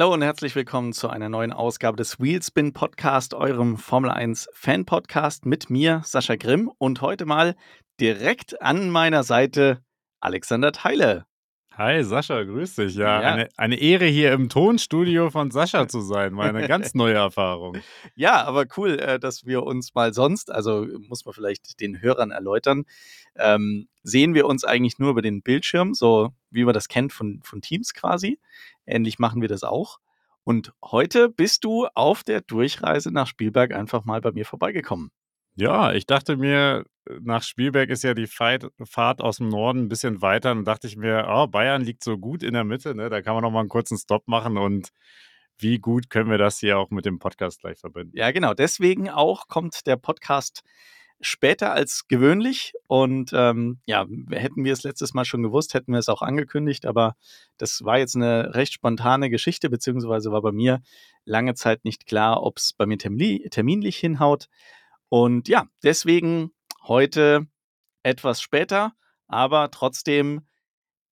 Hallo 0.00 0.14
und 0.14 0.22
herzlich 0.22 0.56
willkommen 0.56 0.94
zu 0.94 1.10
einer 1.10 1.28
neuen 1.28 1.52
Ausgabe 1.52 1.98
des 1.98 2.18
Wheelspin 2.18 2.72
Podcast, 2.72 3.34
eurem 3.34 3.76
Formel 3.76 4.10
1 4.10 4.48
Fan 4.54 4.86
Podcast 4.86 5.44
mit 5.44 5.68
mir, 5.68 6.00
Sascha 6.06 6.36
Grimm 6.36 6.70
und 6.78 7.02
heute 7.02 7.26
mal 7.26 7.54
direkt 8.00 8.62
an 8.62 8.88
meiner 8.88 9.24
Seite 9.24 9.84
Alexander 10.18 10.72
Theile. 10.72 11.26
Hi 11.72 12.02
Sascha, 12.02 12.42
grüß 12.42 12.76
dich. 12.76 12.94
Ja, 12.94 13.20
ja. 13.20 13.32
Eine, 13.32 13.48
eine 13.58 13.78
Ehre 13.78 14.06
hier 14.06 14.32
im 14.32 14.48
Tonstudio 14.48 15.28
von 15.28 15.50
Sascha 15.50 15.86
zu 15.86 16.00
sein, 16.00 16.34
war 16.34 16.46
eine 16.46 16.66
ganz 16.66 16.94
neue 16.94 17.14
Erfahrung. 17.14 17.76
Ja, 18.14 18.42
aber 18.44 18.64
cool, 18.78 18.98
äh, 18.98 19.20
dass 19.20 19.44
wir 19.44 19.64
uns 19.64 19.94
mal 19.94 20.14
sonst, 20.14 20.50
also 20.50 20.86
muss 21.08 21.26
man 21.26 21.34
vielleicht 21.34 21.78
den 21.78 22.00
Hörern 22.00 22.30
erläutern, 22.30 22.84
ähm, 23.36 23.88
sehen 24.02 24.32
wir 24.32 24.46
uns 24.46 24.64
eigentlich 24.64 24.98
nur 24.98 25.10
über 25.10 25.22
den 25.22 25.42
Bildschirm, 25.42 25.92
so 25.92 26.30
wie 26.50 26.64
man 26.64 26.74
das 26.74 26.88
kennt 26.88 27.12
von, 27.12 27.40
von 27.42 27.60
Teams 27.60 27.92
quasi. 27.94 28.38
Ähnlich 28.90 29.18
machen 29.18 29.40
wir 29.40 29.48
das 29.48 29.62
auch. 29.62 29.98
Und 30.44 30.72
heute 30.82 31.28
bist 31.28 31.64
du 31.64 31.86
auf 31.94 32.24
der 32.24 32.40
Durchreise 32.40 33.10
nach 33.10 33.26
Spielberg 33.26 33.72
einfach 33.72 34.04
mal 34.04 34.20
bei 34.20 34.32
mir 34.32 34.44
vorbeigekommen. 34.44 35.10
Ja, 35.54 35.92
ich 35.92 36.06
dachte 36.06 36.36
mir, 36.36 36.84
nach 37.20 37.42
Spielberg 37.42 37.90
ist 37.90 38.04
ja 38.04 38.14
die 38.14 38.26
Fahrt 38.26 39.20
aus 39.20 39.38
dem 39.38 39.48
Norden 39.48 39.80
ein 39.80 39.88
bisschen 39.88 40.22
weiter. 40.22 40.54
Dann 40.54 40.64
dachte 40.64 40.86
ich 40.86 40.96
mir, 40.96 41.26
oh, 41.28 41.46
Bayern 41.46 41.82
liegt 41.82 42.04
so 42.04 42.16
gut 42.18 42.42
in 42.42 42.54
der 42.54 42.64
Mitte, 42.64 42.94
ne? 42.94 43.10
da 43.10 43.20
kann 43.20 43.34
man 43.34 43.42
noch 43.42 43.50
mal 43.50 43.60
einen 43.60 43.68
kurzen 43.68 43.98
Stopp 43.98 44.26
machen 44.28 44.56
und 44.56 44.90
wie 45.58 45.78
gut 45.78 46.08
können 46.08 46.30
wir 46.30 46.38
das 46.38 46.58
hier 46.58 46.78
auch 46.78 46.90
mit 46.90 47.04
dem 47.04 47.18
Podcast 47.18 47.60
gleich 47.60 47.78
verbinden? 47.78 48.16
Ja, 48.16 48.30
genau. 48.30 48.54
Deswegen 48.54 49.10
auch 49.10 49.46
kommt 49.48 49.86
der 49.86 49.96
Podcast 49.96 50.62
später 51.20 51.72
als 51.72 52.08
gewöhnlich. 52.08 52.72
Und 52.86 53.32
ähm, 53.34 53.80
ja, 53.86 54.06
hätten 54.30 54.64
wir 54.64 54.72
es 54.72 54.82
letztes 54.82 55.14
Mal 55.14 55.24
schon 55.24 55.42
gewusst, 55.42 55.74
hätten 55.74 55.92
wir 55.92 55.98
es 55.98 56.08
auch 56.08 56.22
angekündigt. 56.22 56.86
Aber 56.86 57.16
das 57.58 57.84
war 57.84 57.98
jetzt 57.98 58.16
eine 58.16 58.54
recht 58.54 58.72
spontane 58.72 59.30
Geschichte, 59.30 59.70
beziehungsweise 59.70 60.32
war 60.32 60.42
bei 60.42 60.52
mir 60.52 60.80
lange 61.24 61.54
Zeit 61.54 61.84
nicht 61.84 62.06
klar, 62.06 62.42
ob 62.42 62.58
es 62.58 62.72
bei 62.72 62.86
mir 62.86 62.98
terminlich 62.98 63.96
hinhaut. 63.96 64.48
Und 65.08 65.48
ja, 65.48 65.66
deswegen 65.82 66.52
heute 66.86 67.46
etwas 68.02 68.40
später, 68.40 68.92
aber 69.26 69.70
trotzdem 69.70 70.42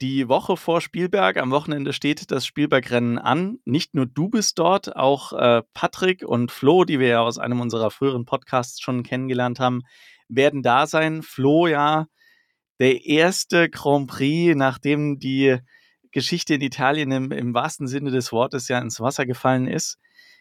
die 0.00 0.28
Woche 0.28 0.56
vor 0.56 0.80
Spielberg. 0.80 1.36
Am 1.36 1.50
Wochenende 1.50 1.92
steht 1.92 2.30
das 2.30 2.46
Spielbergrennen 2.46 3.18
an. 3.18 3.58
Nicht 3.64 3.94
nur 3.94 4.06
du 4.06 4.28
bist 4.28 4.58
dort, 4.58 4.96
auch 4.96 5.32
äh, 5.32 5.62
Patrick 5.74 6.22
und 6.22 6.52
Flo, 6.52 6.84
die 6.84 7.00
wir 7.00 7.08
ja 7.08 7.20
aus 7.20 7.38
einem 7.38 7.60
unserer 7.60 7.91
früheren 7.91 8.24
Podcasts 8.24 8.80
schon 8.80 9.02
kennengelernt 9.02 9.60
haben, 9.60 9.82
werden 10.28 10.62
da 10.62 10.86
sein. 10.86 11.22
Flo 11.22 11.66
ja 11.66 12.06
der 12.78 13.04
erste 13.06 13.69
Grand 13.69 14.08
Prix, 14.08 14.56
nachdem 14.56 15.19
die 15.19 15.58
Geschichte 16.12 16.54
in 16.54 16.60
Italien 16.60 17.10
im, 17.10 17.32
im 17.32 17.54
wahrsten 17.54 17.86
Sinne 17.86 18.10
des 18.10 18.32
Wortes 18.32 18.69
ja 18.69 18.78
ins 18.78 19.00
Wasser 19.00 19.26
gefallen 19.26 19.66
ist. 19.66 19.98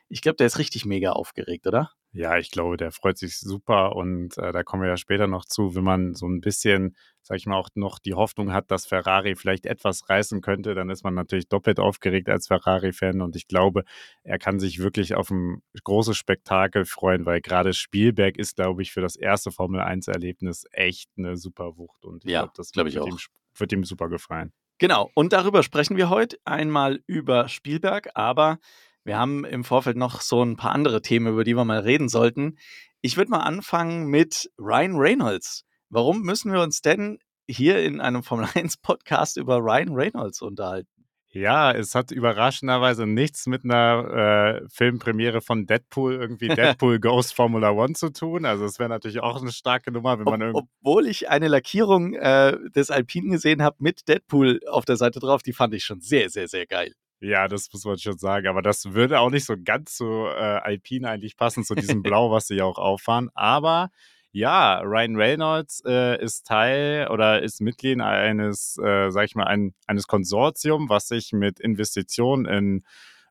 Ich 0.09 0.21
glaube, 0.21 0.37
der 0.37 0.47
ist 0.47 0.59
richtig 0.59 0.85
mega 0.85 1.11
aufgeregt, 1.11 1.67
oder? 1.67 1.91
Ja, 2.17 2.39
ich 2.39 2.49
glaube, 2.49 2.77
der 2.77 2.91
freut 2.91 3.19
sich 3.19 3.37
super 3.37 3.95
und 3.95 4.39
äh, 4.39 4.51
da 4.51 4.63
kommen 4.63 4.81
wir 4.81 4.89
ja 4.89 4.97
später 4.97 5.27
noch 5.27 5.45
zu, 5.45 5.75
wenn 5.75 5.83
man 5.83 6.15
so 6.15 6.27
ein 6.27 6.41
bisschen, 6.41 6.95
sag 7.21 7.37
ich 7.37 7.45
mal, 7.45 7.57
auch 7.57 7.69
noch 7.75 7.99
die 7.99 8.15
Hoffnung 8.15 8.51
hat, 8.51 8.71
dass 8.71 8.87
Ferrari 8.87 9.35
vielleicht 9.35 9.67
etwas 9.67 10.09
reißen 10.09 10.41
könnte, 10.41 10.73
dann 10.73 10.89
ist 10.89 11.03
man 11.03 11.13
natürlich 11.13 11.47
doppelt 11.47 11.79
aufgeregt 11.79 12.27
als 12.27 12.47
Ferrari-Fan 12.47 13.21
und 13.21 13.35
ich 13.35 13.47
glaube, 13.47 13.83
er 14.23 14.39
kann 14.39 14.59
sich 14.59 14.79
wirklich 14.79 15.13
auf 15.13 15.29
ein 15.29 15.61
großes 15.83 16.17
Spektakel 16.17 16.85
freuen, 16.85 17.27
weil 17.27 17.39
gerade 17.39 17.73
Spielberg 17.73 18.37
ist, 18.37 18.55
glaube 18.55 18.81
ich, 18.81 18.91
für 18.91 19.01
das 19.01 19.15
erste 19.15 19.51
Formel-1-Erlebnis 19.51 20.65
echt 20.71 21.11
eine 21.19 21.37
super 21.37 21.77
Wucht 21.77 22.03
und 22.03 22.25
ich 22.25 22.31
ja, 22.31 22.41
glaube, 22.41 22.53
das 22.57 22.71
glaub 22.71 22.87
ich 22.87 22.95
wird, 22.95 23.05
ihm, 23.05 23.17
wird 23.57 23.73
ihm 23.73 23.83
super 23.83 24.09
gefallen. 24.09 24.51
Genau, 24.79 25.11
und 25.13 25.33
darüber 25.33 25.61
sprechen 25.61 25.97
wir 25.97 26.09
heute 26.09 26.39
einmal 26.45 26.99
über 27.05 27.47
Spielberg, 27.47 28.09
aber 28.15 28.57
wir 29.07 29.17
haben 29.17 29.45
im 29.45 29.63
Vorfeld 29.63 29.95
noch 29.95 30.19
so 30.19 30.43
ein 30.43 30.57
paar 30.57 30.73
andere 30.73 31.01
Themen, 31.01 31.27
über 31.27 31.45
die 31.45 31.55
wir 31.55 31.63
mal 31.63 31.79
reden 31.79 32.09
sollten. 32.09 32.57
Ich 32.99 33.15
würde 33.15 33.31
mal 33.31 33.39
anfangen 33.39 34.07
mit 34.07 34.51
Ryan 34.59 34.97
Reynolds. 34.97 35.63
Warum 35.89 36.23
müssen 36.23 36.51
wir 36.51 36.61
uns 36.61 36.81
denn 36.81 37.17
hier 37.47 37.81
in 37.81 38.01
einem 38.01 38.21
Formel 38.21 38.49
1 38.53 38.77
Podcast 38.77 39.37
über 39.37 39.59
Ryan 39.59 39.93
Reynolds 39.93 40.41
unterhalten? 40.41 40.89
Ja, 41.29 41.71
es 41.71 41.95
hat 41.95 42.11
überraschenderweise 42.11 43.05
nichts 43.05 43.47
mit 43.47 43.63
einer 43.63 44.59
äh, 44.63 44.67
Filmpremiere 44.67 45.39
von 45.39 45.65
Deadpool, 45.65 46.15
irgendwie 46.15 46.47
Deadpool 46.49 46.99
Ghost 46.99 47.33
Formula 47.33 47.71
One 47.71 47.93
zu 47.93 48.09
tun. 48.11 48.43
Also 48.43 48.65
es 48.65 48.77
wäre 48.77 48.89
natürlich 48.89 49.21
auch 49.21 49.41
eine 49.41 49.53
starke 49.53 49.89
Nummer, 49.93 50.19
wenn 50.19 50.25
man 50.25 50.41
irgendwie. 50.41 50.67
Obwohl 50.81 51.07
ich 51.07 51.29
eine 51.29 51.47
Lackierung 51.47 52.13
äh, 52.13 52.57
des 52.75 52.91
Alpinen 52.91 53.31
gesehen 53.31 53.63
habe 53.63 53.77
mit 53.79 54.09
Deadpool 54.09 54.59
auf 54.69 54.83
der 54.83 54.97
Seite 54.97 55.21
drauf, 55.21 55.43
die 55.43 55.53
fand 55.53 55.73
ich 55.73 55.85
schon 55.85 56.01
sehr, 56.01 56.29
sehr, 56.29 56.49
sehr 56.49 56.65
geil. 56.65 56.93
Ja, 57.19 57.47
das 57.47 57.71
muss 57.73 57.83
man 57.85 57.97
schon 57.97 58.17
sagen. 58.17 58.47
Aber 58.47 58.61
das 58.61 58.93
würde 58.93 59.19
auch 59.19 59.29
nicht 59.29 59.45
so 59.45 59.55
ganz 59.61 59.97
so 59.97 60.27
äh, 60.27 60.59
Alpine 60.63 61.09
eigentlich 61.09 61.35
passen, 61.35 61.63
zu 61.63 61.75
diesem 61.75 62.01
Blau, 62.03 62.31
was 62.31 62.47
sie 62.47 62.55
ja 62.55 62.65
auch 62.65 62.77
auffahren. 62.77 63.29
Aber 63.33 63.89
ja, 64.31 64.79
Ryan 64.81 65.15
Reynolds 65.15 65.81
äh, 65.85 66.21
ist 66.23 66.45
Teil 66.45 67.07
oder 67.09 67.41
ist 67.41 67.59
Mitglied 67.59 67.99
eines, 68.01 68.77
äh, 68.77 69.09
sag 69.09 69.25
ich 69.25 69.35
mal, 69.35 69.45
ein, 69.45 69.73
eines 69.87 70.05
Konsortium, 70.05 70.89
was 70.89 71.07
sich 71.07 71.33
mit 71.33 71.59
Investitionen 71.59 72.45
in 72.45 72.83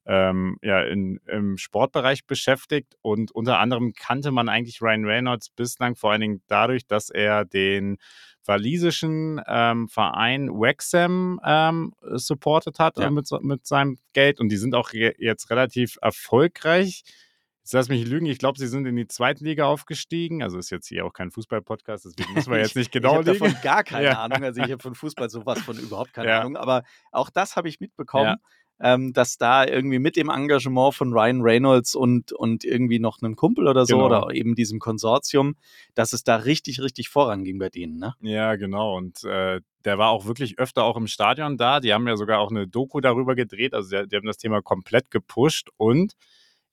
ähm, 0.06 0.58
ja, 0.62 0.82
in, 0.82 1.20
im 1.26 1.58
Sportbereich 1.58 2.26
beschäftigt. 2.26 2.94
Und 3.02 3.32
unter 3.32 3.58
anderem 3.58 3.92
kannte 3.92 4.30
man 4.30 4.48
eigentlich 4.48 4.80
Ryan 4.80 5.04
Reynolds 5.04 5.50
bislang 5.50 5.96
vor 5.96 6.12
allen 6.12 6.20
Dingen 6.20 6.42
dadurch, 6.46 6.86
dass 6.86 7.10
er 7.10 7.44
den 7.44 7.98
walisischen 8.44 9.40
ähm, 9.46 9.88
Verein 9.88 10.48
Wexham 10.48 11.40
ähm, 11.44 11.92
supportet 12.14 12.78
hat 12.78 12.98
ja. 12.98 13.10
mit, 13.10 13.28
mit 13.40 13.66
seinem 13.66 13.98
Geld. 14.12 14.40
Und 14.40 14.50
die 14.50 14.56
sind 14.56 14.74
auch 14.74 14.92
jetzt 14.92 15.50
relativ 15.50 15.98
erfolgreich. 16.00 17.02
Jetzt 17.62 17.72
lass 17.72 17.88
mich 17.88 18.06
lügen, 18.06 18.26
ich 18.26 18.38
glaube, 18.38 18.60
sie 18.60 18.68
sind 18.68 18.86
in 18.86 18.94
die 18.94 19.08
zweite 19.08 19.42
Liga 19.42 19.64
aufgestiegen. 19.64 20.40
Also 20.40 20.56
ist 20.56 20.70
jetzt 20.70 20.86
hier 20.86 21.04
auch 21.04 21.12
kein 21.12 21.32
Fußball-Podcast, 21.32 22.04
deswegen 22.04 22.32
müssen 22.34 22.52
wir 22.52 22.58
jetzt 22.62 22.76
nicht 22.76 22.92
genau 22.92 23.20
ich, 23.20 23.26
ich 23.26 23.40
habe 23.40 23.50
davon 23.50 23.60
gar 23.60 23.82
keine 23.84 24.04
ja. 24.04 24.22
Ahnung. 24.22 24.44
Also 24.44 24.62
ich 24.62 24.70
habe 24.70 24.80
von 24.80 24.94
Fußball 24.94 25.28
sowas 25.28 25.58
von 25.62 25.76
überhaupt 25.76 26.12
keine 26.12 26.28
ja. 26.28 26.40
Ahnung. 26.40 26.56
Aber 26.56 26.84
auch 27.10 27.28
das 27.28 27.56
habe 27.56 27.68
ich 27.68 27.80
mitbekommen. 27.80 28.36
Ähm, 28.78 29.14
dass 29.14 29.38
da 29.38 29.66
irgendwie 29.66 29.98
mit 29.98 30.16
dem 30.16 30.28
Engagement 30.28 30.94
von 30.94 31.12
Ryan 31.12 31.40
Reynolds 31.40 31.94
und, 31.94 32.32
und 32.32 32.62
irgendwie 32.62 32.98
noch 32.98 33.22
einem 33.22 33.34
Kumpel 33.34 33.68
oder 33.68 33.86
so 33.86 33.96
genau. 33.96 34.06
oder 34.06 34.34
eben 34.34 34.54
diesem 34.54 34.80
Konsortium, 34.80 35.56
dass 35.94 36.12
es 36.12 36.24
da 36.24 36.36
richtig, 36.36 36.82
richtig 36.82 37.08
voranging 37.08 37.58
bei 37.58 37.70
denen, 37.70 37.98
ne? 37.98 38.14
Ja, 38.20 38.56
genau. 38.56 38.96
Und 38.96 39.24
äh, 39.24 39.60
der 39.86 39.98
war 39.98 40.10
auch 40.10 40.26
wirklich 40.26 40.58
öfter 40.58 40.84
auch 40.84 40.96
im 40.98 41.06
Stadion 41.06 41.56
da. 41.56 41.80
Die 41.80 41.94
haben 41.94 42.06
ja 42.06 42.16
sogar 42.16 42.40
auch 42.40 42.50
eine 42.50 42.68
Doku 42.68 43.00
darüber 43.00 43.34
gedreht. 43.34 43.72
Also 43.72 43.96
die, 43.96 44.08
die 44.08 44.16
haben 44.16 44.26
das 44.26 44.36
Thema 44.36 44.60
komplett 44.60 45.10
gepusht 45.10 45.70
und 45.78 46.14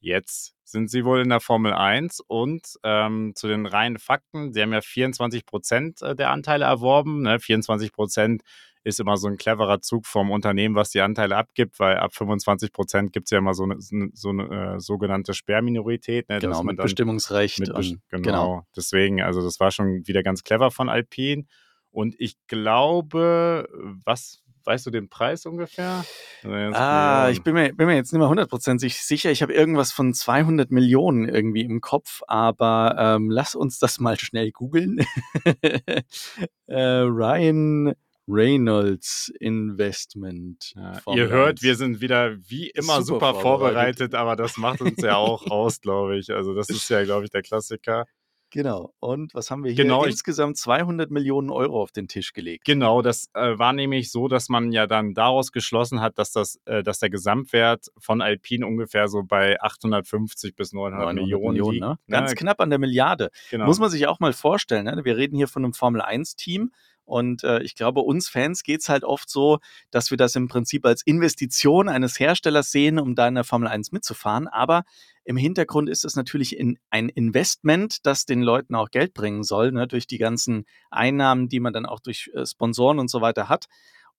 Jetzt 0.03 0.53
sind 0.65 0.91
sie 0.91 1.05
wohl 1.05 1.21
in 1.21 1.29
der 1.29 1.39
Formel 1.39 1.71
1 1.71 2.19
und 2.27 2.77
ähm, 2.83 3.31
zu 3.35 3.47
den 3.47 3.65
reinen 3.65 3.97
Fakten, 3.99 4.51
sie 4.51 4.61
haben 4.61 4.73
ja 4.73 4.81
24 4.81 5.45
Prozent 5.45 6.01
äh, 6.01 6.13
der 6.13 6.29
Anteile 6.31 6.65
erworben. 6.65 7.21
Ne? 7.21 7.39
24 7.39 7.93
Prozent 7.93 8.41
ist 8.83 8.99
immer 8.99 9.17
so 9.17 9.27
ein 9.27 9.37
cleverer 9.37 9.81
Zug 9.81 10.05
vom 10.05 10.31
Unternehmen, 10.31 10.75
was 10.75 10.89
die 10.89 11.01
Anteile 11.01 11.37
abgibt, 11.37 11.79
weil 11.79 11.97
ab 11.97 12.13
25 12.13 12.71
Prozent 12.71 13.13
gibt 13.13 13.27
es 13.27 13.31
ja 13.31 13.37
immer 13.37 13.53
so 13.53 13.63
eine, 13.63 13.77
so 13.79 14.29
eine 14.29 14.75
äh, 14.75 14.79
sogenannte 14.79 15.33
Sperrminorität. 15.33 16.29
Ne, 16.29 16.39
genau, 16.39 16.63
mit 16.63 16.77
Bestimmungsrecht. 16.77 17.59
Mit 17.59 17.69
und, 17.69 17.99
genau, 18.09 18.23
genau, 18.23 18.67
deswegen, 18.75 19.21
also 19.21 19.41
das 19.41 19.59
war 19.59 19.71
schon 19.71 20.05
wieder 20.07 20.23
ganz 20.23 20.43
clever 20.43 20.71
von 20.71 20.89
Alpine. 20.89 21.45
Und 21.91 22.15
ich 22.17 22.35
glaube, 22.47 23.67
was, 24.03 24.43
weißt 24.65 24.85
du 24.85 24.89
den 24.89 25.09
Preis 25.09 25.45
ungefähr? 25.45 26.03
Ah, 26.43 27.29
ich 27.29 27.43
bin 27.43 27.53
mir, 27.53 27.73
bin 27.73 27.87
mir 27.87 27.95
jetzt 27.95 28.11
nicht 28.11 28.19
mehr 28.19 28.29
hundertprozentig 28.29 29.01
sicher. 29.01 29.31
Ich 29.31 29.41
habe 29.41 29.53
irgendwas 29.53 29.91
von 29.91 30.13
200 30.13 30.71
Millionen 30.71 31.29
irgendwie 31.29 31.61
im 31.61 31.81
Kopf, 31.81 32.21
aber 32.27 32.95
ähm, 32.97 33.29
lass 33.29 33.55
uns 33.55 33.79
das 33.79 33.99
mal 33.99 34.19
schnell 34.19 34.51
googeln. 34.51 35.05
äh, 36.65 36.81
Ryan 36.81 37.93
Reynolds 38.27 39.31
Investment. 39.39 40.73
Ja, 40.75 41.01
ihr 41.13 41.29
hört, 41.29 41.61
wir 41.61 41.75
sind 41.75 42.01
wieder 42.01 42.37
wie 42.37 42.69
immer 42.69 43.01
super, 43.01 43.31
super 43.31 43.33
vorbereitet, 43.41 43.43
vorbereitet, 43.43 44.15
aber 44.15 44.35
das 44.35 44.57
macht 44.57 44.81
uns 44.81 45.01
ja 45.01 45.17
auch 45.17 45.45
aus, 45.51 45.81
glaube 45.81 46.17
ich. 46.17 46.31
Also 46.31 46.53
das 46.53 46.69
ist 46.69 46.89
ja, 46.89 47.03
glaube 47.03 47.25
ich, 47.25 47.31
der 47.31 47.41
Klassiker. 47.41 48.05
Genau. 48.53 48.93
Und 48.99 49.33
was 49.33 49.49
haben 49.49 49.63
wir 49.63 49.71
hier? 49.71 49.83
Genau, 49.83 50.03
Insgesamt 50.03 50.57
200 50.57 51.09
Millionen 51.09 51.49
Euro 51.49 51.81
auf 51.81 51.91
den 51.91 52.07
Tisch 52.07 52.33
gelegt. 52.33 52.65
Genau, 52.65 53.01
das 53.01 53.27
äh, 53.33 53.57
war 53.57 53.73
nämlich 53.73 54.11
so, 54.11 54.27
dass 54.27 54.47
man 54.47 54.71
ja 54.71 54.85
dann 54.85 55.15
daraus 55.15 55.51
geschlossen 55.51 56.01
hat, 56.01 56.19
dass, 56.19 56.31
das, 56.31 56.59
äh, 56.65 56.83
dass 56.83 56.99
der 56.99 57.09
Gesamtwert 57.09 57.87
von 57.97 58.21
Alpine 58.21 58.67
ungefähr 58.67 59.07
so 59.07 59.23
bei 59.23 59.59
850 59.59 60.55
bis 60.55 60.71
900, 60.71 60.99
900 60.99 61.23
Millionen, 61.23 61.53
Millionen 61.53 61.71
liegt. 61.71 61.83
Ne? 61.83 61.97
Ganz 62.07 62.29
ne? 62.29 62.35
knapp 62.35 62.61
an 62.61 62.69
der 62.69 62.77
Milliarde. 62.77 63.31
Genau. 63.49 63.65
Muss 63.65 63.79
man 63.79 63.89
sich 63.89 64.05
auch 64.05 64.19
mal 64.19 64.33
vorstellen. 64.33 64.85
Ne? 64.85 65.01
Wir 65.03 65.17
reden 65.17 65.35
hier 65.35 65.47
von 65.47 65.65
einem 65.65 65.73
Formel-1-Team 65.73 66.71
und 67.05 67.43
äh, 67.43 67.61
ich 67.61 67.75
glaube, 67.75 68.01
uns 68.01 68.29
Fans 68.29 68.63
geht 68.63 68.81
es 68.81 68.89
halt 68.89 69.03
oft 69.03 69.29
so, 69.29 69.59
dass 69.91 70.09
wir 70.09 70.17
das 70.17 70.35
im 70.35 70.47
Prinzip 70.47 70.85
als 70.85 71.01
Investition 71.05 71.89
eines 71.89 72.19
Herstellers 72.19 72.71
sehen, 72.71 72.99
um 72.99 73.15
da 73.15 73.27
in 73.27 73.35
der 73.35 73.43
Formel 73.43 73.67
1 73.67 73.91
mitzufahren. 73.91 74.47
Aber 74.47 74.83
im 75.25 75.37
Hintergrund 75.37 75.89
ist 75.89 76.05
es 76.05 76.15
natürlich 76.15 76.57
in 76.57 76.77
ein 76.89 77.09
Investment, 77.09 78.05
das 78.05 78.25
den 78.25 78.41
Leuten 78.41 78.75
auch 78.75 78.89
Geld 78.89 79.13
bringen 79.13 79.43
soll, 79.43 79.71
ne, 79.71 79.87
durch 79.87 80.07
die 80.07 80.17
ganzen 80.17 80.65
Einnahmen, 80.91 81.49
die 81.49 81.59
man 81.59 81.73
dann 81.73 81.85
auch 81.85 81.99
durch 81.99 82.31
äh, 82.33 82.45
Sponsoren 82.45 82.99
und 82.99 83.09
so 83.09 83.21
weiter 83.21 83.49
hat. 83.49 83.65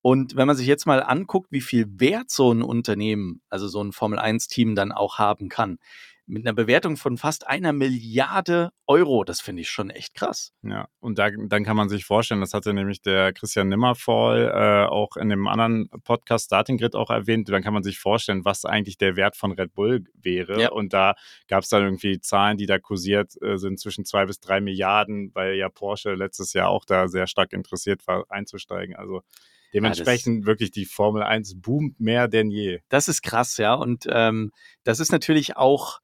Und 0.03 0.37
wenn 0.37 0.47
man 0.47 0.57
sich 0.57 0.67
jetzt 0.67 0.87
mal 0.87 1.03
anguckt, 1.03 1.51
wie 1.51 1.63
viel 1.63 1.87
Wert 1.99 2.31
so 2.31 2.53
ein 2.53 2.63
Unternehmen, 2.63 3.41
also 3.49 3.69
so 3.69 3.83
ein 3.83 3.93
Formel-1-Team 3.93 4.75
dann 4.75 4.93
auch 4.93 5.19
haben 5.19 5.49
kann, 5.49 5.79
mit 6.27 6.47
einer 6.47 6.55
Bewertung 6.55 6.97
von 6.97 7.17
fast 7.19 7.47
einer 7.47 7.73
Milliarde 7.73 8.71
Euro. 8.87 9.25
Das 9.25 9.41
finde 9.41 9.63
ich 9.63 9.71
schon 9.71 9.91
echt 9.91 10.15
krass. 10.15 10.53
Ja, 10.63 10.89
und 11.01 11.19
da, 11.19 11.31
dann 11.31 11.65
kann 11.65 11.77
man 11.77 11.89
sich 11.89 12.05
vorstellen, 12.05 12.41
das 12.41 12.55
hatte 12.55 12.73
nämlich 12.73 13.03
der 13.03 13.33
Christian 13.33 13.69
Nimmervoll 13.69 14.51
äh, 14.55 14.87
auch 14.87 15.17
in 15.17 15.29
dem 15.29 15.47
anderen 15.47 15.89
Podcast 16.05 16.47
Starting 16.47 16.79
Grid 16.79 16.95
auch 16.95 17.11
erwähnt, 17.11 17.49
dann 17.49 17.63
kann 17.63 17.75
man 17.75 17.83
sich 17.83 17.99
vorstellen, 17.99 18.45
was 18.45 18.65
eigentlich 18.65 18.99
der 18.99 19.17
Wert 19.17 19.37
von 19.37 19.53
Red 19.53 19.75
Bull 19.75 20.05
wäre. 20.15 20.61
Ja. 20.61 20.71
Und 20.71 20.93
da 20.93 21.15
gab 21.49 21.63
es 21.63 21.69
dann 21.69 21.83
irgendwie 21.83 22.21
Zahlen, 22.21 22.57
die 22.57 22.67
da 22.67 22.79
kursiert 22.79 23.41
äh, 23.43 23.57
sind 23.57 23.79
zwischen 23.79 24.05
zwei 24.05 24.27
bis 24.27 24.41
drei 24.41 24.61
Milliarden, 24.61 25.31
weil 25.35 25.55
ja 25.55 25.69
Porsche 25.69 26.15
letztes 26.15 26.53
Jahr 26.53 26.69
auch 26.69 26.85
da 26.85 27.09
sehr 27.09 27.27
stark 27.27 27.53
interessiert 27.53 28.07
war, 28.07 28.25
einzusteigen. 28.31 28.97
Also 28.97 29.23
Dementsprechend 29.75 30.43
ja, 30.43 30.47
wirklich 30.47 30.71
die 30.71 30.85
Formel 30.85 31.25
1 31.25 31.61
boomt 31.61 31.99
mehr 31.99 32.29
denn 32.29 32.49
je. 32.49 32.79
Das 32.89 33.09
ist 33.09 33.23
krass, 33.23 33.57
ja. 33.57 33.75
Und 33.75 34.07
ähm, 34.09 34.53
das 34.85 35.01
ist 35.01 35.11
natürlich 35.11 35.57
auch 35.57 35.99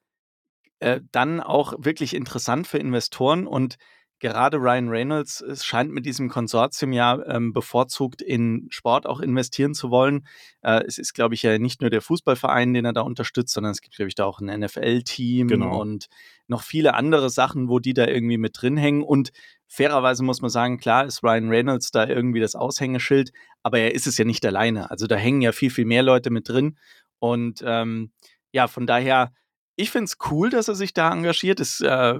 äh, 0.81 1.00
dann 1.12 1.41
auch 1.41 1.75
wirklich 1.79 2.15
interessant 2.15 2.67
für 2.67 2.79
Investoren 2.79 3.47
und 3.47 3.77
gerade 4.21 4.59
Ryan 4.59 4.88
Reynolds 4.88 5.41
es 5.41 5.65
scheint 5.65 5.91
mit 5.91 6.06
diesem 6.06 6.29
Konsortium 6.29 6.93
ja 6.93 7.19
ähm, 7.27 7.53
bevorzugt 7.53 8.23
in 8.23 8.67
Sport 8.71 9.06
auch 9.06 9.21
investieren 9.21 9.75
zu 9.75 9.91
wollen. 9.91 10.27
Äh, 10.61 10.85
es 10.87 10.99
ist, 10.99 11.15
glaube 11.15 11.35
ich, 11.35 11.43
ja 11.43 11.59
nicht 11.59 11.81
nur 11.81 11.91
der 11.91 12.03
Fußballverein, 12.03 12.75
den 12.75 12.85
er 12.85 12.93
da 12.93 13.00
unterstützt, 13.00 13.55
sondern 13.55 13.73
es 13.73 13.81
gibt, 13.81 13.97
glaube 13.97 14.09
ich, 14.09 14.15
da 14.15 14.27
auch 14.27 14.41
ein 14.41 14.61
NFL-Team 14.61 15.49
genau. 15.49 15.81
und 15.81 16.06
noch 16.47 16.62
viele 16.62 16.94
andere 16.94 17.31
Sachen, 17.31 17.69
wo 17.69 17.79
die 17.79 17.94
da 17.94 18.06
irgendwie 18.06 18.38
mit 18.38 18.61
drin 18.61 18.77
hängen. 18.77 19.03
Und 19.03 19.31
fairerweise 19.67 20.23
muss 20.23 20.43
man 20.43 20.50
sagen, 20.50 20.79
klar 20.79 21.06
ist 21.06 21.25
Ryan 21.25 21.49
Reynolds 21.49 21.91
da 21.91 22.06
irgendwie 22.06 22.41
das 22.41 22.55
Aushängeschild, 22.55 23.32
aber 23.62 23.79
er 23.79 23.94
ist 23.94 24.06
es 24.06 24.19
ja 24.19 24.25
nicht 24.25 24.44
alleine. 24.44 24.91
Also 24.91 25.06
da 25.06 25.17
hängen 25.17 25.41
ja 25.41 25.53
viel, 25.53 25.71
viel 25.71 25.87
mehr 25.87 26.03
Leute 26.03 26.31
mit 26.31 26.49
drin. 26.49 26.79
Und 27.19 27.62
ähm, 27.65 28.12
ja, 28.53 28.69
von 28.69 28.87
daher 28.87 29.32
ich 29.81 29.91
finde 29.91 30.05
es 30.05 30.19
cool, 30.31 30.50
dass 30.50 30.69
er 30.69 30.75
sich 30.75 30.93
da 30.93 31.11
engagiert. 31.11 31.59
Es 31.59 31.81
äh, 31.81 32.19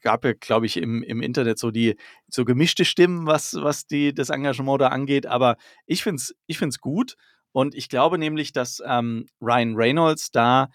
gab 0.00 0.24
ja, 0.24 0.32
glaube 0.32 0.66
ich, 0.66 0.78
im, 0.78 1.02
im 1.02 1.20
Internet 1.20 1.58
so 1.58 1.70
die 1.70 1.96
so 2.28 2.44
gemischte 2.44 2.84
Stimmen, 2.84 3.26
was, 3.26 3.54
was 3.54 3.86
die, 3.86 4.14
das 4.14 4.30
Engagement 4.30 4.80
da 4.80 4.88
angeht. 4.88 5.26
Aber 5.26 5.56
ich 5.86 6.02
finde 6.02 6.16
es 6.16 6.34
ich 6.46 6.58
find's 6.58 6.80
gut. 6.80 7.16
Und 7.52 7.74
ich 7.74 7.88
glaube 7.88 8.18
nämlich, 8.18 8.52
dass 8.52 8.82
ähm, 8.86 9.26
Ryan 9.40 9.74
Reynolds 9.74 10.30
da 10.30 10.70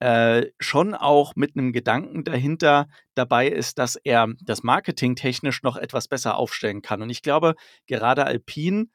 äh, 0.00 0.46
schon 0.58 0.94
auch 0.94 1.34
mit 1.36 1.56
einem 1.56 1.72
Gedanken 1.72 2.24
dahinter 2.24 2.88
dabei 3.14 3.48
ist, 3.48 3.78
dass 3.78 3.96
er 3.96 4.28
das 4.40 4.62
Marketing 4.62 5.16
technisch 5.16 5.62
noch 5.62 5.76
etwas 5.76 6.08
besser 6.08 6.36
aufstellen 6.36 6.82
kann. 6.82 7.02
Und 7.02 7.10
ich 7.10 7.22
glaube, 7.22 7.54
gerade 7.86 8.24
Alpine, 8.24 8.86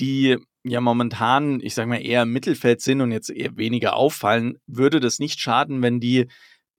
die 0.00 0.36
ja 0.70 0.80
momentan, 0.80 1.60
ich 1.60 1.74
sage 1.74 1.88
mal, 1.88 2.04
eher 2.04 2.22
im 2.22 2.32
Mittelfeld 2.32 2.80
sind 2.80 3.00
und 3.00 3.12
jetzt 3.12 3.30
eher 3.30 3.56
weniger 3.56 3.96
auffallen, 3.96 4.58
würde 4.66 5.00
das 5.00 5.18
nicht 5.18 5.40
schaden, 5.40 5.82
wenn 5.82 6.00
die 6.00 6.26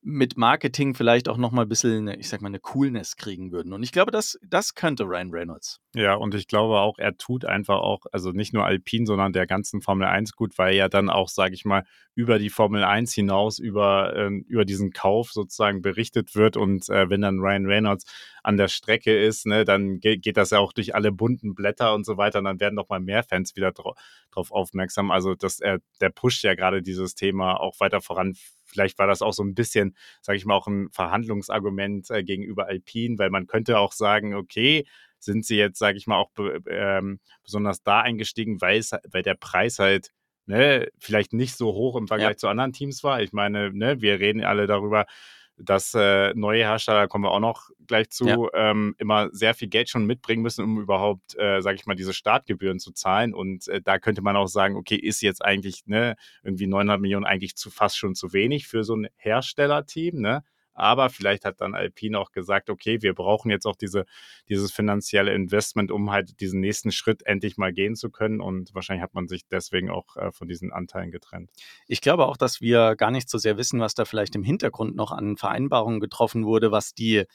mit 0.02 0.38
Marketing 0.38 0.96
vielleicht 0.96 1.28
auch 1.28 1.36
noch 1.36 1.52
mal 1.52 1.64
ein 1.64 1.70
bisschen, 1.70 2.08
ich 2.08 2.30
sag 2.30 2.42
mal, 2.42 2.48
eine 2.48 2.60
Coolness 2.60 3.18
kriegen 3.18 3.52
würden. 3.52 3.74
Und 3.74 3.84
ich 3.84 3.92
glaube, 3.92 4.12
das, 4.12 4.40
das 4.48 4.74
könnte 4.74 5.04
Ryan 5.04 5.32
Reynolds. 5.32 5.82
Ja, 5.94 6.14
und 6.14 6.34
ich 6.36 6.48
glaube 6.48 6.80
auch, 6.80 6.98
er 6.98 7.18
tut 7.18 7.44
einfach 7.44 7.80
auch, 7.80 8.06
also 8.14 8.32
nicht 8.32 8.54
nur 8.54 8.66
Alpine, 8.66 9.06
sondern 9.06 9.34
der 9.34 9.46
ganzen 9.46 9.82
Formel 9.82 10.08
1 10.08 10.36
gut, 10.36 10.58
weil 10.58 10.76
er 10.76 10.88
dann 10.88 11.10
auch, 11.10 11.28
sage 11.28 11.54
ich 11.54 11.66
mal, 11.66 11.84
über 12.16 12.40
die 12.40 12.50
Formel 12.50 12.84
1 12.84 13.14
hinaus, 13.14 13.60
über, 13.60 14.16
äh, 14.16 14.30
über 14.48 14.64
diesen 14.64 14.92
Kauf 14.92 15.32
sozusagen 15.32 15.82
berichtet 15.82 16.34
wird. 16.34 16.56
Und 16.56 16.88
äh, 16.90 17.10
wenn 17.10 17.22
dann 17.22 17.40
Ryan 17.40 17.66
Reynolds 17.66 18.06
an 18.42 18.56
der 18.56 18.70
Strecke 18.70 19.18
ist, 19.18 19.46
ne, 19.46 19.66
dann 19.66 20.00
geht, 20.00 20.22
geht 20.22 20.38
das 20.38 20.52
ja 20.52 20.60
auch 20.60 20.72
durch 20.72 20.96
alle 20.96 21.12
bunten 21.12 21.56
Blätter 21.56 21.94
und 21.94 22.06
so 22.06 22.16
weiter. 22.16 22.40
Und 22.40 22.46
dann 22.46 22.60
werden 22.62 22.76
noch 22.76 22.88
mal 22.88 23.02
mehr 23.02 23.24
Fans 23.24 23.56
wieder 23.58 23.74
drauf 23.74 24.52
aufmerksam. 24.52 25.12
Also 25.12 25.36
dass 25.36 25.60
er, 25.60 25.80
der 26.00 26.10
pusht 26.10 26.44
ja 26.44 26.56
gerade 26.56 26.82
dieses 26.82 27.16
Thema 27.16 27.60
auch 27.60 27.80
weiter 27.82 28.00
voran 28.00 28.36
vielleicht 28.70 29.00
war 29.00 29.08
das 29.08 29.22
auch 29.22 29.34
so 29.34 29.44
ein 29.44 29.56
bisschen, 29.56 29.96
sage 30.22 30.38
ich 30.38 30.46
mal, 30.46 30.56
auch 30.56 30.68
ein 30.68 30.90
Verhandlungsargument 30.92 32.10
äh, 32.12 32.24
gegenüber 32.24 32.68
Alpine, 32.68 33.18
weil 33.18 33.30
man 33.30 33.48
könnte 33.48 33.80
auch 33.80 33.92
sagen, 33.92 34.36
okay, 34.36 34.86
sind 35.20 35.46
sie 35.46 35.58
jetzt, 35.58 35.80
sage 35.80 35.98
ich 35.98 36.08
mal, 36.08 36.18
auch 36.18 36.32
ähm, 36.70 37.20
besonders 37.44 37.84
da 37.84 38.02
eingestiegen, 38.02 38.62
weil, 38.62 38.80
es, 38.80 38.92
weil 39.12 39.24
der 39.24 39.36
Preis 39.36 39.80
halt 39.80 40.12
ne, 40.46 40.88
vielleicht 40.98 41.34
nicht 41.34 41.56
so 41.56 41.74
hoch 41.74 41.96
im 41.96 42.08
Vergleich 42.08 42.32
ja. 42.32 42.38
zu 42.38 42.48
anderen 42.48 42.74
Teams 42.74 43.04
war. 43.04 43.22
Ich 43.22 43.34
meine, 43.34 43.72
ne, 43.72 44.02
wir 44.02 44.20
reden 44.20 44.44
alle 44.44 44.66
darüber, 44.68 45.06
dass 45.62 45.94
äh, 45.94 46.34
neue 46.36 46.64
Hersteller, 46.64 47.08
kommen 47.08 47.26
wir 47.26 47.32
auch 47.32 47.40
noch 47.40 47.70
gleich 47.86 48.10
zu, 48.10 48.28
ja. 48.28 48.38
ähm, 48.54 48.96
immer 48.98 49.30
sehr 49.32 49.54
viel 49.54 49.68
Geld 49.68 49.90
schon 49.90 50.06
mitbringen 50.06 50.42
müssen, 50.42 50.64
um 50.64 50.80
überhaupt, 50.80 51.38
äh, 51.38 51.62
sage 51.62 51.76
ich 51.76 51.86
mal, 51.86 51.96
diese 51.96 52.14
Startgebühren 52.14 52.80
zu 52.80 52.92
zahlen. 52.92 53.34
Und 53.34 53.68
äh, 53.68 53.82
da 53.82 54.00
könnte 54.00 54.22
man 54.22 54.36
auch 54.36 54.48
sagen, 54.48 54.76
okay, 54.76 54.96
ist 54.96 55.22
jetzt 55.22 55.44
eigentlich 55.44 55.86
ne, 55.86 56.16
irgendwie 56.44 56.68
900 56.68 57.02
Millionen 57.02 57.26
eigentlich 57.26 57.56
zu 57.56 57.70
fast 57.70 57.98
schon 57.98 58.16
zu 58.16 58.34
wenig 58.34 58.68
für 58.68 58.84
so 58.84 58.96
ein 58.96 59.08
Herstellerteam. 59.16 60.22
Ne? 60.22 60.44
Aber 60.80 61.10
vielleicht 61.10 61.46
hat 61.46 61.62
dann 61.62 61.76
Alpine 61.76 62.20
auch 62.20 62.32
gesagt, 62.32 62.70
okay, 62.70 63.02
wir 63.02 63.14
brauchen 63.14 63.52
jetzt 63.52 63.66
auch 63.66 63.76
diese, 63.76 64.06
dieses 64.48 64.72
finanzielle 64.72 65.34
Investment, 65.34 65.92
um 65.92 66.12
halt 66.12 66.40
diesen 66.40 66.60
nächsten 66.60 66.92
Schritt 66.92 67.26
endlich 67.26 67.58
mal 67.58 67.74
gehen 67.74 67.96
zu 67.96 68.10
können. 68.10 68.42
Und 68.42 68.74
wahrscheinlich 68.74 69.04
hat 69.04 69.14
man 69.14 69.28
sich 69.28 69.48
deswegen 69.48 69.90
auch 69.90 70.16
äh, 70.18 70.32
von 70.32 70.48
diesen 70.48 70.72
Anteilen 70.72 71.12
getrennt. 71.12 71.52
Ich 71.88 72.02
glaube 72.02 72.28
auch, 72.28 72.38
dass 72.38 72.62
wir 72.62 72.96
gar 72.96 73.12
nicht 73.12 73.30
so 73.30 73.38
sehr 73.38 73.58
wissen, 73.58 73.80
was 73.80 73.94
da 73.94 74.06
vielleicht 74.06 74.36
im 74.36 74.44
Hintergrund 74.44 74.96
noch 74.96 75.12
an 75.12 75.38
Vereinbarungen 75.38 76.00
getroffen 76.00 76.46
wurde, 76.46 76.72
was 76.72 76.94
die 76.94 77.26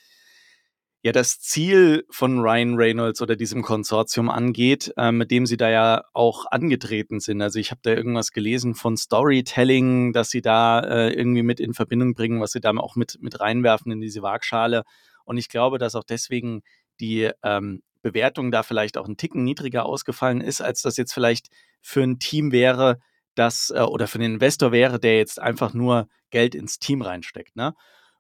ja 1.05 1.12
das 1.12 1.39
Ziel 1.39 2.06
von 2.09 2.41
Ryan 2.41 2.77
Reynolds 2.77 3.21
oder 3.21 3.37
diesem 3.37 3.62
Konsortium 3.62 4.31
angeht, 4.31 4.93
äh, 4.97 5.12
mit 5.12 5.31
dem 5.31 5.45
sie 5.45 5.59
da 5.59 5.69
ja 5.69 6.05
auch 6.15 6.47
angetreten 6.51 7.21
sind. 7.21 7.43
Also 7.43 7.59
ich 7.59 7.71
habe 7.71 7.81
da 7.83 7.91
irgendwas 7.91 8.33
gelesen 8.33 8.75
von 8.75 8.97
Storytelling, 8.97 10.15
dass 10.15 10.31
sie 10.31 10.41
da 10.41 10.81
äh, 10.81 11.12
irgendwie 11.12 11.43
mit 11.43 11.61
in 11.61 11.75
Verbindung 11.75 12.15
bringen, 12.15 12.41
was 12.41 12.53
sie 12.53 12.61
da 12.61 12.71
auch 12.71 12.97
mit, 12.97 13.19
mit 13.21 13.39
reinwerfen 13.39 13.93
in 13.93 14.01
diese 14.01 14.23
Waagschale. 14.23 14.85
Und 15.27 15.37
ich 15.37 15.51
glaube, 15.51 15.77
dass 15.77 15.95
auch 15.95 16.05
deswegen 16.05 16.62
die 17.01 17.31
ähm, 17.43 17.83
Bewertung 18.00 18.50
da 18.50 18.62
vielleicht 18.62 18.97
auch 18.97 19.07
ein 19.07 19.19
Ticken 19.19 19.45
niedriger 19.45 19.85
ausgefallen 19.85 20.41
ist, 20.41 20.62
als 20.62 20.81
das 20.81 20.97
jetzt 20.97 21.12
vielleicht 21.12 21.49
für 21.83 22.03
ein 22.03 22.19
Team 22.19 22.50
wäre, 22.50 22.99
das 23.35 23.71
äh, 23.76 23.81
oder 23.81 24.07
für 24.07 24.19
einen 24.19 24.35
Investor 24.35 24.73
wäre, 24.73 24.99
der 24.99 25.19
jetzt 25.19 25.38
einfach 25.38 25.75
nur 25.75 26.09
Geld 26.31 26.55
ins 26.55 26.78
Team 26.78 27.02
reinsteckt. 27.02 27.57
Ne? 27.57 27.75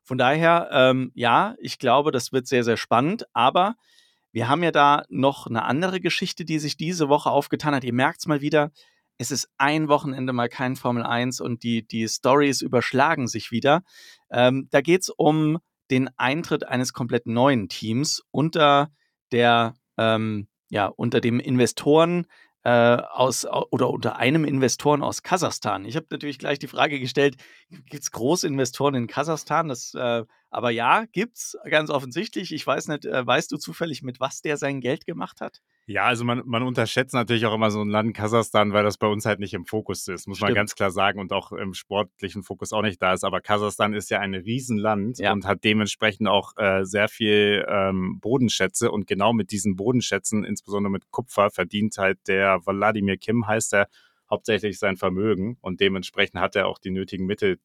Von 0.04 0.18
daher, 0.18 0.68
ähm, 0.70 1.10
ja, 1.14 1.54
ich 1.58 1.78
glaube, 1.78 2.12
das 2.12 2.30
wird 2.30 2.46
sehr, 2.46 2.62
sehr 2.62 2.76
spannend. 2.76 3.24
Aber 3.32 3.74
wir 4.32 4.48
haben 4.48 4.62
ja 4.62 4.70
da 4.70 5.04
noch 5.08 5.46
eine 5.46 5.64
andere 5.64 6.00
Geschichte, 6.00 6.44
die 6.44 6.58
sich 6.58 6.76
diese 6.76 7.08
Woche 7.08 7.30
aufgetan 7.30 7.74
hat. 7.74 7.84
Ihr 7.84 7.94
merkt 7.94 8.20
es 8.20 8.26
mal 8.26 8.40
wieder, 8.40 8.70
es 9.16 9.30
ist 9.30 9.48
ein 9.58 9.88
Wochenende 9.88 10.32
mal 10.32 10.48
kein 10.48 10.76
Formel 10.76 11.04
1 11.04 11.40
und 11.40 11.62
die, 11.62 11.86
die 11.86 12.08
Stories 12.08 12.60
überschlagen 12.60 13.28
sich 13.28 13.50
wieder. 13.50 13.82
Ähm, 14.30 14.68
da 14.70 14.80
geht 14.80 15.02
es 15.02 15.08
um 15.08 15.58
den 15.90 16.10
Eintritt 16.16 16.66
eines 16.66 16.92
komplett 16.92 17.26
neuen 17.26 17.68
Teams 17.68 18.22
unter 18.30 18.90
der, 19.32 19.74
ähm, 19.96 20.48
ja, 20.68 20.86
unter 20.86 21.20
dem 21.20 21.40
Investoren 21.40 22.26
aus 22.68 23.46
oder 23.46 23.90
unter 23.90 24.16
einem 24.16 24.44
Investoren 24.44 25.02
aus 25.02 25.22
Kasachstan. 25.22 25.84
Ich 25.84 25.96
habe 25.96 26.06
natürlich 26.10 26.38
gleich 26.38 26.58
die 26.58 26.66
Frage 26.68 26.98
gestellt: 27.00 27.36
Gibt 27.70 28.02
es 28.02 28.10
Großinvestoren 28.10 28.94
in 28.94 29.06
Kasachstan? 29.06 29.68
Das, 29.68 29.94
äh, 29.94 30.24
aber 30.50 30.70
ja, 30.70 31.04
gibt's 31.12 31.56
ganz 31.68 31.90
offensichtlich. 31.90 32.52
Ich 32.52 32.66
weiß 32.66 32.88
nicht, 32.88 33.04
äh, 33.04 33.26
weißt 33.26 33.52
du 33.52 33.56
zufällig, 33.58 34.02
mit 34.02 34.20
was 34.20 34.40
der 34.40 34.56
sein 34.56 34.80
Geld 34.80 35.06
gemacht 35.06 35.40
hat? 35.40 35.60
Ja, 35.86 36.04
also 36.04 36.24
man, 36.24 36.42
man 36.46 36.62
unterschätzt 36.62 37.12
natürlich 37.12 37.44
auch 37.44 37.54
immer 37.54 37.70
so 37.70 37.82
ein 37.82 37.90
Land 37.90 38.14
Kasachstan, 38.16 38.72
weil 38.72 38.84
das 38.84 38.96
bei 38.96 39.06
uns 39.06 39.26
halt 39.26 39.38
nicht 39.38 39.52
im 39.52 39.66
Fokus 39.66 40.08
ist, 40.08 40.26
muss 40.26 40.38
Stimmt. 40.38 40.50
man 40.50 40.54
ganz 40.54 40.74
klar 40.74 40.90
sagen 40.90 41.20
und 41.20 41.30
auch 41.32 41.52
im 41.52 41.74
sportlichen 41.74 42.42
Fokus 42.42 42.72
auch 42.72 42.80
nicht 42.80 43.02
da 43.02 43.12
ist. 43.12 43.22
Aber 43.22 43.42
Kasachstan 43.42 43.92
ist 43.92 44.10
ja 44.10 44.20
ein 44.20 44.34
Riesenland 44.34 45.18
ja. 45.18 45.32
und 45.32 45.46
hat 45.46 45.62
dementsprechend 45.62 46.26
auch 46.28 46.56
äh, 46.56 46.84
sehr 46.84 47.08
viel 47.08 47.66
ähm, 47.68 48.18
Bodenschätze 48.20 48.90
und 48.90 49.06
genau 49.06 49.34
mit 49.34 49.50
diesen 49.50 49.76
Bodenschätzen, 49.76 50.42
insbesondere 50.44 50.90
mit 50.90 51.10
Kupfer, 51.10 51.50
verdient 51.50 51.98
halt 51.98 52.18
der 52.28 52.60
Wladimir 52.64 53.18
Kim, 53.18 53.46
heißt 53.46 53.74
er, 53.74 53.88
hauptsächlich 54.30 54.78
sein 54.78 54.96
Vermögen 54.96 55.58
und 55.60 55.80
dementsprechend 55.80 56.40
hat 56.40 56.56
er 56.56 56.66
auch 56.66 56.78
die 56.78 56.90
nötigen 56.90 57.26
Mittel 57.26 57.58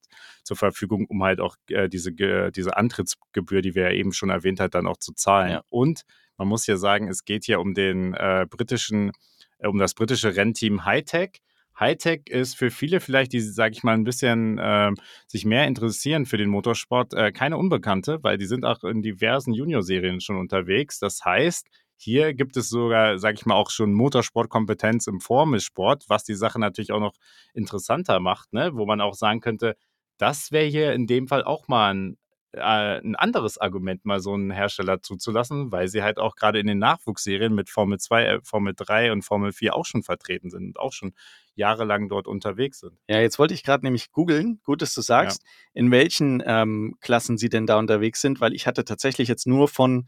zur 0.43 0.57
Verfügung, 0.57 1.05
um 1.05 1.23
halt 1.23 1.39
auch 1.39 1.55
äh, 1.69 1.87
diese, 1.87 2.11
diese 2.51 2.75
Antrittsgebühr, 2.75 3.61
die 3.61 3.75
wir 3.75 3.83
ja 3.83 3.91
eben 3.91 4.11
schon 4.11 4.29
erwähnt 4.29 4.59
hat, 4.59 4.75
dann 4.75 4.87
auch 4.87 4.97
zu 4.97 5.13
zahlen. 5.13 5.51
Ja. 5.51 5.63
Und 5.69 6.03
man 6.39 6.47
muss 6.47 6.65
ja 6.65 6.77
sagen, 6.77 7.07
es 7.09 7.25
geht 7.25 7.43
hier 7.43 7.59
um 7.59 7.73
den 7.75 8.13
äh, 8.15 8.47
britischen, 8.49 9.11
äh, 9.59 9.67
um 9.67 9.77
das 9.77 9.93
britische 9.93 10.35
Rennteam 10.35 10.85
Hightech. 10.85 11.41
Hightech 11.77 12.29
ist 12.29 12.57
für 12.57 12.71
viele 12.71 13.01
vielleicht, 13.01 13.33
die, 13.33 13.41
sage 13.41 13.73
ich 13.73 13.83
mal, 13.83 13.93
ein 13.93 14.05
bisschen 14.05 14.57
äh, 14.57 14.91
sich 15.27 15.45
mehr 15.45 15.67
interessieren 15.67 16.25
für 16.25 16.37
den 16.37 16.49
Motorsport, 16.49 17.13
äh, 17.13 17.31
keine 17.31 17.57
Unbekannte, 17.57 18.19
weil 18.23 18.37
die 18.37 18.45
sind 18.45 18.65
auch 18.65 18.83
in 18.83 19.01
diversen 19.01 19.53
Junior-Serien 19.53 20.21
schon 20.21 20.37
unterwegs. 20.37 20.99
Das 20.99 21.23
heißt, 21.23 21.67
hier 21.97 22.33
gibt 22.33 22.55
es 22.55 22.69
sogar, 22.69 23.19
sage 23.19 23.35
ich 23.35 23.45
mal, 23.45 23.55
auch 23.55 23.69
schon 23.69 23.93
Motorsportkompetenz 23.93 25.07
im 25.07 25.19
Formelsport, 25.19 26.05
was 26.07 26.23
die 26.23 26.35
Sache 26.35 26.59
natürlich 26.59 26.93
auch 26.93 27.01
noch 27.01 27.15
interessanter 27.53 28.21
macht, 28.21 28.53
ne? 28.53 28.71
wo 28.73 28.85
man 28.85 29.01
auch 29.01 29.13
sagen 29.13 29.41
könnte, 29.41 29.75
das 30.17 30.51
wäre 30.53 30.67
hier 30.67 30.93
in 30.93 31.07
dem 31.07 31.27
Fall 31.27 31.43
auch 31.43 31.67
mal 31.67 31.93
ein 31.93 32.17
äh, 32.51 32.59
ein 32.59 33.15
anderes 33.15 33.57
Argument, 33.57 34.05
mal 34.05 34.19
so 34.19 34.33
einen 34.33 34.51
Hersteller 34.51 35.01
zuzulassen, 35.01 35.71
weil 35.71 35.87
sie 35.87 36.01
halt 36.01 36.17
auch 36.17 36.35
gerade 36.35 36.59
in 36.59 36.67
den 36.67 36.79
Nachwuchsserien 36.79 37.53
mit 37.53 37.69
Formel 37.69 37.99
2, 37.99 38.23
äh, 38.23 38.39
Formel 38.43 38.73
3 38.75 39.11
und 39.11 39.23
Formel 39.23 39.51
4 39.51 39.75
auch 39.75 39.85
schon 39.85 40.03
vertreten 40.03 40.49
sind 40.49 40.65
und 40.65 40.79
auch 40.79 40.93
schon 40.93 41.13
jahrelang 41.55 42.09
dort 42.09 42.27
unterwegs 42.27 42.79
sind. 42.79 42.97
Ja, 43.07 43.19
jetzt 43.19 43.37
wollte 43.37 43.53
ich 43.53 43.63
gerade 43.63 43.85
nämlich 43.85 44.11
googeln, 44.11 44.61
gut, 44.63 44.81
dass 44.81 44.93
du 44.93 45.01
sagst, 45.01 45.43
ja. 45.43 45.49
in 45.73 45.91
welchen 45.91 46.41
ähm, 46.45 46.95
Klassen 47.01 47.37
sie 47.37 47.49
denn 47.49 47.67
da 47.67 47.77
unterwegs 47.77 48.21
sind, 48.21 48.41
weil 48.41 48.53
ich 48.53 48.65
hatte 48.65 48.85
tatsächlich 48.85 49.27
jetzt 49.27 49.45
nur 49.45 49.67
von 49.67 50.07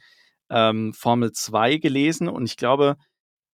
ähm, 0.50 0.94
Formel 0.94 1.32
2 1.32 1.78
gelesen 1.78 2.28
und 2.28 2.46
ich 2.46 2.58
glaube, 2.58 2.98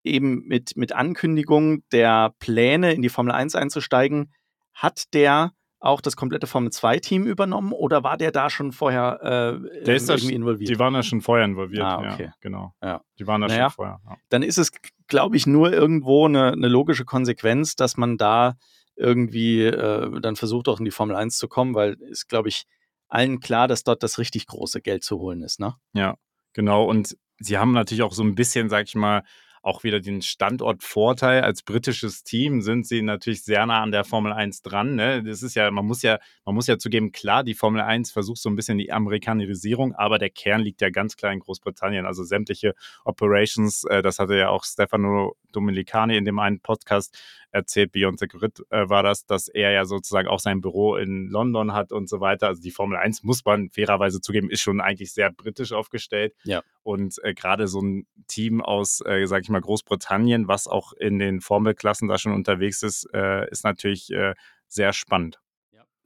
eben 0.03 0.48
mit, 0.48 0.77
mit 0.77 0.94
Ankündigung 0.94 1.84
der 1.91 2.34
Pläne 2.39 2.94
in 2.94 3.01
die 3.01 3.10
Formel 3.10 3.34
1 3.34 3.56
einzusteigen, 3.56 4.32
hat 4.74 5.13
der 5.13 5.51
auch 5.79 6.01
das 6.01 6.15
komplette 6.15 6.48
Formel-2-Team 6.48 7.25
übernommen 7.25 7.72
oder 7.72 8.03
war 8.03 8.17
der 8.17 8.31
da 8.31 8.50
schon 8.50 8.72
vorher 8.72 9.19
äh, 9.22 9.84
der 9.84 9.96
ist 9.96 10.10
irgendwie 10.10 10.34
involviert? 10.34 10.69
Die 10.69 10.79
waren 10.79 10.93
ja 10.96 11.03
schon 11.03 11.22
vorher 11.22 11.46
involviert. 11.46 11.84
Ah, 11.84 12.13
okay. 12.13 12.25
Ja, 12.25 12.34
genau. 12.41 12.74
Ja. 12.81 13.01
Die 13.19 13.27
waren 13.27 13.41
da 13.41 13.48
naja, 13.48 13.69
schon 13.69 13.75
vorher. 13.75 14.00
Ja. 14.05 14.17
Dann 14.29 14.41
ist 14.41 14.57
es, 14.57 14.72
glaube 15.07 15.38
ich, 15.38 15.46
nur 15.46 15.72
irgendwo 15.72 16.25
eine, 16.25 16.53
eine, 16.53 16.67
logische 16.67 17.05
Konsequenz, 17.05 17.75
dass 17.75 17.96
man 17.96 18.17
da 18.17 18.55
irgendwie 18.96 19.63
äh, 19.63 20.19
dann 20.19 20.36
versucht, 20.36 20.67
auch 20.67 20.79
in 20.79 20.86
die 20.86 20.91
Formel 20.91 21.15
1 21.15 21.38
zu 21.38 21.48
kommen, 21.48 21.75
weil 21.75 21.93
ist, 22.10 22.27
glaube 22.27 22.50
ich, 22.50 22.65
allen 23.07 23.39
klar, 23.39 23.67
dass 23.67 23.84
dort 23.84 24.01
das 24.01 24.17
richtig 24.17 24.48
große 24.48 24.81
Geld 24.81 25.03
zu 25.03 25.19
holen 25.19 25.41
ist. 25.41 25.60
Ne? 25.60 25.75
Ja, 25.93 26.15
genau. 26.53 26.86
Und 26.86 27.15
sie 27.39 27.57
haben 27.57 27.72
natürlich 27.72 28.01
auch 28.01 28.13
so 28.13 28.24
ein 28.24 28.36
bisschen, 28.36 28.69
sag 28.69 28.88
ich 28.88 28.96
mal, 28.96 29.24
auch 29.67 29.83
wieder 29.83 30.00
den 30.00 30.21
Standortvorteil. 30.21 31.41
Als 31.41 31.62
britisches 31.62 32.24
Team 32.24 32.62
sind 32.62 32.88
sie 32.88 33.01
natürlich 33.01 33.43
sehr 33.43 33.65
nah 33.65 33.81
an 33.83 33.91
der 33.91 34.05
Formel 34.05 34.31
1 34.31 34.62
dran. 34.62 34.95
Ne? 34.95 35.21
Das 35.24 35.43
ist 35.43 35.55
ja, 35.55 35.69
man 35.69 35.86
muss 35.86 36.01
ja, 36.01 36.19
man 36.45 36.55
muss 36.55 36.67
ja 36.67 36.77
zugeben, 36.77 37.12
klar, 37.12 37.43
die 37.43 37.53
Formel 37.53 37.81
1 37.81 38.12
versucht 38.12 38.38
so 38.38 38.50
ein 38.50 38.55
bisschen 38.55 38.77
die 38.77 38.93
Amerikanisierung, 38.93 39.93
aber 39.93 40.19
der 40.19 40.29
Kern 40.29 40.62
liegt 40.62 40.81
ja 40.81 40.89
ganz 40.89 41.17
klar 41.17 41.33
in 41.33 41.39
Großbritannien. 41.39 42.05
Also 42.05 42.24
sämtliche 42.24 42.75
Operations, 43.03 43.83
äh, 43.83 44.01
das 44.01 44.19
hatte 44.19 44.38
ja 44.38 44.50
auch 44.50 44.63
Stefano 44.63 45.36
Dominicani 45.51 46.15
in 46.15 46.25
dem 46.25 46.39
einen 46.39 46.62
Podcast 46.62 47.17
erzählt, 47.57 47.91
Beyond 47.91 48.19
the 48.19 48.27
Grid 48.27 48.63
äh, 48.69 48.89
war 48.89 49.03
das, 49.03 49.25
dass 49.25 49.47
er 49.47 49.71
ja 49.71 49.85
sozusagen 49.85 50.27
auch 50.27 50.39
sein 50.39 50.61
Büro 50.61 50.95
in 50.95 51.27
London 51.27 51.73
hat 51.73 51.91
und 51.91 52.07
so 52.07 52.19
weiter. 52.19 52.47
Also 52.47 52.61
die 52.61 52.71
Formel 52.71 52.97
1, 52.97 53.23
muss 53.23 53.43
man 53.43 53.69
fairerweise 53.69 54.21
zugeben, 54.21 54.49
ist 54.49 54.61
schon 54.61 54.81
eigentlich 54.81 55.13
sehr 55.13 55.31
britisch 55.31 55.73
aufgestellt. 55.73 56.33
Ja. 56.43 56.61
Und 56.83 57.15
äh, 57.23 57.33
gerade 57.33 57.67
so 57.67 57.81
ein 57.81 58.07
Team 58.27 58.61
aus, 58.61 59.01
äh, 59.05 59.25
sag 59.25 59.43
ich 59.43 59.49
mal, 59.49 59.61
Großbritannien, 59.61 60.47
was 60.47 60.67
auch 60.67 60.93
in 60.93 61.19
den 61.19 61.41
Formelklassen 61.41 62.07
da 62.07 62.17
schon 62.17 62.33
unterwegs 62.33 62.83
ist, 62.83 63.09
äh, 63.13 63.49
ist 63.49 63.63
natürlich 63.63 64.11
äh, 64.11 64.33
sehr 64.67 64.93
spannend. 64.93 65.39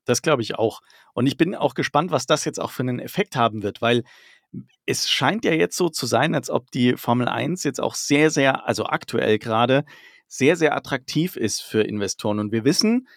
Das 0.06 0.22
glaube 0.22 0.42
ich 0.42 0.56
auch. 0.56 0.82
Und 1.14 1.28
ich 1.28 1.38
bin 1.38 1.56
auch 1.56 1.74
gespannt, 1.74 2.12
was 2.12 2.26
das 2.26 2.46
jetzt 2.46 2.60
auch 2.60 2.72
für 2.72 2.84
einen 2.84 3.00
Effekt 3.00 3.36
haben 3.36 3.64
wird, 3.64 3.82
weil 3.82 4.04
es 4.86 5.10
scheint 5.10 5.46
ja 5.46 5.54
jetzt 5.54 5.78
so 5.78 5.90
zu 5.90 6.06
sein, 6.06 6.36
als 6.36 6.50
ob 6.50 6.72
die 6.72 6.98
Formel 6.98 7.28
1 7.28 7.64
jetzt 7.64 7.80
auch 7.80 7.96
sehr, 7.96 8.30
sehr, 8.30 8.68
also 8.68 8.86
aktuell 8.86 9.40
gerade, 9.40 9.86
sehr, 10.32 10.56
sehr 10.56 10.76
attraktiv 10.78 11.36
ist 11.36 11.62
für 11.62 11.82
Investoren. 11.82 12.40
Und 12.40 12.54
wir 12.54 12.64
wissen, 12.64 13.10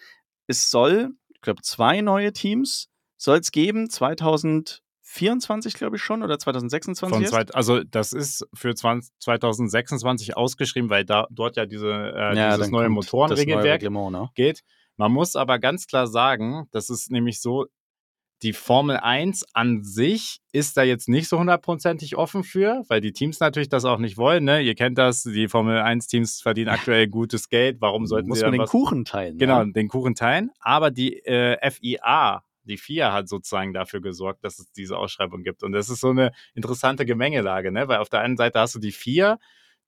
es 0.47 0.69
soll, 0.69 1.11
ich 1.29 1.39
glaube, 1.39 1.61
zwei 1.61 2.01
neue 2.01 2.33
Teams 2.33 2.89
soll 3.15 3.37
es 3.37 3.51
geben, 3.51 3.89
2024, 3.89 5.75
glaube 5.75 5.95
ich 5.95 6.01
schon, 6.01 6.23
oder 6.23 6.37
2026? 6.37 7.29
Von 7.29 7.49
also 7.55 7.81
das 7.85 8.11
ist 8.11 8.45
für 8.53 8.75
20, 8.75 9.13
2026 9.19 10.35
ausgeschrieben, 10.35 10.89
weil 10.89 11.05
da 11.05 11.25
dort 11.31 11.55
ja 11.55 11.65
diese, 11.65 11.89
äh, 11.89 12.35
ja, 12.35 12.57
dieses 12.57 12.69
neue 12.69 12.89
Motorenregelwerk 12.89 13.81
ne? 13.81 14.29
geht. 14.35 14.63
Man 14.97 15.13
muss 15.13 15.37
aber 15.37 15.57
ganz 15.57 15.87
klar 15.87 16.07
sagen, 16.07 16.67
das 16.71 16.89
ist 16.89 17.11
nämlich 17.11 17.39
so, 17.39 17.65
die 18.43 18.53
Formel 18.53 18.97
1 18.97 19.45
an 19.53 19.83
sich 19.83 20.39
ist 20.51 20.77
da 20.77 20.83
jetzt 20.83 21.07
nicht 21.07 21.27
so 21.27 21.39
hundertprozentig 21.39 22.15
offen 22.15 22.43
für, 22.43 22.83
weil 22.87 23.01
die 23.01 23.13
Teams 23.13 23.39
natürlich 23.39 23.69
das 23.69 23.85
auch 23.85 23.97
nicht 23.97 24.17
wollen. 24.17 24.43
Ne? 24.43 24.61
Ihr 24.61 24.75
kennt 24.75 24.97
das, 24.97 25.23
die 25.23 25.47
Formel 25.47 25.79
1-Teams 25.79 26.41
verdienen 26.41 26.69
aktuell 26.69 27.07
gutes 27.07 27.49
Geld. 27.49 27.77
Warum 27.79 28.05
sollten 28.05 28.27
Muss 28.27 28.39
sie 28.39 28.45
man 28.45 28.53
den 28.53 28.61
was? 28.61 28.69
Kuchen 28.69 29.05
teilen? 29.05 29.37
Genau, 29.37 29.59
ja? 29.59 29.65
den 29.65 29.87
Kuchen 29.87 30.15
teilen. 30.15 30.51
Aber 30.59 30.91
die 30.91 31.25
äh, 31.25 31.71
FIA, 31.71 32.43
die 32.63 32.77
FIA 32.77 33.13
hat 33.13 33.29
sozusagen 33.29 33.73
dafür 33.73 34.01
gesorgt, 34.01 34.43
dass 34.43 34.59
es 34.59 34.71
diese 34.71 34.97
Ausschreibung 34.97 35.43
gibt. 35.43 35.63
Und 35.63 35.71
das 35.71 35.89
ist 35.89 36.01
so 36.01 36.09
eine 36.09 36.31
interessante 36.53 37.05
Gemengelage, 37.05 37.71
ne? 37.71 37.87
weil 37.87 37.99
auf 37.99 38.09
der 38.09 38.21
einen 38.21 38.37
Seite 38.37 38.59
hast 38.59 38.75
du 38.75 38.79
die 38.79 38.91
FIA, 38.91 39.39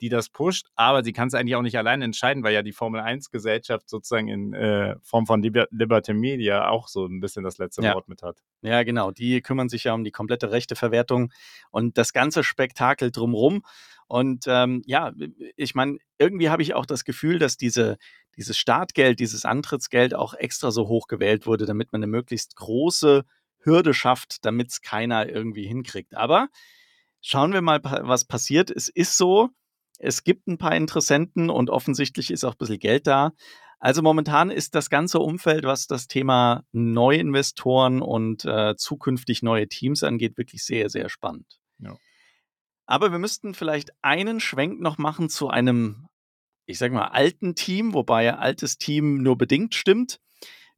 die 0.01 0.09
das 0.09 0.29
pusht, 0.29 0.67
aber 0.75 1.03
sie 1.03 1.13
kann 1.13 1.27
es 1.27 1.33
eigentlich 1.33 1.55
auch 1.55 1.61
nicht 1.61 1.77
allein 1.77 2.01
entscheiden, 2.01 2.43
weil 2.43 2.53
ja 2.53 2.61
die 2.61 2.71
Formel 2.71 3.01
1-Gesellschaft 3.01 3.89
sozusagen 3.89 4.27
in 4.27 4.53
äh, 4.53 4.95
Form 5.01 5.25
von 5.25 5.41
Liber 5.41 5.67
Liberty 5.71 6.13
Media 6.13 6.69
auch 6.69 6.87
so 6.87 7.05
ein 7.05 7.19
bisschen 7.19 7.43
das 7.43 7.57
letzte 7.57 7.81
ja. 7.83 7.93
Wort 7.93 8.07
mit 8.07 8.23
hat. 8.23 8.37
Ja, 8.61 8.83
genau. 8.83 9.11
Die 9.11 9.41
kümmern 9.41 9.69
sich 9.69 9.85
ja 9.85 9.93
um 9.93 10.03
die 10.03 10.11
komplette 10.11 10.51
Rechteverwertung 10.51 11.31
und 11.71 11.97
das 11.97 12.13
ganze 12.13 12.43
Spektakel 12.43 13.11
drumrum. 13.11 13.63
Und 14.07 14.45
ähm, 14.47 14.81
ja, 14.85 15.11
ich 15.55 15.75
meine, 15.75 15.97
irgendwie 16.17 16.49
habe 16.49 16.61
ich 16.61 16.73
auch 16.73 16.85
das 16.85 17.03
Gefühl, 17.03 17.39
dass 17.39 17.57
diese, 17.57 17.97
dieses 18.37 18.57
Startgeld, 18.57 19.19
dieses 19.19 19.43
Antrittsgeld 19.43 20.13
auch 20.13 20.33
extra 20.33 20.71
so 20.71 20.87
hoch 20.87 21.07
gewählt 21.07 21.45
wurde, 21.45 21.65
damit 21.65 21.91
man 21.91 22.01
eine 22.01 22.07
möglichst 22.07 22.55
große 22.55 23.25
Hürde 23.59 23.93
schafft, 23.93 24.45
damit 24.45 24.69
es 24.69 24.81
keiner 24.81 25.27
irgendwie 25.27 25.67
hinkriegt. 25.67 26.15
Aber 26.15 26.47
schauen 27.21 27.51
wir 27.51 27.61
mal, 27.61 27.81
was 27.83 28.25
passiert. 28.25 28.71
Es 28.71 28.87
ist 28.87 29.17
so, 29.17 29.49
es 29.97 30.23
gibt 30.23 30.47
ein 30.47 30.57
paar 30.57 30.75
Interessenten 30.75 31.49
und 31.49 31.69
offensichtlich 31.69 32.31
ist 32.31 32.43
auch 32.43 32.53
ein 32.53 32.57
bisschen 32.57 32.79
Geld 32.79 33.07
da. 33.07 33.33
Also 33.79 34.01
momentan 34.01 34.49
ist 34.49 34.73
das 34.73 34.89
ganze 34.89 35.19
Umfeld, 35.19 35.63
was 35.63 35.87
das 35.87 36.07
Thema 36.07 36.63
Neuinvestoren 36.71 38.01
und 38.01 38.43
äh, 38.45 38.75
zukünftig 38.75 39.43
neue 39.43 39.67
Teams 39.67 40.03
angeht, 40.03 40.37
wirklich 40.37 40.63
sehr, 40.63 40.89
sehr 40.89 41.09
spannend. 41.09 41.59
Ja. 41.79 41.95
Aber 42.87 43.11
wir 43.11 43.19
müssten 43.19 43.53
vielleicht 43.53 43.91
einen 44.01 44.39
Schwenk 44.39 44.79
noch 44.79 44.97
machen 44.97 45.29
zu 45.29 45.49
einem, 45.49 46.07
ich 46.65 46.79
sag 46.79 46.91
mal, 46.91 47.09
alten 47.09 47.53
Team, 47.53 47.93
wobei 47.93 48.33
altes 48.33 48.77
Team 48.77 49.21
nur 49.21 49.37
bedingt 49.37 49.75
stimmt, 49.75 50.19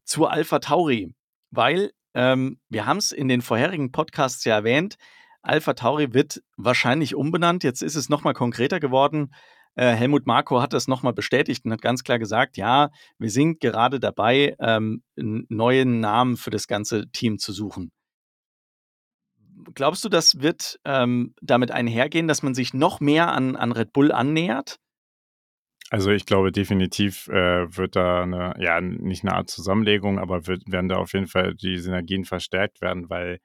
zu 0.04 0.26
Alpha 0.26 0.60
Tauri. 0.60 1.14
Weil 1.52 1.94
ähm, 2.14 2.60
wir 2.68 2.86
haben 2.86 2.98
es 2.98 3.12
in 3.12 3.28
den 3.28 3.42
vorherigen 3.42 3.92
Podcasts 3.92 4.44
ja 4.44 4.56
erwähnt, 4.56 4.98
Alpha 5.42 5.74
Tauri 5.74 6.14
wird 6.14 6.42
wahrscheinlich 6.58 7.16
umbenannt. 7.16 7.64
Jetzt 7.64 7.82
ist 7.82 7.96
es 7.96 8.10
nochmal 8.10 8.34
konkreter 8.34 8.80
geworden. 8.80 9.32
Äh, 9.76 9.94
Helmut 9.94 10.28
Marko 10.28 10.62
hat 10.62 10.74
das 10.74 10.88
nochmal 10.88 11.14
bestätigt 11.14 11.66
und 11.66 11.72
hat 11.72 11.82
ganz 11.82 12.04
klar 12.04 12.20
gesagt, 12.20 12.58
ja, 12.58 12.90
wir 13.18 13.30
sind 13.30 13.60
gerade 13.60 14.00
dabei, 14.00 14.56
ähm, 14.60 15.04
einen 15.18 15.46
neuen 15.50 16.00
Namen 16.00 16.38
für 16.38 16.50
das 16.50 16.68
ganze 16.68 17.10
Team 17.12 17.38
zu 17.38 17.54
suchen. 17.54 17.92
Glaubst 19.76 20.04
du, 20.04 20.10
das 20.10 20.42
wird 20.42 20.80
ähm, 20.86 21.34
damit 21.42 21.72
einhergehen, 21.72 22.28
dass 22.28 22.44
man 22.44 22.54
sich 22.54 22.74
noch 22.74 23.00
mehr 23.00 23.32
an, 23.32 23.56
an 23.56 23.72
Red 23.72 23.94
Bull 23.94 24.12
annähert? 24.12 24.80
Also 25.90 26.12
ich 26.12 26.26
glaube 26.26 26.52
definitiv 26.52 27.28
äh, 27.30 27.76
wird 27.76 27.96
da 27.96 28.24
eine, 28.24 28.54
ja, 28.60 28.80
nicht 28.80 29.24
eine 29.24 29.34
Art 29.34 29.50
Zusammenlegung, 29.50 30.20
aber 30.20 30.46
wird, 30.46 30.64
werden 30.68 30.88
da 30.88 30.98
auf 30.98 31.14
jeden 31.14 31.28
Fall 31.28 31.56
die 31.56 31.80
Synergien 31.80 32.26
verstärkt 32.26 32.82
werden, 32.82 33.10
weil 33.10 33.40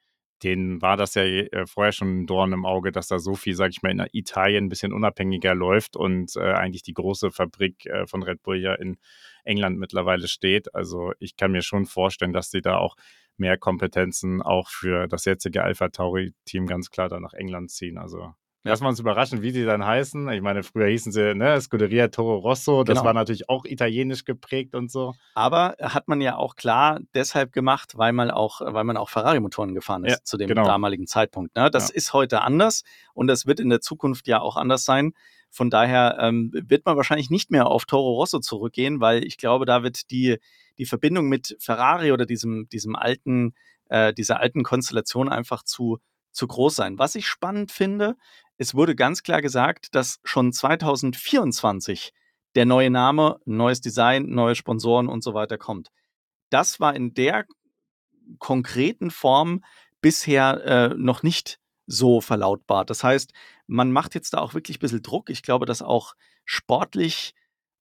denen 0.45 0.83
war 0.83 0.97
das 0.97 1.15
ja 1.15 1.23
äh, 1.23 1.67
vorher 1.67 1.93
schon 1.93 2.21
ein 2.21 2.27
Dorn 2.27 2.53
im 2.53 2.67
Auge, 2.67 2.93
dass 2.93 3.09
da 3.09 3.19
so 3.19 3.35
viel, 3.35 3.55
sag 3.55 3.71
ich 3.71 3.83
mal, 3.83 3.91
in 3.91 4.07
Italien 4.13 4.67
ein 4.67 4.69
bisschen 4.69 4.93
unabhängiger 4.93 5.55
läuft 5.55 5.97
und 5.97 6.37
äh, 6.37 6.53
eigentlich 6.53 6.83
die 6.83 6.95
große 6.95 7.31
Fabrik 7.31 7.87
äh, 7.87 8.07
von 8.07 8.23
Red 8.23 8.43
Bull 8.43 8.61
ja 8.61 8.75
in 8.75 8.99
England 9.45 9.79
mittlerweile 9.79 10.29
steht. 10.29 10.75
Also 10.75 11.13
ich 11.19 11.37
kann 11.37 11.53
mir 11.53 11.63
schon 11.63 11.87
vorstellen, 11.87 12.33
dass 12.33 12.51
sie 12.51 12.61
da 12.61 12.77
auch 12.77 12.97
mehr 13.37 13.59
Kompetenzen 13.59 14.43
auch 14.43 14.69
für 14.69 15.09
das 15.09 15.25
jetzige 15.25 15.65
Alpha 15.65 15.89
Tauri-Team 15.89 16.67
ganz 16.67 16.91
klar 16.91 17.09
da 17.09 17.19
nach 17.19 17.33
England 17.33 17.71
ziehen. 17.71 17.99
Also 17.99 18.35
Lass 18.67 18.81
mal 18.81 18.89
uns 18.89 18.99
überraschen, 18.99 19.43
wie 19.43 19.53
die 19.53 19.65
dann 19.65 19.85
heißen. 19.85 20.27
Ich 20.31 20.41
meine, 20.41 20.63
früher 20.63 20.87
hießen 20.87 21.13
sie 21.13 21.35
ne, 21.35 21.61
Scuderia 21.61 22.09
Toro 22.09 22.39
Rosso. 22.39 22.83
Das 22.83 22.95
genau. 22.95 23.05
war 23.05 23.13
natürlich 23.13 23.51
auch 23.51 23.67
italienisch 23.67 24.25
geprägt 24.25 24.75
und 24.75 24.91
so. 24.91 25.15
Aber 25.35 25.77
hat 25.81 26.09
man 26.09 26.23
ja 26.23 26.37
auch 26.37 26.57
klar 26.57 27.01
deshalb 27.15 27.53
gemacht, 27.53 27.99
weil 27.99 28.15
man 28.15 28.31
auch, 28.31 28.63
weil 28.63 28.85
man 28.85 28.97
auch 28.97 29.11
Ferrari-Motoren 29.11 29.75
gefahren 29.75 30.07
ist 30.07 30.13
ja, 30.13 30.25
zu 30.25 30.39
dem 30.39 30.49
genau. 30.49 30.65
damaligen 30.65 31.07
Zeitpunkt. 31.07 31.55
Ne? 31.57 31.71
Das 31.71 31.91
ja. 31.91 31.95
ist 31.95 32.15
heute 32.15 32.41
anders 32.41 32.85
und 33.13 33.27
das 33.27 33.45
wird 33.45 33.61
in 33.61 33.69
der 33.69 33.83
Zukunft 33.83 34.27
ja 34.29 34.41
auch 34.41 34.57
anders 34.57 34.85
sein. 34.85 35.13
Von 35.51 35.69
daher 35.69 36.17
ähm, 36.19 36.51
wird 36.53 36.87
man 36.87 36.97
wahrscheinlich 36.97 37.29
nicht 37.29 37.51
mehr 37.51 37.67
auf 37.67 37.85
Toro 37.85 38.15
Rosso 38.15 38.41
zurückgehen, 38.41 39.01
weil 39.01 39.25
ich 39.25 39.37
glaube, 39.37 39.67
da 39.67 39.83
wird 39.83 40.11
die, 40.11 40.39
die 40.79 40.87
Verbindung 40.87 41.29
mit 41.29 41.55
Ferrari 41.61 42.13
oder 42.13 42.25
diesem, 42.25 42.67
diesem 42.71 42.97
alten, 42.97 43.55
äh, 43.91 44.15
dieser 44.15 44.41
alten 44.41 44.63
Konstellation 44.63 45.29
einfach 45.29 45.63
zu, 45.63 45.99
zu 46.35 46.49
groß 46.49 46.75
sein. 46.75 46.99
Was 46.99 47.15
ich 47.15 47.29
spannend 47.29 47.71
finde, 47.71 48.17
es 48.59 48.75
wurde 48.75 48.95
ganz 48.95 49.23
klar 49.23 49.43
gesagt, 49.43 49.95
dass 49.95 50.21
schon 50.25 50.53
2024 50.53 52.13
der 52.55 52.67
neue 52.67 52.91
Name, 52.91 53.41
neues 53.45 53.81
Design, 53.81 54.27
neue 54.27 54.55
Sponsoren 54.55 55.09
und 55.09 55.25
so 55.25 55.35
weiter 55.35 55.59
kommt. 55.59 55.91
Das 56.51 56.79
war 56.79 56.95
in 56.95 57.15
der 57.15 57.47
konkreten 58.39 59.11
Form 59.11 59.65
bisher 60.01 60.65
äh, 60.65 60.95
noch 60.97 61.23
nicht 61.23 61.59
so 61.87 62.21
verlautbart. 62.21 62.91
Das 62.91 63.05
heißt, 63.05 63.33
man 63.67 63.93
macht 63.93 64.15
jetzt 64.15 64.35
da 64.35 64.39
auch 64.39 64.55
wirklich 64.55 64.79
ein 64.79 64.81
bisschen 64.81 65.03
Druck. 65.03 65.31
Ich 65.31 65.43
glaube, 65.43 65.67
dass 65.67 65.83
auch 65.83 66.15
sportlich 66.45 67.35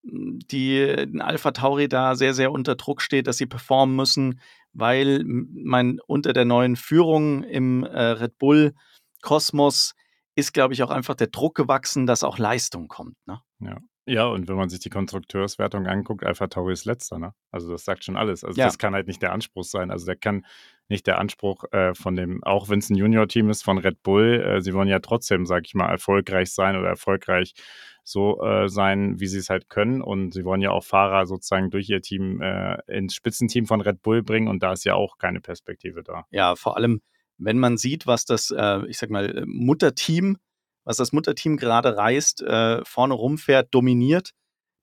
hm, 0.04 0.40
die 0.50 1.06
Alpha 1.20 1.52
Tauri 1.52 1.88
da 1.88 2.14
sehr, 2.14 2.34
sehr 2.34 2.52
unter 2.52 2.74
Druck 2.74 3.00
steht, 3.00 3.26
dass 3.26 3.36
sie 3.36 3.46
performen 3.46 3.96
müssen, 3.96 4.40
weil 4.72 5.22
mein 5.24 6.00
unter 6.06 6.32
der 6.32 6.44
neuen 6.44 6.76
Führung 6.76 7.44
im 7.44 7.84
äh, 7.84 8.02
Red 8.02 8.38
Bull 8.38 8.74
Kosmos 9.22 9.94
ist, 10.36 10.52
glaube 10.52 10.74
ich, 10.74 10.82
auch 10.82 10.90
einfach 10.90 11.14
der 11.14 11.28
Druck 11.28 11.54
gewachsen, 11.54 12.06
dass 12.06 12.24
auch 12.24 12.38
Leistung 12.38 12.88
kommt. 12.88 13.16
Ne? 13.26 13.40
Ja. 13.60 13.78
Ja, 14.06 14.26
und 14.26 14.48
wenn 14.48 14.56
man 14.56 14.68
sich 14.68 14.80
die 14.80 14.90
Konstrukteurswertung 14.90 15.86
anguckt, 15.86 16.24
Alpha 16.26 16.46
Tauri 16.48 16.74
ist 16.74 16.84
letzter, 16.84 17.18
ne? 17.18 17.32
Also 17.50 17.70
das 17.72 17.86
sagt 17.86 18.04
schon 18.04 18.18
alles. 18.18 18.44
Also 18.44 18.60
Ja. 18.60 18.66
das 18.66 18.76
kann 18.76 18.92
halt 18.92 19.06
nicht 19.06 19.22
der 19.22 19.32
Anspruch 19.32 19.64
sein. 19.64 19.90
Also 19.90 20.04
der 20.04 20.16
kann 20.16 20.44
nicht 20.88 21.06
der 21.06 21.18
Anspruch 21.18 21.64
äh, 21.72 21.94
von 21.94 22.14
dem, 22.14 22.44
auch 22.44 22.68
wenn 22.68 22.80
es 22.80 22.90
ein 22.90 22.96
Junior-Team 22.96 23.48
ist, 23.48 23.62
von 23.64 23.78
Red 23.78 24.02
Bull, 24.02 24.42
äh, 24.42 24.60
sie 24.60 24.74
wollen 24.74 24.88
ja 24.88 24.98
trotzdem, 24.98 25.46
sag 25.46 25.64
ich 25.64 25.74
mal, 25.74 25.88
erfolgreich 25.88 26.52
sein 26.52 26.76
oder 26.76 26.88
erfolgreich 26.88 27.54
so 28.02 28.42
äh, 28.42 28.68
sein, 28.68 29.18
wie 29.20 29.26
sie 29.26 29.38
es 29.38 29.48
halt 29.48 29.70
können. 29.70 30.02
Und 30.02 30.34
sie 30.34 30.44
wollen 30.44 30.60
ja 30.60 30.70
auch 30.72 30.84
Fahrer 30.84 31.24
sozusagen 31.24 31.70
durch 31.70 31.88
ihr 31.88 32.02
Team 32.02 32.42
äh, 32.42 32.76
ins 32.86 33.14
Spitzenteam 33.14 33.64
von 33.64 33.80
Red 33.80 34.02
Bull 34.02 34.22
bringen 34.22 34.48
und 34.48 34.62
da 34.62 34.74
ist 34.74 34.84
ja 34.84 34.94
auch 34.96 35.16
keine 35.16 35.40
Perspektive 35.40 36.02
da. 36.02 36.26
Ja, 36.30 36.56
vor 36.56 36.76
allem, 36.76 37.00
wenn 37.38 37.58
man 37.58 37.76
sieht, 37.76 38.06
was 38.06 38.24
das, 38.24 38.50
äh, 38.50 38.86
ich 38.86 38.98
sag 38.98 39.10
mal, 39.10 39.44
Mutterteam, 39.46 40.38
was 40.84 40.96
das 40.98 41.12
Mutterteam 41.12 41.56
gerade 41.56 41.96
reißt, 41.96 42.42
äh, 42.42 42.84
vorne 42.84 43.14
rumfährt, 43.14 43.74
dominiert, 43.74 44.30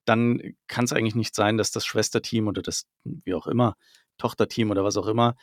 dann 0.06 0.42
kann 0.68 0.86
es 0.86 0.94
eigentlich 0.94 1.16
nicht 1.16 1.36
sein, 1.36 1.58
dass 1.58 1.72
das 1.72 1.86
Schwesterteam 1.86 2.48
oder 2.48 2.62
das, 2.62 2.88
wie 3.04 3.34
auch 3.34 3.48
immer, 3.48 3.76
Tochterteam 4.18 4.72
oder 4.72 4.84
was 4.84 4.98
auch 4.98 5.08
immer, 5.08 5.36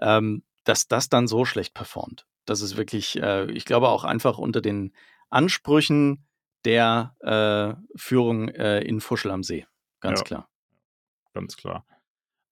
ähm, 0.00 0.42
dass 0.64 0.88
das 0.88 1.08
dann 1.08 1.28
so 1.28 1.44
schlecht 1.44 1.74
performt. 1.74 2.26
Das 2.44 2.60
ist 2.60 2.76
wirklich, 2.76 3.20
äh, 3.20 3.50
ich 3.50 3.64
glaube 3.64 3.88
auch 3.88 4.04
einfach 4.04 4.38
unter 4.38 4.60
den 4.60 4.92
Ansprüchen 5.30 6.26
der 6.64 7.14
äh, 7.20 7.98
Führung 7.98 8.48
äh, 8.48 8.80
in 8.80 9.00
Fuschel 9.00 9.30
am 9.30 9.42
See. 9.42 9.66
Ganz 10.00 10.20
Ja. 10.20 10.24
klar. 10.24 10.48
ganz 11.32 11.56
klar. 11.56 11.84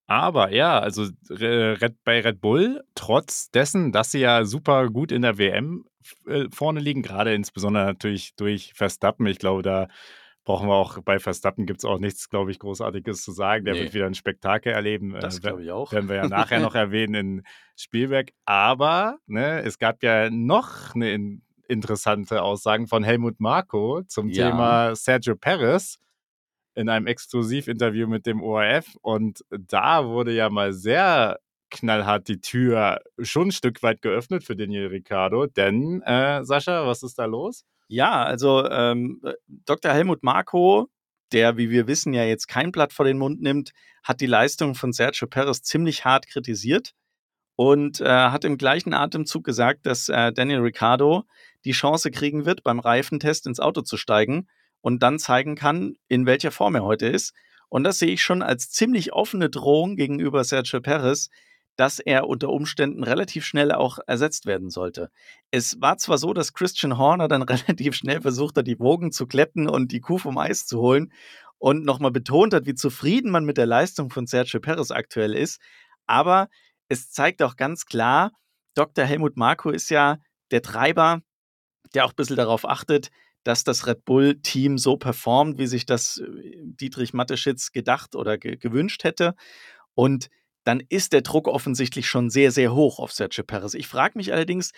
Aber 0.07 0.53
ja, 0.53 0.79
also 0.79 1.07
Re- 1.31 1.81
Red, 1.81 1.97
bei 2.05 2.21
Red 2.21 2.41
Bull, 2.41 2.83
trotz 2.95 3.51
dessen, 3.51 3.91
dass 3.93 4.11
sie 4.11 4.21
ja 4.21 4.45
super 4.45 4.89
gut 4.91 5.11
in 5.13 5.23
der 5.23 5.39
WM 5.39 5.85
äh, 6.27 6.45
vorne 6.53 6.81
liegen, 6.81 7.03
gerade 7.03 7.33
insbesondere 7.35 7.85
natürlich 7.87 8.35
durch 8.37 8.73
Verstappen. 8.75 9.27
Ich 9.27 9.39
glaube, 9.39 9.63
da 9.63 9.89
brauchen 10.45 10.69
wir 10.69 10.75
auch 10.75 10.99
bei 11.03 11.19
Verstappen 11.19 11.65
gibt 11.65 11.81
es 11.81 11.87
auch 11.87 11.99
nichts, 11.99 12.29
glaube 12.29 12.51
ich, 12.51 12.59
Großartiges 12.59 13.23
zu 13.23 13.33
sagen. 13.33 13.65
Der 13.65 13.73
Nee. 13.75 13.81
wird 13.81 13.95
wieder 13.95 14.05
ein 14.05 14.15
Spektakel 14.15 14.73
erleben. 14.75 15.17
Das 15.19 15.39
äh, 15.39 15.41
glaube 15.41 15.63
ich 15.65 15.71
auch. 15.71 15.91
werden 15.91 16.11
wir 16.11 16.17
ja 16.17 16.29
nachher 16.29 16.61
noch 16.61 16.75
erwähnen 16.75 17.15
in 17.15 17.43
Spielberg. 17.77 18.29
Aber 18.45 19.17
ne, 19.27 19.63
es 19.63 19.79
gab 19.79 20.03
ja 20.03 20.29
noch 20.29 20.95
eine 20.95 21.13
in, 21.13 21.43
interessante 21.67 22.43
Aussagen 22.43 22.89
von 22.89 23.05
Helmut 23.05 23.41
Marko 23.41 24.03
zum 24.07 24.29
Ja. 24.29 24.51
Thema 24.51 24.95
Sergio 24.95 25.35
Perez 25.35 25.97
in 26.75 26.89
einem 26.89 27.07
Exklusivinterview 27.07 28.07
mit 28.07 28.27
dem 28.27 28.43
ORF. 28.43 28.97
Und 29.03 29.45
da 29.51 30.07
wurde 30.07 30.33
ja 30.33 30.51
mal 30.51 30.73
sehr 30.73 31.39
knallhart 31.71 32.29
die 32.29 32.41
Tür 32.41 33.01
schon 33.21 33.49
ein 33.49 33.53
Stück 33.53 33.83
weit 33.83 34.03
geöffnet 34.03 34.45
für 34.45 34.57
Daniel 34.57 34.89
Ricciardo. 34.89 35.47
Denn, 35.47 36.03
äh, 36.03 36.45
Sascha, 36.45 36.87
was 36.87 37.03
ist 37.03 37.19
da 37.19 37.25
los? 37.25 37.65
Ja, 37.89 38.23
also 38.23 38.69
ähm, 38.69 39.21
äh, 39.25 39.35
Dr. 39.47 39.93
Helmut 39.93 40.23
Marko, 40.23 40.89
der, 41.33 41.57
wie 41.57 41.71
wir 41.71 41.87
wissen, 41.87 42.15
ja 42.15 42.25
jetzt 42.25 42.47
kein 42.47 42.73
Blatt 42.73 42.93
vor 42.93 43.05
den 43.05 43.19
Mund 43.19 43.43
nimmt, 43.43 43.73
hat 44.03 44.21
die 44.21 44.27
Leistung 44.27 44.75
von 44.75 44.93
Sergio 44.93 45.27
Perez 45.27 45.63
ziemlich 45.63 46.05
hart 46.05 46.27
kritisiert 46.29 46.93
und 47.57 48.01
äh, 48.01 48.07
hat 48.07 48.45
im 48.45 48.57
gleichen 48.57 48.95
Atemzug 48.95 49.45
gesagt, 49.45 49.87
dass 49.87 50.09
äh, 50.09 50.33
Daniel 50.33 50.61
Ricciardo 50.61 51.25
die 51.65 51.73
Chance 51.73 52.11
kriegen 52.11 52.47
wird, 52.47 52.63
beim 52.63 52.79
Reifentest 52.79 53.47
ins 53.47 53.61
Auto 53.61 53.83
zu 53.83 53.97
steigen 53.97 54.49
und 54.85 55.03
dann 55.03 55.19
zeigen 55.19 55.55
kann, 55.55 55.97
in 56.09 56.27
welcher 56.27 56.51
Form 56.51 56.75
er 56.75 56.85
heute 56.85 57.07
ist. 57.07 57.33
Und 57.71 57.85
das 57.85 57.99
sehe 57.99 58.13
ich 58.13 58.23
schon 58.23 58.43
als 58.43 58.69
ziemlich 58.69 59.15
offene 59.15 59.49
Drohung 59.49 59.97
gegenüber 59.97 60.45
Sergio 60.45 60.83
Perez, 60.83 61.31
dass 61.77 62.01
er 62.01 62.29
unter 62.29 62.51
Umständen 62.51 63.03
relativ 63.03 63.47
schnell 63.47 63.73
auch 63.73 63.99
ersetzt 64.07 64.45
werden 64.45 64.69
sollte. 64.69 65.09
Es 65.51 65.81
war 65.81 65.97
zwar 65.97 66.19
so, 66.19 66.35
dass 66.35 66.53
Christian 66.53 66.99
Horner 66.99 67.29
dann 67.29 67.41
relativ 67.43 67.95
schnell 67.95 68.21
versucht 68.21 68.59
hat, 68.59 68.67
die 68.67 68.79
Wogen 68.79 69.11
zu 69.11 69.27
glätten 69.27 69.71
und 69.71 69.91
die 69.91 70.01
Kuh 70.01 70.19
vom 70.19 70.37
Eis 70.37 70.67
zu 70.67 70.81
holen 70.81 71.11
und 71.57 71.87
nochmal 71.87 72.11
betont 72.11 72.53
hat, 72.53 72.67
wie 72.67 72.75
zufrieden 72.75 73.31
man 73.31 73.47
mit 73.47 73.57
der 73.57 73.67
Leistung 73.67 74.11
von 74.11 74.27
Sergio 74.27 74.61
Perez 74.61 74.91
aktuell 74.91 75.33
ist. 75.33 75.63
Aber 76.07 76.49
es 76.89 77.11
zeigt 77.11 77.43
auch 77.43 77.57
ganz 77.57 77.87
klar, 77.87 78.33
Dr. 78.75 79.07
Helmut 79.07 79.39
Marko 79.39 79.71
ist 79.71 79.89
ja 79.89 80.19
der 80.51 80.61
Treiber, 80.61 81.23
der 81.95 82.05
auch 82.05 82.11
ein 82.11 82.17
bisschen 82.17 82.37
darauf 82.37 82.69
achtet, 82.69 83.11
dass 83.45 83.63
das 83.65 83.87
Red 83.87 84.05
Bull-Team 84.05 84.79
so 84.79 84.97
performt, 84.97 85.59
wie 85.59 85.67
sich 85.67 85.87
das 85.87 86.19
äh, 86.19 86.57
Dietrich 86.63 87.15
Mateschitz 87.15 87.73
gedacht 87.73 88.17
oder 88.17 88.39
ge 88.39 88.57
gewünscht 88.57 89.05
hätte. 89.05 89.35
Und 89.95 90.29
dann 90.65 90.81
ist 90.89 91.13
der 91.13 91.21
Druck 91.23 91.47
offensichtlich 91.47 92.09
schon 92.09 92.31
sehr, 92.31 92.51
sehr 92.51 92.75
hoch 92.75 92.99
auf 92.99 93.13
Sergio 93.13 93.45
Perez. 93.45 93.75
Ich 93.75 93.87
frage 93.87 94.15
mich 94.17 94.33
allerdings, 94.33 94.73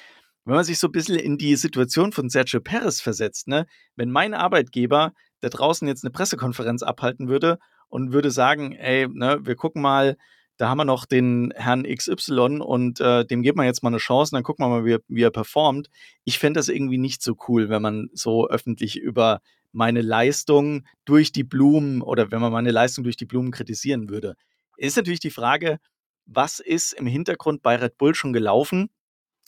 wenn 0.44 0.54
man 0.54 0.64
sich 0.64 0.78
so 0.78 0.88
ein 0.88 0.92
bisschen 0.92 1.18
in 1.18 1.38
die 1.38 1.56
Situation 1.56 2.12
von 2.12 2.28
Sergio 2.28 2.60
Perez 2.60 3.00
versetzt, 3.00 3.48
ne? 3.48 3.66
wenn 3.94 4.10
mein 4.10 4.34
Arbeitgeber 4.34 5.12
da 5.40 5.48
draußen 5.48 5.86
jetzt 5.86 6.04
eine 6.04 6.12
Pressekonferenz 6.12 6.82
abhalten 6.82 7.28
würde 7.28 7.58
und 7.88 8.12
würde 8.12 8.30
sagen, 8.30 8.72
ey, 8.72 9.08
ne, 9.08 9.38
wir 9.42 9.54
gucken 9.54 9.82
mal, 9.82 10.16
da 10.56 10.68
haben 10.68 10.78
wir 10.78 10.84
noch 10.84 11.04
den 11.04 11.52
Herrn 11.54 11.84
XY 11.84 12.60
und 12.60 13.00
äh, 13.00 13.24
dem 13.24 13.42
geben 13.42 13.58
wir 13.58 13.64
jetzt 13.64 13.82
mal 13.82 13.90
eine 13.90 13.98
Chance 13.98 14.30
und 14.30 14.38
dann 14.38 14.42
gucken 14.42 14.64
wir 14.64 14.68
mal, 14.68 14.84
wie 14.84 14.94
er, 14.94 15.00
wie 15.08 15.22
er 15.22 15.30
performt. 15.30 15.88
Ich 16.24 16.38
fände 16.38 16.58
das 16.58 16.68
irgendwie 16.68 16.98
nicht 16.98 17.22
so 17.22 17.36
cool, 17.48 17.68
wenn 17.68 17.82
man 17.82 18.08
so 18.12 18.48
öffentlich 18.48 18.96
über 18.96 19.40
meine 19.72 20.00
Leistung 20.00 20.86
durch 21.04 21.32
die 21.32 21.44
Blumen 21.44 22.00
oder 22.00 22.30
wenn 22.30 22.40
man 22.40 22.52
meine 22.52 22.70
Leistung 22.70 23.04
durch 23.04 23.16
die 23.16 23.26
Blumen 23.26 23.50
kritisieren 23.50 24.08
würde. 24.08 24.34
Ist 24.78 24.96
natürlich 24.96 25.20
die 25.20 25.30
Frage, 25.30 25.78
was 26.24 26.60
ist 26.60 26.92
im 26.94 27.06
Hintergrund 27.06 27.62
bei 27.62 27.76
Red 27.76 27.98
Bull 27.98 28.14
schon 28.14 28.32
gelaufen? 28.32 28.88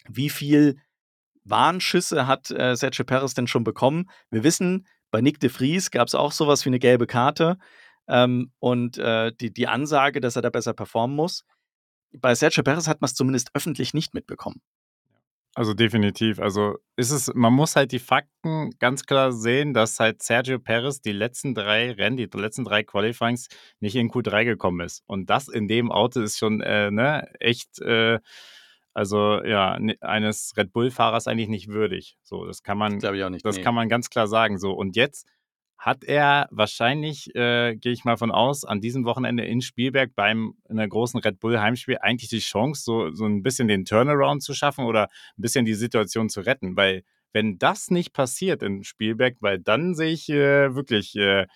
Wie 0.09 0.31
viel 0.31 0.77
Warnschüsse 1.45 2.27
hat 2.27 2.51
äh, 2.51 2.77
Sergio 2.77 3.05
Perez 3.05 3.35
denn 3.35 3.47
schon 3.47 3.65
bekommen? 3.65 4.11
Wir 4.31 4.45
wissen, 4.45 4.87
bei 5.11 5.23
Nick 5.23 5.41
de 5.41 5.49
Vries 5.49 5.91
gab 5.91 6.09
es 6.09 6.15
auch 6.15 6.33
sowas 6.33 6.65
wie 6.65 6.69
eine 6.69 6.79
gelbe 6.79 7.07
Karte 7.07 7.59
ähm, 8.09 8.53
und 8.59 8.99
äh, 8.99 9.33
die, 9.33 9.53
die 9.53 9.69
Ansage, 9.69 10.21
dass 10.21 10.37
er 10.37 10.43
da 10.43 10.51
besser 10.51 10.73
performen 10.73 11.17
muss. 11.17 11.45
Bei 12.13 12.35
Sergio 12.35 12.63
Perez 12.63 12.89
hat 12.89 13.01
man 13.01 13.07
es 13.07 13.15
zumindest 13.15 13.51
öffentlich 13.55 13.93
nicht 13.95 14.15
mitbekommen. 14.15 14.63
Also 15.55 15.75
definitiv. 15.75 16.39
Also 16.39 16.77
ist 16.97 17.11
es, 17.11 17.33
man 17.35 17.53
muss 17.53 17.75
halt 17.75 17.91
die 17.91 17.99
Fakten 17.99 18.71
ganz 18.79 19.05
klar 19.05 19.33
sehen, 19.33 19.75
dass 19.75 19.99
halt 19.99 20.23
Sergio 20.23 20.59
Perez 20.59 21.01
die 21.01 21.13
letzten 21.13 21.55
drei 21.55 21.91
Rennen, 21.91 22.17
die 22.17 22.29
letzten 22.33 22.65
drei 22.65 22.85
Qualifyings 22.85 23.49
nicht 23.81 23.97
in 23.97 24.11
Q3 24.11 24.45
gekommen 24.45 24.87
ist. 24.87 25.03
Und 25.07 25.31
das 25.31 25.49
in 25.49 25.67
dem 25.67 25.91
Auto 25.91 26.21
ist 26.21 26.39
schon 26.39 26.61
äh, 26.61 26.91
ne, 26.93 27.29
echt, 27.41 27.81
äh, 27.81 28.21
also 28.95 29.43
ja, 29.43 29.79
ne- 29.81 29.99
eines 30.01 30.53
Red 30.57 30.73
Bull-Fahrers 30.73 31.27
eigentlich 31.27 31.49
nicht 31.49 31.69
würdig. 31.69 32.19
So, 32.23 32.47
das 32.47 32.63
kann 32.63 32.79
man, 32.79 32.99
ich 32.99 33.25
auch 33.25 33.31
nicht. 33.31 33.45
das 33.45 33.57
nee. 33.57 33.63
kann 33.63 33.75
man 33.75 33.89
ganz 33.89 34.11
klar 34.11 34.29
sagen. 34.29 34.59
So, 34.59 34.73
und 34.73 34.95
jetzt 34.95 35.27
hat 35.79 36.03
er 36.03 36.49
wahrscheinlich, 36.51 37.35
äh, 37.37 37.77
gehe 37.77 37.93
ich 37.93 38.05
mal 38.05 38.17
von 38.17 38.33
aus, 38.33 38.65
an 38.65 38.81
diesem 38.81 39.05
Wochenende 39.05 39.45
in 39.45 39.61
Spielberg 39.61 40.15
beim 40.17 40.55
in 40.69 40.77
der 40.77 40.89
großen 40.89 41.21
Red 41.21 41.39
Bull 41.39 41.61
Heimspiel 41.61 41.99
eigentlich 42.01 42.31
die 42.31 42.41
Chance, 42.41 42.83
so, 42.83 43.13
so 43.13 43.27
ein 43.27 43.43
bisschen 43.43 43.69
den 43.69 43.85
Turnaround 43.85 44.43
zu 44.43 44.55
schaffen 44.55 44.87
oder 44.87 45.05
ein 45.05 45.43
bisschen 45.43 45.65
die 45.65 45.75
Situation 45.75 46.29
zu 46.29 46.41
retten. 46.41 46.77
Weil 46.77 47.05
wenn 47.33 47.59
das 47.59 47.91
nicht 47.91 48.13
passiert 48.13 48.63
in 48.63 48.83
Spielberg, 48.83 49.37
weil 49.41 49.61
dann 49.61 49.95
sehe 49.95 50.13
ich 50.13 50.29
äh, 50.29 50.75
wirklich 50.75 51.15
äh, 51.15 51.47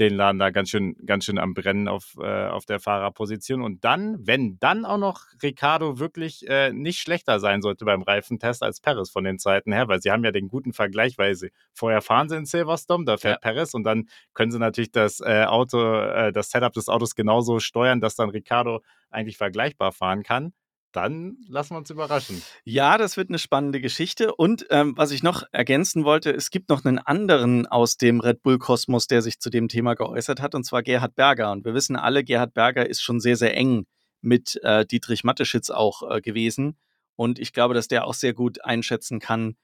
den 0.00 0.14
Laden 0.14 0.38
da 0.38 0.50
ganz 0.50 0.70
schön, 0.70 0.96
ganz 1.04 1.26
schön 1.26 1.38
am 1.38 1.54
Brennen 1.54 1.86
auf, 1.86 2.16
äh, 2.18 2.46
auf 2.46 2.64
der 2.64 2.80
Fahrerposition. 2.80 3.62
Und 3.62 3.84
dann, 3.84 4.16
wenn 4.26 4.58
dann 4.58 4.84
auch 4.84 4.98
noch 4.98 5.26
Ricardo 5.42 5.98
wirklich 5.98 6.48
äh, 6.48 6.72
nicht 6.72 6.98
schlechter 7.00 7.38
sein 7.38 7.62
sollte 7.62 7.84
beim 7.84 8.02
Reifentest 8.02 8.62
als 8.62 8.80
Perez 8.80 9.10
von 9.10 9.24
den 9.24 9.38
Zeiten 9.38 9.72
her, 9.72 9.88
weil 9.88 10.00
sie 10.00 10.10
haben 10.10 10.24
ja 10.24 10.32
den 10.32 10.48
guten 10.48 10.72
Vergleich, 10.72 11.18
weil 11.18 11.34
sie 11.34 11.50
vorher 11.72 12.00
fahren 12.00 12.28
sie 12.28 12.36
in 12.36 12.46
Silverstone, 12.46 13.04
da 13.04 13.18
fährt 13.18 13.42
Perez 13.42 13.74
und 13.74 13.84
dann 13.84 14.08
können 14.32 14.50
sie 14.50 14.58
natürlich 14.58 14.90
das 14.90 15.20
äh, 15.20 15.44
Auto, 15.44 15.78
äh, 15.94 16.32
das 16.32 16.50
Setup 16.50 16.72
des 16.72 16.88
Autos 16.88 17.14
genauso 17.14 17.60
steuern, 17.60 18.00
dass 18.00 18.16
dann 18.16 18.30
Ricardo 18.30 18.80
eigentlich 19.10 19.36
vergleichbar 19.36 19.92
fahren 19.92 20.22
kann. 20.22 20.52
Dann 20.92 21.36
lassen 21.48 21.74
wir 21.74 21.78
uns 21.78 21.90
überraschen. 21.90 22.42
Ja, 22.64 22.98
das 22.98 23.16
wird 23.16 23.28
eine 23.28 23.38
spannende 23.38 23.80
Geschichte. 23.80 24.34
Und 24.34 24.66
ähm, 24.70 24.94
was 24.96 25.12
ich 25.12 25.22
noch 25.22 25.44
ergänzen 25.52 26.04
wollte, 26.04 26.32
es 26.32 26.50
gibt 26.50 26.68
noch 26.68 26.84
einen 26.84 26.98
anderen 26.98 27.66
aus 27.66 27.96
dem 27.96 28.20
Red 28.20 28.42
Bull-Kosmos, 28.42 29.06
der 29.06 29.22
sich 29.22 29.38
zu 29.38 29.50
dem 29.50 29.68
Thema 29.68 29.94
geäußert 29.94 30.40
hat, 30.40 30.54
und 30.54 30.64
zwar 30.64 30.82
Gerhard 30.82 31.14
Berger. 31.14 31.52
Und 31.52 31.64
wir 31.64 31.74
wissen 31.74 31.96
alle, 31.96 32.24
Gerhard 32.24 32.54
Berger 32.54 32.88
ist 32.88 33.02
schon 33.02 33.20
sehr, 33.20 33.36
sehr 33.36 33.56
eng 33.56 33.86
mit 34.20 34.58
äh, 34.62 34.84
Dietrich 34.84 35.24
Mateschitz 35.24 35.70
auch 35.70 36.02
äh, 36.10 36.20
gewesen. 36.20 36.76
Und 37.16 37.38
ich 37.38 37.52
glaube, 37.52 37.74
dass 37.74 37.88
der 37.88 38.06
auch 38.06 38.14
sehr 38.14 38.34
gut 38.34 38.64
einschätzen 38.64 39.20
kann, 39.20 39.56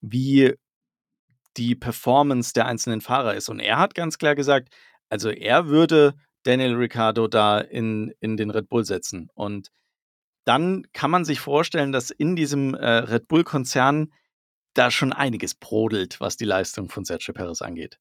wie 0.00 0.54
die 1.56 1.74
Performance 1.74 2.52
der 2.52 2.66
einzelnen 2.66 3.00
Fahrer 3.00 3.34
ist. 3.34 3.48
Und 3.48 3.60
er 3.60 3.78
hat 3.78 3.94
ganz 3.94 4.18
klar 4.18 4.34
gesagt, 4.34 4.72
also 5.08 5.28
er 5.30 5.66
würde 5.66 6.14
Daniel 6.44 6.74
Ricciardo 6.74 7.26
da 7.28 7.58
in, 7.58 8.14
in 8.20 8.36
den 8.36 8.50
Red 8.50 8.68
Bull 8.68 8.84
setzen. 8.84 9.28
Und 9.34 9.68
dann 10.50 10.82
kann 10.92 11.12
man 11.12 11.24
sich 11.24 11.38
vorstellen, 11.38 11.92
dass 11.92 12.10
in 12.10 12.34
diesem 12.34 12.74
äh, 12.74 12.84
Red 12.84 13.28
Bull-Konzern 13.28 14.12
da 14.74 14.90
schon 14.90 15.12
einiges 15.12 15.54
brodelt, 15.54 16.20
was 16.20 16.36
die 16.36 16.44
Leistung 16.44 16.88
von 16.88 17.04
Sergio 17.04 17.32
Perez 17.32 17.62
angeht. 17.62 18.00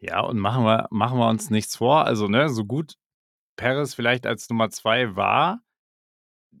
Ja, 0.00 0.18
und 0.18 0.40
machen 0.40 0.64
wir, 0.64 0.88
machen 0.90 1.20
wir 1.20 1.28
uns 1.28 1.50
nichts 1.50 1.76
vor. 1.76 2.04
Also, 2.04 2.26
ne, 2.26 2.48
so 2.48 2.64
gut 2.64 2.94
Perez 3.54 3.94
vielleicht 3.94 4.26
als 4.26 4.50
Nummer 4.50 4.70
zwei 4.70 5.14
war, 5.14 5.60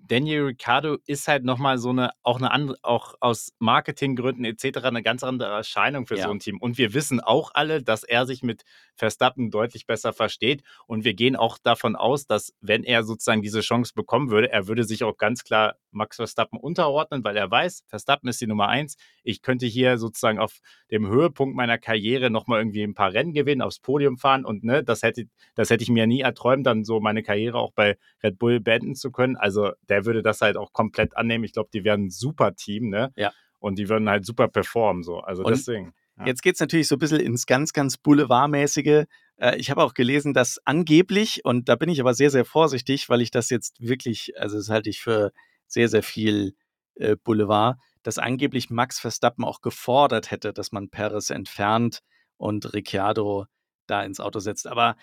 Daniel 0.06 0.44
Ricciardo 0.44 0.98
ist 1.06 1.28
halt 1.28 1.44
nochmal 1.44 1.78
so 1.78 1.90
eine, 1.90 2.10
auch 2.22 2.38
eine 2.38 2.50
andere, 2.50 2.78
auch 2.82 3.14
aus 3.20 3.52
Marketinggründen 3.58 4.44
etc. 4.44 4.78
eine 4.84 5.02
ganz 5.02 5.22
andere 5.22 5.50
Erscheinung 5.50 6.06
für 6.06 6.16
ja. 6.16 6.24
so 6.24 6.30
ein 6.30 6.40
Team. 6.40 6.58
Und 6.58 6.78
wir 6.78 6.94
wissen 6.94 7.20
auch 7.20 7.50
alle, 7.54 7.82
dass 7.82 8.04
er 8.04 8.26
sich 8.26 8.42
mit 8.42 8.64
Verstappen 8.94 9.50
deutlich 9.50 9.86
besser 9.86 10.12
versteht. 10.12 10.62
Und 10.86 11.04
wir 11.04 11.14
gehen 11.14 11.36
auch 11.36 11.58
davon 11.58 11.96
aus, 11.96 12.26
dass 12.26 12.54
wenn 12.60 12.84
er 12.84 13.04
sozusagen 13.04 13.42
diese 13.42 13.60
Chance 13.60 13.92
bekommen 13.94 14.30
würde, 14.30 14.50
er 14.52 14.66
würde 14.68 14.84
sich 14.84 15.04
auch 15.04 15.16
ganz 15.16 15.44
klar 15.44 15.76
Max 15.90 16.16
Verstappen 16.16 16.58
unterordnen, 16.58 17.24
weil 17.24 17.36
er 17.36 17.50
weiß, 17.50 17.84
Verstappen 17.86 18.28
ist 18.28 18.40
die 18.40 18.46
Nummer 18.46 18.68
eins. 18.68 18.96
Ich 19.24 19.42
könnte 19.42 19.66
hier 19.66 19.98
sozusagen 19.98 20.38
auf 20.38 20.60
dem 20.90 21.08
Höhepunkt 21.08 21.56
meiner 21.56 21.78
Karriere 21.78 22.30
nochmal 22.30 22.60
irgendwie 22.60 22.82
ein 22.82 22.94
paar 22.94 23.12
Rennen 23.12 23.32
gewinnen, 23.32 23.62
aufs 23.62 23.80
Podium 23.80 24.18
fahren 24.18 24.44
und 24.44 24.62
ne, 24.62 24.84
das 24.84 25.02
hätte, 25.02 25.24
das 25.54 25.70
hätte 25.70 25.82
ich 25.82 25.90
mir 25.90 26.06
nie 26.06 26.20
erträumt, 26.20 26.66
dann 26.66 26.84
so 26.84 27.00
meine 27.00 27.22
Karriere 27.22 27.58
auch 27.58 27.72
bei 27.72 27.98
Red 28.22 28.38
Bull 28.38 28.60
beenden 28.60 28.94
zu 28.94 29.10
können. 29.10 29.36
Also 29.36 29.72
der 29.88 30.04
würde 30.04 30.22
das 30.22 30.40
halt 30.40 30.56
auch 30.56 30.72
komplett 30.72 31.16
annehmen. 31.16 31.44
Ich 31.44 31.52
glaube, 31.52 31.70
die 31.72 31.84
wären 31.84 32.04
ein 32.04 32.10
super 32.10 32.54
Team, 32.54 32.90
ne? 32.90 33.12
Ja. 33.16 33.32
Und 33.58 33.78
die 33.78 33.88
würden 33.88 34.08
halt 34.08 34.26
super 34.26 34.48
performen, 34.48 35.02
so. 35.02 35.20
Also 35.20 35.42
und 35.42 35.50
deswegen. 35.50 35.94
Ja. 36.18 36.26
Jetzt 36.26 36.42
geht 36.42 36.54
es 36.54 36.60
natürlich 36.60 36.86
so 36.86 36.96
ein 36.96 36.98
bisschen 37.00 37.20
ins 37.20 37.46
ganz, 37.46 37.72
ganz 37.72 37.96
Boulevardmäßige. 37.96 39.06
Äh, 39.36 39.56
ich 39.56 39.70
habe 39.70 39.82
auch 39.82 39.94
gelesen, 39.94 40.32
dass 40.32 40.60
angeblich, 40.64 41.44
und 41.44 41.68
da 41.68 41.74
bin 41.74 41.88
ich 41.88 42.00
aber 42.00 42.14
sehr, 42.14 42.30
sehr 42.30 42.44
vorsichtig, 42.44 43.08
weil 43.08 43.20
ich 43.20 43.30
das 43.30 43.50
jetzt 43.50 43.80
wirklich, 43.80 44.38
also 44.38 44.56
das 44.56 44.68
halte 44.68 44.90
ich 44.90 45.00
für 45.00 45.32
sehr, 45.66 45.88
sehr 45.88 46.02
viel 46.02 46.54
äh, 46.94 47.16
Boulevard, 47.16 47.78
dass 48.04 48.18
angeblich 48.18 48.70
Max 48.70 49.00
Verstappen 49.00 49.44
auch 49.44 49.60
gefordert 49.60 50.30
hätte, 50.30 50.52
dass 50.52 50.70
man 50.70 50.90
Perez 50.90 51.30
entfernt 51.30 52.00
und 52.36 52.72
Ricciardo 52.72 53.46
da 53.86 54.04
ins 54.04 54.20
Auto 54.20 54.38
setzt. 54.38 54.66
Aber 54.68 54.96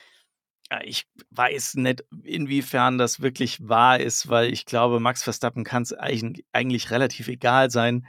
äh, 0.70 0.86
ich 0.86 1.06
weiß 1.32 1.76
nicht, 1.76 2.06
inwiefern 2.24 2.98
das 2.98 3.22
wirklich 3.22 3.68
wahr 3.68 4.00
ist, 4.00 4.30
weil 4.30 4.54
ich 4.54 4.66
glaube, 4.66 5.00
Max 5.00 5.24
Verstappen 5.24 5.64
kann 5.64 5.84
es 5.84 5.94
eigentlich, 5.94 6.46
eigentlich 6.54 6.92
relativ 6.92 7.28
egal 7.28 7.72
sein. 7.72 8.08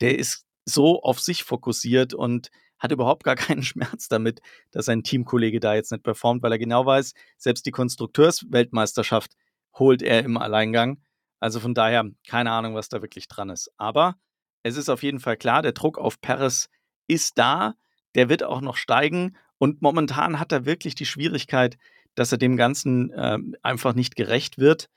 Der 0.00 0.18
ist 0.18 0.46
so 0.66 1.02
auf 1.02 1.20
sich 1.20 1.42
fokussiert 1.42 2.14
und 2.14 2.50
hat 2.78 2.92
überhaupt 2.92 3.24
gar 3.24 3.36
keinen 3.36 3.62
Schmerz 3.62 4.08
damit, 4.08 4.40
dass 4.72 4.86
sein 4.86 5.02
Teamkollege 5.02 5.58
da 5.60 5.74
jetzt 5.74 5.90
nicht 5.90 6.04
performt, 6.04 6.42
weil 6.42 6.52
er 6.52 6.58
genau 6.58 6.84
weiß, 6.84 7.14
selbst 7.38 7.66
die 7.66 7.70
Konstrukteursweltmeisterschaft 7.70 9.32
holt 9.78 10.02
er 10.02 10.22
im 10.22 10.36
Alleingang. 10.36 11.02
Also 11.40 11.60
von 11.60 11.74
daher 11.74 12.04
keine 12.28 12.52
Ahnung, 12.52 12.74
was 12.74 12.88
da 12.88 13.02
wirklich 13.02 13.28
dran 13.28 13.50
ist. 13.50 13.70
Aber 13.76 14.16
es 14.64 14.76
ist 14.76 14.88
auf 14.88 15.04
jeden 15.04 15.20
Fall 15.20 15.36
klar, 15.36 15.62
der 15.62 15.72
Druck 15.72 15.98
auf 15.98 16.20
Paris 16.20 16.68
ist 17.06 17.38
da, 17.38 17.74
der 18.16 18.28
wird 18.28 18.42
auch 18.42 18.60
noch 18.60 18.76
steigen 18.76 19.36
und 19.58 19.82
momentan 19.82 20.40
hat 20.40 20.50
er 20.50 20.64
wirklich 20.64 20.96
die 20.96 21.06
Schwierigkeit, 21.06 21.76
dass 22.14 22.32
er 22.32 22.38
dem 22.38 22.56
Ganzen 22.56 23.10
äh, 23.12 23.38
einfach 23.62 23.94
nicht 23.94 24.16
gerecht 24.16 24.58
wird 24.58 24.88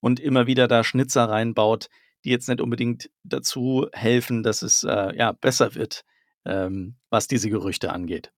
und 0.00 0.20
immer 0.20 0.46
wieder 0.46 0.68
da 0.68 0.84
Schnitzer 0.84 1.28
reinbaut, 1.28 1.88
die 2.24 2.30
jetzt 2.30 2.48
nicht 2.48 2.60
unbedingt 2.60 3.10
dazu 3.22 3.88
helfen, 3.92 4.42
dass 4.42 4.62
es 4.62 4.82
äh, 4.82 5.16
ja 5.16 5.32
besser 5.32 5.74
wird, 5.74 6.04
ähm, 6.44 6.96
was 7.08 7.28
diese 7.28 7.48
Gerüchte 7.48 7.92
angeht. 7.92 8.32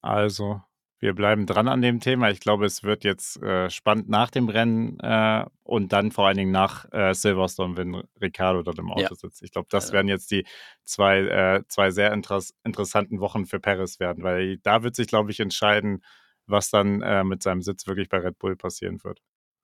Also, 0.00 0.62
wir 1.04 1.14
bleiben 1.14 1.44
dran 1.44 1.68
an 1.68 1.82
dem 1.82 2.00
Thema. 2.00 2.30
Ich 2.30 2.40
glaube, 2.40 2.64
es 2.64 2.82
wird 2.82 3.04
jetzt 3.04 3.36
äh, 3.42 3.68
spannend 3.68 4.08
nach 4.08 4.30
dem 4.30 4.48
Rennen 4.48 4.98
äh, 5.00 5.44
und 5.62 5.92
dann 5.92 6.10
vor 6.10 6.26
allen 6.26 6.38
Dingen 6.38 6.50
nach 6.50 6.90
äh, 6.92 7.12
Silverstone, 7.12 7.76
wenn 7.76 8.02
Ricardo 8.22 8.62
dort 8.62 8.78
im 8.78 8.90
Auto 8.90 9.02
ja. 9.02 9.14
sitzt. 9.14 9.42
Ich 9.42 9.52
glaube, 9.52 9.68
das 9.70 9.92
werden 9.92 10.08
jetzt 10.08 10.30
die 10.30 10.46
zwei, 10.82 11.18
äh, 11.18 11.62
zwei 11.68 11.90
sehr 11.90 12.10
interess 12.10 12.54
interessanten 12.64 13.20
Wochen 13.20 13.44
für 13.44 13.60
Paris 13.60 14.00
werden, 14.00 14.24
weil 14.24 14.56
da 14.62 14.82
wird 14.82 14.96
sich, 14.96 15.06
glaube 15.06 15.30
ich, 15.30 15.40
entscheiden, 15.40 16.02
was 16.46 16.70
dann 16.70 17.02
äh, 17.02 17.22
mit 17.22 17.42
seinem 17.42 17.60
Sitz 17.60 17.86
wirklich 17.86 18.08
bei 18.08 18.16
Red 18.16 18.38
Bull 18.38 18.56
passieren 18.56 19.04
wird. 19.04 19.20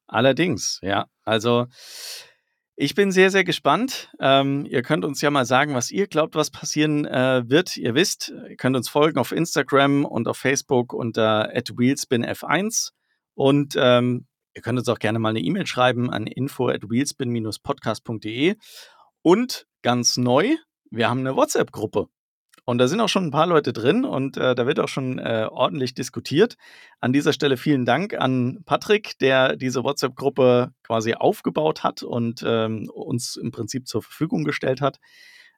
Allerdings, 0.09 0.79
ja. 0.83 1.07
Also 1.25 1.69
ich 2.81 2.95
bin 2.95 3.13
sehr, 3.13 3.31
sehr 3.31 3.45
gespannt. 3.45 4.11
Ähm, 4.21 4.65
ihr 4.65 4.81
könnt 4.81 5.05
uns 5.05 5.21
ja 5.21 5.31
mal 5.31 5.45
sagen, 5.45 5.75
was 5.75 5.91
ihr 5.91 6.07
glaubt, 6.07 6.35
was 6.35 6.51
passieren 6.51 7.05
äh, 7.05 7.43
wird. 7.47 7.77
Ihr 7.77 7.95
wisst, 7.95 8.33
ihr 8.49 8.57
könnt 8.57 8.75
uns 8.75 8.89
folgen 8.89 9.19
auf 9.19 9.33
Instagram 9.33 10.07
und 10.07 10.27
auf 10.27 10.39
Facebook 10.39 10.95
unter 10.95 11.51
@wheelspinf1 11.55 12.93
und 13.35 13.75
ähm, 13.77 14.27
ihr 14.55 14.63
könnt 14.63 14.79
uns 14.79 14.89
auch 14.89 14.99
gerne 14.99 15.19
mal 15.19 15.29
eine 15.29 15.41
E-Mail 15.41 15.67
schreiben 15.67 16.09
an 16.11 16.27
info 16.27 16.69
at 16.69 16.89
wheelspin-podcast.de 16.89 18.57
und 19.21 19.67
ganz 19.83 20.17
neu, 20.17 20.57
wir 20.91 21.11
haben 21.11 21.21
eine 21.21 21.37
WhatsApp-Gruppe. 21.37 22.07
Und 22.65 22.79
da 22.79 22.89
sind 22.89 23.01
auch 23.01 23.09
schon 23.09 23.27
ein 23.27 23.31
paar 23.31 23.47
Leute 23.47 23.73
drin 23.73 24.05
und 24.05 24.37
äh, 24.37 24.55
da 24.55 24.67
wird 24.67 24.81
auch 24.81 24.89
schon 24.89 25.19
äh, 25.19 25.49
ordentlich 25.51 25.95
diskutiert. 25.95 26.57
An 27.01 27.13
dieser 27.13 27.33
Stelle 27.33 27.57
vielen 27.57 27.85
Dank 27.85 28.15
an 28.15 28.61
Patrick, 28.65 29.19
der 29.19 29.57
diese 29.57 29.83
WhatsApp-Gruppe 29.85 30.73
quasi 30.83 31.15
aufgebaut 31.15 31.83
hat 31.83 32.03
und 32.03 32.45
ähm, 32.47 32.91
uns 32.93 33.37
im 33.37 33.51
Prinzip 33.51 33.87
zur 33.87 34.03
Verfügung 34.03 34.45
gestellt 34.45 34.81
hat. 34.81 34.99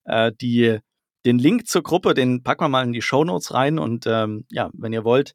Äh, 0.04 0.32
die, 0.40 0.78
den 1.24 1.38
Link 1.38 1.66
zur 1.66 1.82
Gruppe, 1.82 2.14
den 2.14 2.42
packen 2.42 2.64
wir 2.64 2.68
mal 2.68 2.84
in 2.84 2.92
die 2.92 3.02
Show 3.02 3.24
Notes 3.24 3.52
rein 3.54 3.78
und 3.78 4.06
ähm, 4.06 4.46
ja, 4.50 4.70
wenn 4.72 4.92
ihr 4.92 5.04
wollt, 5.04 5.34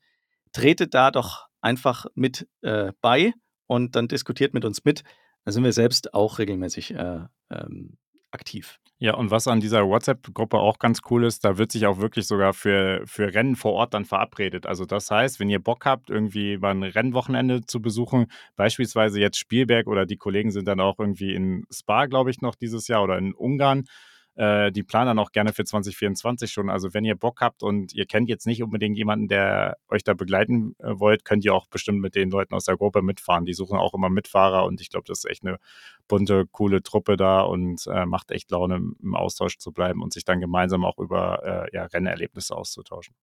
tretet 0.52 0.94
da 0.94 1.12
doch 1.12 1.48
einfach 1.62 2.06
mit 2.16 2.48
äh, 2.62 2.92
bei 3.02 3.34
und 3.68 3.96
dann 3.96 4.08
diskutiert 4.08 4.54
mit 4.54 4.66
uns 4.66 4.84
mit. 4.86 5.04
Da 5.46 5.52
sind 5.52 5.64
wir 5.64 5.74
selbst 5.74 6.14
auch 6.14 6.40
regelmäßig 6.40 6.94
äh, 6.94 7.22
ähm, 7.50 7.98
aktiv. 8.32 8.80
Ja, 9.00 9.14
und 9.14 9.30
was 9.30 9.48
an 9.48 9.60
dieser 9.60 9.86
WhatsApp-Gruppe 9.88 10.58
auch 10.58 10.80
ganz 10.80 11.02
cool 11.12 11.24
ist, 11.26 11.46
da 11.46 11.60
wird 11.60 11.72
sich 11.72 11.86
auch 11.86 12.00
wirklich 12.00 12.26
sogar 12.26 12.54
für, 12.54 13.04
für 13.06 13.32
Rennen 13.32 13.56
vor 13.56 13.74
Ort 13.74 13.94
dann 13.94 14.06
verabredet. 14.06 14.66
Also 14.66 14.86
das 14.86 15.12
heißt, 15.12 15.40
wenn 15.40 15.52
ihr 15.52 15.60
Bock 15.60 15.86
habt, 15.86 16.10
irgendwie 16.10 16.58
mal 16.58 16.72
ein 16.72 16.82
Rennwochenende 16.82 17.62
zu 17.64 17.80
besuchen, 17.80 18.26
beispielsweise 18.56 19.20
jetzt 19.20 19.38
Spielberg 19.38 19.86
oder 19.86 20.08
die 20.08 20.18
Kollegen 20.18 20.50
sind 20.50 20.68
dann 20.68 20.80
auch 20.80 20.98
irgendwie 20.98 21.36
in 21.36 21.64
Spa, 21.72 22.08
glaube 22.08 22.32
ich, 22.32 22.42
noch 22.42 22.56
dieses 22.56 22.88
Jahr 22.88 23.04
oder 23.04 23.20
in 23.20 23.36
Ungarn, 23.36 23.86
äh, 24.38 24.72
die 24.72 24.84
planen 24.84 25.08
dann 25.08 25.20
auch 25.20 25.32
gerne 25.32 25.52
für 25.52 25.66
2024 25.66 26.52
schon. 26.52 26.70
Also 26.70 26.94
wenn 26.94 27.04
ihr 27.04 27.16
Bock 27.16 27.42
habt 27.42 27.64
und 27.64 27.94
ihr 27.94 28.06
kennt 28.06 28.30
jetzt 28.30 28.46
nicht 28.46 28.62
unbedingt 28.62 28.96
jemanden, 28.96 29.28
der 29.28 29.78
euch 29.90 30.04
da 30.04 30.14
begleiten 30.14 30.76
äh, 30.78 30.92
wollt, 31.00 31.26
könnt 31.26 31.44
ihr 31.44 31.56
auch 31.56 31.68
bestimmt 31.68 32.02
mit 32.02 32.14
den 32.14 32.30
Leuten 32.30 32.54
aus 32.54 32.66
der 32.66 32.78
Gruppe 32.78 33.02
mitfahren. 33.02 33.46
Die 33.46 33.54
suchen 33.54 33.80
auch 33.80 33.96
immer 33.96 34.10
Mitfahrer 34.10 34.66
und 34.66 34.80
ich 34.80 34.90
glaube, 34.90 35.06
das 35.08 35.20
ist 35.20 35.30
echt 35.30 35.44
eine 35.44 35.58
bunte, 36.08 36.46
coole 36.52 36.84
Truppe 36.84 37.18
da 37.18 37.42
und 37.42 37.88
äh, 37.88 38.06
macht 38.06 38.30
echt 38.30 38.52
Laune, 38.52 38.76
im 39.02 39.16
Austausch 39.16 39.58
zu 39.58 39.72
bleiben 39.72 40.04
und 40.04 40.14
sich 40.14 40.24
dann 40.24 40.40
gemeinsam 40.40 40.86
auch 40.86 41.00
über 41.00 41.68
äh, 41.72 41.76
ja, 41.76 41.86
Rennerlebnisse 41.86 42.56
auszutauschen. 42.56 43.16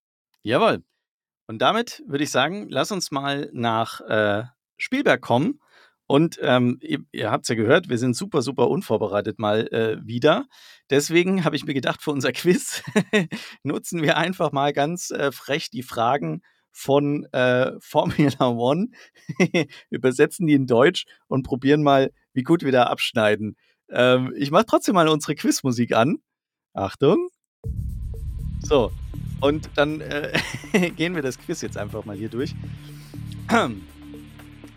Jawohl. 0.43 0.83
Und 1.47 1.63
damit 1.63 2.03
würde 2.09 2.25
ich 2.25 2.31
sagen, 2.31 2.67
lass 2.71 2.91
uns 2.91 3.13
mal 3.13 3.51
nach 3.53 4.01
äh, 4.01 4.45
Spielberg 4.79 5.21
kommen 5.21 5.61
und 6.07 6.39
ähm, 6.43 6.79
ihr, 6.81 7.01
ihr 7.13 7.31
habt 7.31 7.45
es 7.45 7.49
ja 7.49 7.55
gehört, 7.55 7.89
wir 7.89 7.99
sind 7.99 8.15
super, 8.15 8.43
super 8.43 8.69
unvorbereitet 8.69 9.39
mal 9.39 9.67
äh, 9.69 9.97
wieder. 10.05 10.47
Deswegen 10.91 11.45
habe 11.45 11.57
ich 11.57 11.65
mir 11.65 11.75
gedacht, 11.75 12.03
für 12.03 12.11
unser 12.11 12.33
Quiz 12.33 12.83
nutzen 13.63 14.03
wir 14.03 14.17
einfach 14.17 14.53
mal 14.53 14.73
ganz 14.73 15.11
äh, 15.11 15.33
frech 15.33 15.71
die 15.71 15.83
Fragen 15.83 16.43
von 16.73 17.25
äh, 17.33 17.73
Formula 17.81 18.49
One, 18.49 18.89
übersetzen 19.91 20.47
die 20.47 20.55
in 20.55 20.67
Deutsch 20.67 21.07
und 21.29 21.45
probieren 21.45 21.83
mal, 21.83 22.11
wie 22.35 22.43
gut 22.43 22.65
wir 22.65 22.73
da 22.73 22.85
abschneiden. 22.85 23.57
Ähm, 23.91 24.35
ich 24.37 24.51
mache 24.51 24.67
trotzdem 24.67 24.95
mal 24.95 25.09
unsere 25.09 25.35
Quizmusik 25.35 25.95
an. 25.95 26.19
Achtung. 26.75 27.29
So, 28.61 28.91
und 29.41 29.71
dann 29.77 30.01
äh, 30.01 30.33
gehen 30.97 31.15
wir 31.15 31.23
das 31.23 31.39
Quiz 31.39 31.63
jetzt 31.63 31.79
einfach 31.79 32.05
mal 32.05 32.17
hier 32.17 32.29
durch. 32.29 32.55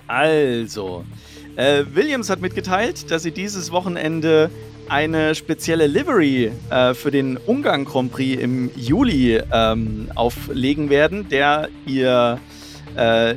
Also, 0.08 1.04
äh, 1.56 1.84
Williams 1.94 2.30
hat 2.30 2.42
mitgeteilt, 2.42 3.12
dass 3.12 3.24
sie 3.24 3.32
dieses 3.32 3.72
Wochenende 3.72 4.50
eine 4.90 5.36
spezielle 5.36 5.88
Livery 5.88 6.52
äh, 6.70 6.94
für 6.94 7.12
den 7.12 7.38
Ungarn 7.38 7.84
Grand 7.84 8.12
Prix 8.12 8.42
im 8.42 8.72
Juli 8.76 9.42
ähm, 9.52 10.10
auflegen 10.16 10.90
werden, 10.90 11.28
der 11.30 11.70
ihr 11.86 12.40
äh, 12.96 13.36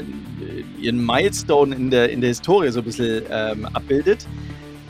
ihren 0.80 1.04
Milestone 1.04 1.74
in 1.74 1.90
der, 1.90 2.11
in 2.11 2.20
der 2.20 2.28
Historie 2.28 2.70
so 2.70 2.80
ein 2.80 2.85
bisschen 2.85 3.22
ähm, 3.30 3.66
abbildet. 3.72 4.26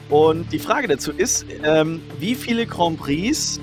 Und 0.09 0.53
die 0.53 0.59
Frage 0.59 0.89
dazu 0.89 1.13
ist, 1.13 1.47
ähm, 1.63 2.01
wie 2.19 2.35
viele 2.35 2.67
Grand 2.67 2.99
Prix, 2.99 3.61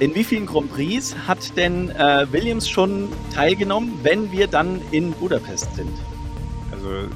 in 0.00 0.14
wie 0.14 0.24
vielen 0.24 0.46
Grand 0.46 0.72
Prix 0.72 1.14
hat 1.26 1.56
denn 1.56 1.90
äh, 1.90 2.26
Williams 2.32 2.68
schon 2.68 3.08
teilgenommen, 3.34 3.92
wenn 4.02 4.32
wir 4.32 4.46
dann 4.46 4.80
in 4.90 5.12
Budapest 5.12 5.74
sind? 5.76 5.92
Also 6.82 7.08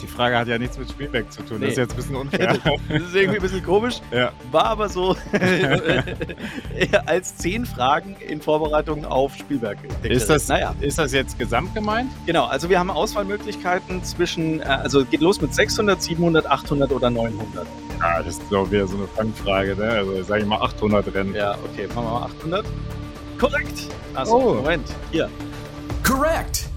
die 0.00 0.06
Frage 0.06 0.38
hat 0.38 0.48
ja 0.48 0.58
nichts 0.58 0.78
mit 0.78 0.88
Spielberg 0.90 1.30
zu 1.30 1.42
tun. 1.42 1.58
Nee. 1.58 1.66
Das 1.66 1.72
ist 1.72 1.78
jetzt 1.78 1.90
ein 1.92 1.96
bisschen 1.96 2.16
unfair. 2.16 2.58
das 2.88 3.02
ist 3.02 3.14
irgendwie 3.14 3.38
ein 3.38 3.42
bisschen 3.42 3.64
komisch. 3.64 4.00
Ja. 4.10 4.32
War 4.50 4.64
aber 4.64 4.88
so 4.88 5.16
als 7.06 7.36
zehn 7.36 7.64
Fragen 7.64 8.16
in 8.16 8.40
Vorbereitung 8.40 9.04
auf 9.04 9.34
Spielberg. 9.36 9.78
Ist 10.02 10.28
das, 10.28 10.48
naja. 10.48 10.74
ist 10.80 10.98
das 10.98 11.12
jetzt 11.12 11.38
gesamt 11.38 11.74
gemeint? 11.74 12.10
Genau, 12.26 12.46
also 12.46 12.68
wir 12.68 12.78
haben 12.78 12.90
Auswahlmöglichkeiten 12.90 14.02
zwischen, 14.02 14.60
äh, 14.60 14.64
also 14.64 15.04
geht 15.04 15.20
los 15.20 15.40
mit 15.40 15.54
600, 15.54 16.02
700, 16.02 16.46
800 16.46 16.90
oder 16.90 17.08
900. 17.08 17.66
Ja, 18.00 18.22
das 18.22 18.38
ist 18.38 18.42
doch 18.50 18.70
wieder 18.70 18.86
so 18.88 18.96
eine 18.96 19.06
Fangfrage, 19.06 19.76
ne? 19.76 19.90
Also 19.90 20.22
sage 20.24 20.42
ich 20.42 20.48
mal 20.48 20.60
800 20.60 21.14
Rennen. 21.14 21.34
Ja, 21.34 21.56
okay, 21.72 21.86
machen 21.94 22.06
wir 22.06 22.10
mal 22.10 22.26
800. 22.26 22.66
Korrekt. 23.38 23.88
Also, 24.14 24.34
oh. 24.34 24.54
Moment, 24.54 24.88
hier. 25.12 25.30
Correct. 26.02 26.68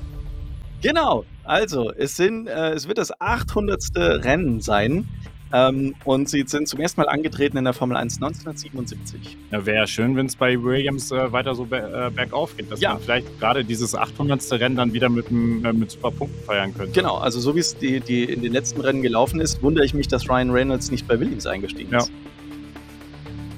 Genau, 0.82 1.26
also 1.44 1.92
es, 1.92 2.16
sind, 2.16 2.48
äh, 2.48 2.72
es 2.72 2.88
wird 2.88 2.98
das 2.98 3.20
800. 3.20 3.92
Rennen 3.96 4.62
sein. 4.62 5.08
Ähm, 5.56 5.94
und 6.04 6.30
sie 6.30 6.44
sind 6.48 6.68
zum 6.68 6.80
ersten 6.80 7.00
Mal 7.00 7.08
angetreten 7.08 7.58
in 7.58 7.64
der 7.64 7.74
Formel 7.74 7.96
1 7.96 8.16
1977. 8.16 9.38
Ja, 9.52 9.64
Wäre 9.64 9.78
ja 9.78 9.88
schön, 9.88 10.16
wenn 10.16 10.26
es 10.26 10.36
bei 10.36 10.62
Williams 10.62 11.12
äh, 11.12 11.32
weiter 11.32 11.54
so 11.54 11.66
be 11.66 11.78
äh, 11.78 12.10
bergauf 12.10 12.58
geht, 12.58 12.72
dass 12.72 12.82
ja. 12.82 12.94
man 12.94 13.04
vielleicht 13.04 13.40
gerade 13.40 13.64
dieses 13.64 13.94
800. 13.94 14.52
Rennen 14.54 14.76
dann 14.76 14.94
wieder 14.94 15.10
mit, 15.10 15.28
äh, 15.30 15.72
mit 15.72 15.92
super 15.92 16.10
Punkten 16.10 16.44
feiern 16.44 16.74
könnte. 16.74 16.92
Genau, 16.92 17.18
also 17.18 17.40
so 17.40 17.56
wie 17.56 17.60
es 17.60 17.78
die, 17.78 18.00
die 18.00 18.24
in 18.24 18.42
den 18.42 18.52
letzten 18.52 18.82
Rennen 18.82 19.04
gelaufen 19.04 19.40
ist, 19.40 19.62
wundere 19.62 19.86
ich 19.86 19.94
mich, 19.94 20.08
dass 20.08 20.28
Ryan 20.28 20.50
Reynolds 20.50 20.90
nicht 20.90 21.08
bei 21.08 21.20
Williams 21.20 21.46
eingestiegen 21.46 21.92
ja. 21.92 22.00
ist. 22.00 22.12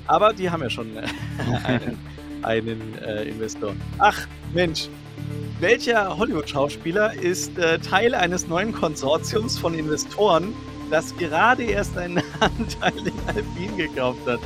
Aber 0.07 0.33
die 0.33 0.49
haben 0.49 0.63
ja 0.63 0.69
schon 0.69 0.97
äh, 0.97 1.03
einen, 1.63 1.97
einen 2.41 2.97
äh, 3.05 3.23
Investor. 3.23 3.73
Ach, 3.99 4.27
Mensch, 4.53 4.89
welcher 5.59 6.17
Hollywood-Schauspieler 6.17 7.13
ist 7.13 7.57
äh, 7.57 7.79
Teil 7.79 8.13
eines 8.13 8.47
neuen 8.47 8.73
Konsortiums 8.73 9.57
von 9.57 9.73
Investoren, 9.73 10.53
das 10.91 11.15
gerade 11.17 11.63
erst 11.63 11.97
einen 11.97 12.21
Anteil 12.39 13.07
in 13.07 13.13
Alpine 13.27 13.87
gekauft 13.87 14.19
hat? 14.27 14.39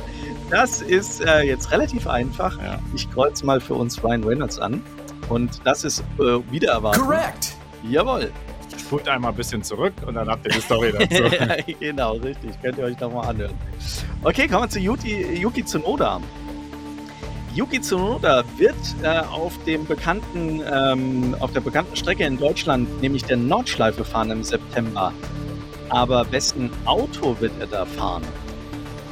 Das 0.50 0.82
ist 0.82 1.24
äh, 1.24 1.42
jetzt 1.42 1.70
relativ 1.70 2.06
einfach. 2.06 2.60
Ja. 2.62 2.78
Ich 2.94 3.10
kreuze 3.10 3.44
mal 3.44 3.60
für 3.60 3.74
uns 3.74 4.02
Ryan 4.02 4.24
Reynolds 4.24 4.58
an. 4.58 4.82
Und 5.28 5.60
das 5.64 5.84
ist 5.84 6.02
äh, 6.18 6.50
wieder 6.50 6.72
erwartet. 6.72 7.02
Correct! 7.02 7.54
Jawohl. 7.88 8.32
Spult 8.78 9.08
einmal 9.08 9.30
ein 9.30 9.36
bisschen 9.36 9.62
zurück 9.62 9.92
und 10.06 10.14
dann 10.14 10.28
habt 10.28 10.46
ihr 10.46 10.52
die 10.52 10.60
Story 10.60 10.92
dazu. 10.92 11.22
ja, 11.34 11.56
genau, 11.78 12.14
richtig. 12.14 12.50
Könnt 12.60 12.78
ihr 12.78 12.84
euch 12.84 12.98
nochmal 12.98 13.28
anhören. 13.28 13.54
Okay, 14.24 14.48
kommen 14.48 14.64
wir 14.64 14.68
zu 14.68 14.80
Yuki, 14.80 15.40
Yuki 15.40 15.64
Tsunoda. 15.64 16.20
Yuki 17.54 17.80
Tsunoda 17.80 18.44
wird 18.56 18.76
äh, 19.02 19.18
auf 19.18 19.52
dem 19.64 19.84
bekannten, 19.84 20.62
ähm, 20.72 21.34
auf 21.40 21.52
der 21.52 21.60
bekannten 21.60 21.96
Strecke 21.96 22.24
in 22.24 22.38
Deutschland, 22.38 23.00
nämlich 23.02 23.24
der 23.24 23.38
Nordschleife, 23.38 24.04
fahren 24.04 24.30
im 24.30 24.44
September. 24.44 25.12
Aber 25.88 26.30
wessen 26.30 26.70
Auto 26.84 27.36
wird 27.40 27.52
er 27.58 27.66
da 27.66 27.84
fahren? 27.84 28.22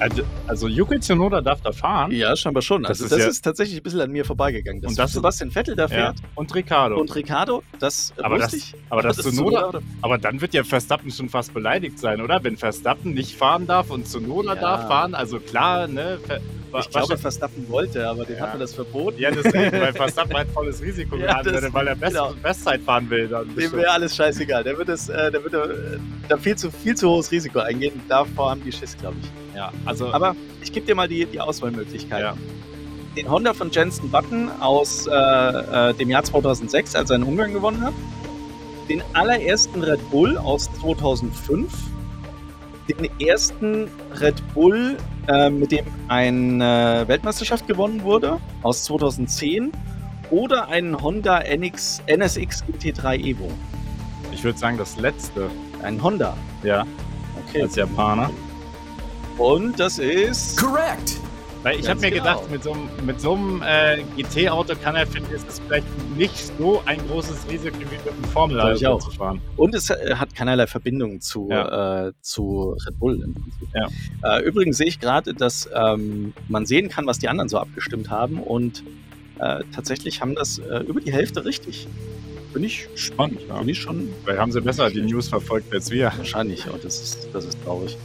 Also, 0.01 0.23
also 0.47 0.69
Yuki 0.69 1.01
Tsunoda 1.01 1.41
darf 1.41 1.61
da 1.61 1.73
fahren? 1.73 2.13
Ja, 2.13 2.37
scheinbar 2.37 2.63
schon. 2.63 2.87
Also 2.87 3.05
das, 3.05 3.13
ist, 3.13 3.13
das 3.13 3.21
ja 3.21 3.29
ist, 3.29 3.45
tatsächlich 3.45 3.81
ein 3.81 3.83
bisschen 3.83 4.01
an 4.01 4.11
mir 4.11 4.25
vorbeigegangen. 4.25 4.85
und 4.85 4.97
das 4.97 5.13
Sebastian 5.13 5.51
Vettel 5.51 5.75
da 5.75 5.89
fährt. 5.89 6.21
Ja. 6.21 6.29
Und 6.37 6.55
Ricardo. 6.55 7.01
Und 7.01 7.15
Ricardo, 7.15 7.65
das 7.81 8.13
aber 8.23 8.39
das, 8.39 8.53
ich. 8.53 8.75
Aber, 8.91 9.03
das, 9.03 9.17
das 9.19 9.27
Tsunoda, 9.27 9.61
Tsunoda, 9.61 9.81
aber 10.03 10.19
dann 10.19 10.41
wird 10.41 10.55
ja 10.55 10.63
Verstappen 10.63 11.11
schon 11.11 11.29
fast 11.29 11.53
beleidigt 11.53 11.99
sein, 11.99 12.21
oder? 12.21 12.43
Wenn 12.45 12.57
Verstappen 12.57 13.13
nicht 13.13 13.37
fahren 13.37 13.67
darf 13.67 13.91
und 13.91 14.07
Tsunoda 14.07 14.55
ja. 14.55 14.61
darf 14.61 14.87
fahren, 14.87 15.15
also 15.15 15.41
klar, 15.41 15.89
ne? 15.89 16.19
ich 16.79 16.91
glaube, 16.91 17.17
Verstappen 17.17 17.69
wollte, 17.69 18.07
aber 18.07 18.25
dem 18.25 18.37
ja. 18.37 18.43
hat 18.43 18.51
man 18.51 18.61
das 18.61 18.75
verboten. 18.75 19.19
Ja, 19.19 19.31
deswegen, 19.31 19.73
weil 19.73 19.93
Verstappen 19.95 20.37
ein 20.37 20.49
volles 20.49 20.83
Risiko 20.83 21.17
ja, 21.17 21.45
würde, 21.45 21.73
weil 21.73 21.89
er 21.89 21.97
Best 21.97 22.13
genau. 22.13 22.35
Bestzeit 22.43 22.83
fahren 22.83 23.09
will. 23.11 23.29
Dann 23.29 23.55
dem 23.55 23.73
wäre 23.73 23.91
alles 23.91 24.15
scheißegal. 24.15 24.63
Der 24.65 24.77
wird, 24.77 24.89
das, 24.89 25.09
äh, 25.09 25.31
der 25.31 25.43
wird 25.43 25.55
äh, 25.55 25.99
da 26.29 26.37
viel 26.37 26.57
zu, 26.57 26.71
viel 26.71 26.95
zu 26.95 27.09
hohes 27.09 27.31
Risiko 27.33 27.61
eingehen. 27.61 28.01
Davor 28.09 28.51
haben 28.51 28.63
die 28.63 28.73
Schiss, 28.73 28.97
glaube 28.97 29.17
ich. 29.21 29.48
Ja, 29.59 29.73
also, 29.87 30.13
aber 30.13 30.37
ich 30.63 30.73
gebe 30.73 30.87
dir 30.87 30.95
mal 30.95 31.09
die, 31.09 31.27
die 31.27 31.41
Auswahlmöglichkeit. 31.41 32.21
Ja. 32.21 32.35
Den 33.17 33.29
Honda 33.29 33.53
von 33.53 33.73
Jensen 33.73 34.09
Button 34.09 34.49
aus 34.61 35.09
äh, 35.09 35.11
äh, 35.11 35.95
dem 35.95 36.11
Jahr 36.11 36.23
2006, 36.23 36.95
als 36.95 37.11
er 37.11 37.17
in 37.17 37.25
Ungarn 37.25 37.53
gewonnen 37.53 37.83
hat. 37.83 37.93
Den 38.89 39.03
allerersten 39.15 39.83
Red 39.83 39.99
Bull 40.11 40.39
aus 40.39 40.71
2005 40.81 41.73
den 42.89 43.11
ersten 43.21 43.89
Red 44.21 44.41
Bull, 44.55 44.97
äh, 45.27 45.51
mit 45.51 45.73
dem 45.73 45.85
eine 46.07 47.05
Weltmeisterschaft 47.09 47.67
gewonnen 47.67 48.05
wurde, 48.05 48.39
aus 48.63 48.85
2010, 48.85 49.73
oder 50.31 50.69
einen 50.69 51.03
Honda 51.03 51.41
NX, 51.41 52.01
NSX 52.07 52.65
GT3 52.65 53.19
Evo? 53.19 53.51
Ich 54.31 54.45
würde 54.45 54.57
sagen, 54.57 54.79
das 54.79 54.97
letzte. 54.97 55.51
Ein 55.83 56.01
Honda? 56.01 56.37
Ja. 56.63 56.87
Okay. 57.49 57.63
Als 57.63 57.75
Japaner. 57.75 58.31
Und 59.39 59.79
das 59.79 59.99
ist. 59.99 60.59
Correct! 60.59 61.19
Weil 61.63 61.81
ich 61.81 61.89
habe 61.89 62.01
mir 62.01 62.11
genau. 62.11 62.23
gedacht, 62.23 62.51
mit 62.51 62.63
so 62.63 62.73
einem, 62.73 62.89
mit 63.05 63.21
so 63.21 63.35
einem 63.35 63.63
äh, 63.63 64.03
GT-Auto 64.17 64.75
kann 64.77 64.95
er, 64.95 65.07
finde 65.07 65.29
ich, 65.31 65.37
ist 65.37 65.49
es 65.49 65.61
vielleicht 65.61 65.87
nicht 66.17 66.53
so 66.57 66.83
ein 66.87 66.99
großes 67.09 67.49
Risiko 67.51 67.79
wie 67.81 67.85
mit 67.85 68.09
einem 68.09 68.25
Formel 68.33 68.61
1 68.61 68.79
zu 68.79 69.11
fahren. 69.11 69.41
Und 69.57 69.75
es 69.75 69.91
äh, 69.91 70.15
hat 70.15 70.35
keinerlei 70.37 70.69
Verbindung 70.69 71.21
zu, 71.21 71.49
ja. 71.51 72.09
äh, 72.09 72.13
zu 72.21 72.77
Red 72.87 72.99
Bull 73.01 73.23
im 73.23 73.35
Prinzip. 73.35 73.69
Ja. 73.75 74.39
Äh, 74.39 74.45
übrigens 74.45 74.77
sehe 74.77 74.87
ich 74.87 75.01
gerade, 75.01 75.35
dass 75.35 75.69
ähm, 75.75 76.33
man 76.49 76.65
sehen 76.65 76.89
kann, 76.89 77.07
was 77.07 77.19
die 77.19 77.29
anderen 77.29 77.49
so 77.49 77.59
abgestimmt 77.59 78.09
haben 78.09 78.41
und 78.41 78.85
äh, 79.41 79.65
tatsächlich 79.75 80.21
haben 80.21 80.37
das 80.37 80.59
äh, 80.59 80.81
über 80.81 81.01
die 81.01 81.13
Hälfte 81.13 81.45
richtig. 81.45 81.89
Bin 82.53 82.65
ich 82.65 82.89
spannend. 82.95 83.41
Ja. 83.49 83.59
Bin 83.59 83.69
ich 83.69 83.79
schon. 83.79 84.09
Weil 84.25 84.39
haben 84.39 84.53
sie 84.53 84.61
besser 84.61 84.91
die 84.91 85.03
News 85.03 85.29
verfolgt 85.29 85.73
als 85.75 85.91
wir. 85.91 86.13
Wahrscheinlich, 86.17 86.69
und 86.71 86.83
das 86.83 87.03
ist, 87.03 87.29
das 87.33 87.45
ist 87.45 87.63
traurig. 87.63 87.97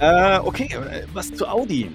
Äh, 0.00 0.38
okay, 0.38 0.68
äh, 0.74 1.04
was 1.12 1.32
zu 1.32 1.46
Audi. 1.46 1.90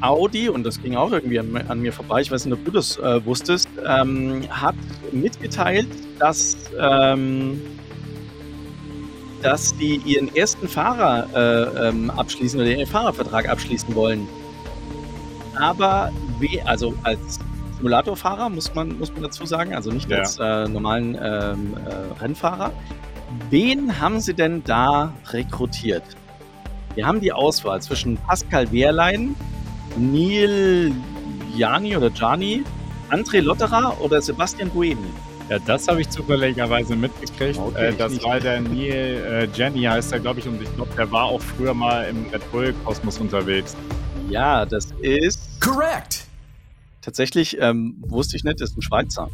Audi, 0.00 0.48
und 0.48 0.64
das 0.64 0.82
ging 0.82 0.96
auch 0.96 1.12
irgendwie 1.12 1.38
an, 1.38 1.56
an 1.68 1.80
mir 1.80 1.92
vorbei, 1.92 2.20
ich 2.20 2.30
weiß 2.30 2.44
nicht, 2.44 2.54
ob 2.54 2.64
du 2.64 2.72
das 2.72 2.98
äh, 2.98 3.24
wusstest, 3.24 3.68
ähm, 3.86 4.42
hat 4.50 4.74
mitgeteilt, 5.12 5.86
dass, 6.18 6.56
ähm, 6.78 7.60
dass 9.42 9.76
die 9.76 9.96
ihren 10.04 10.34
ersten 10.34 10.68
Fahrer 10.68 11.28
äh, 11.34 11.88
ähm, 11.88 12.10
abschließen 12.10 12.60
oder 12.60 12.70
ihren 12.70 12.86
Fahrervertrag 12.86 13.48
abschließen 13.48 13.94
wollen. 13.94 14.26
Aber 15.56 16.10
we 16.40 16.64
also 16.66 16.94
als 17.04 17.38
Simulatorfahrer 17.76 18.48
muss 18.48 18.74
man, 18.74 18.98
muss 18.98 19.12
man 19.12 19.22
dazu 19.22 19.44
sagen, 19.44 19.74
also 19.74 19.90
nicht 19.90 20.08
ja. 20.08 20.18
als 20.18 20.38
äh, 20.38 20.68
normalen 20.68 21.16
ähm, 21.20 21.76
äh, 21.76 22.20
Rennfahrer. 22.22 22.72
Wen 23.50 24.00
haben 24.00 24.20
sie 24.20 24.34
denn 24.34 24.62
da 24.64 25.12
rekrutiert? 25.30 26.04
Wir 26.94 27.06
haben 27.06 27.20
die 27.20 27.32
Auswahl 27.32 27.80
zwischen 27.80 28.16
Pascal 28.18 28.70
Wehrlein, 28.70 29.34
Neil 29.96 30.92
Jani 31.56 31.96
oder 31.96 32.10
Jani, 32.10 32.64
André 33.10 33.40
Lotterer 33.40 33.98
oder 34.00 34.20
Sebastian 34.20 34.68
Buemi. 34.70 35.08
Ja, 35.48 35.58
das 35.58 35.88
habe 35.88 36.00
ich 36.00 36.08
zufälligerweise 36.08 36.94
mitgekriegt. 36.94 37.58
Okay, 37.58 37.88
äh, 37.88 37.94
das 37.94 38.22
war 38.22 38.40
der 38.40 38.60
Neil 38.60 38.90
äh, 38.92 39.48
Jenny, 39.54 39.82
heißt 39.82 40.12
er, 40.12 40.20
glaube 40.20 40.40
ich, 40.40 40.46
und 40.46 40.62
ich 40.62 40.74
glaube, 40.74 40.90
der 40.96 41.10
war 41.10 41.24
auch 41.24 41.40
früher 41.40 41.74
mal 41.74 42.04
im 42.08 42.26
Red 42.32 42.50
Bull-Kosmos 42.52 43.18
unterwegs. 43.18 43.76
Ja, 44.28 44.64
das 44.64 44.88
ist. 45.00 45.60
Correct! 45.60 46.26
Tatsächlich 47.02 47.58
ähm, 47.60 47.96
wusste 48.00 48.36
ich 48.36 48.44
nicht, 48.44 48.60
das 48.60 48.70
ist 48.70 48.78
ein 48.78 48.82
Schweizer. 48.82 49.28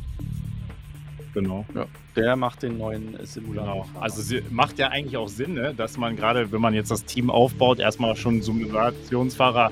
Genau. 1.34 1.64
Ja, 1.74 1.86
der 2.18 2.36
macht 2.36 2.62
den 2.62 2.78
neuen 2.78 3.16
Simulator. 3.24 3.86
Genau. 3.86 4.00
Also 4.00 4.22
sie, 4.22 4.42
macht 4.50 4.78
ja 4.78 4.88
eigentlich 4.88 5.16
auch 5.16 5.28
Sinn, 5.28 5.54
ne? 5.54 5.72
dass 5.76 5.96
man 5.96 6.16
gerade, 6.16 6.50
wenn 6.52 6.60
man 6.60 6.74
jetzt 6.74 6.90
das 6.90 7.04
Team 7.04 7.30
aufbaut, 7.30 7.78
erstmal 7.78 8.16
schon 8.16 8.34
einen 8.34 8.42
Simulationsfahrer 8.42 9.70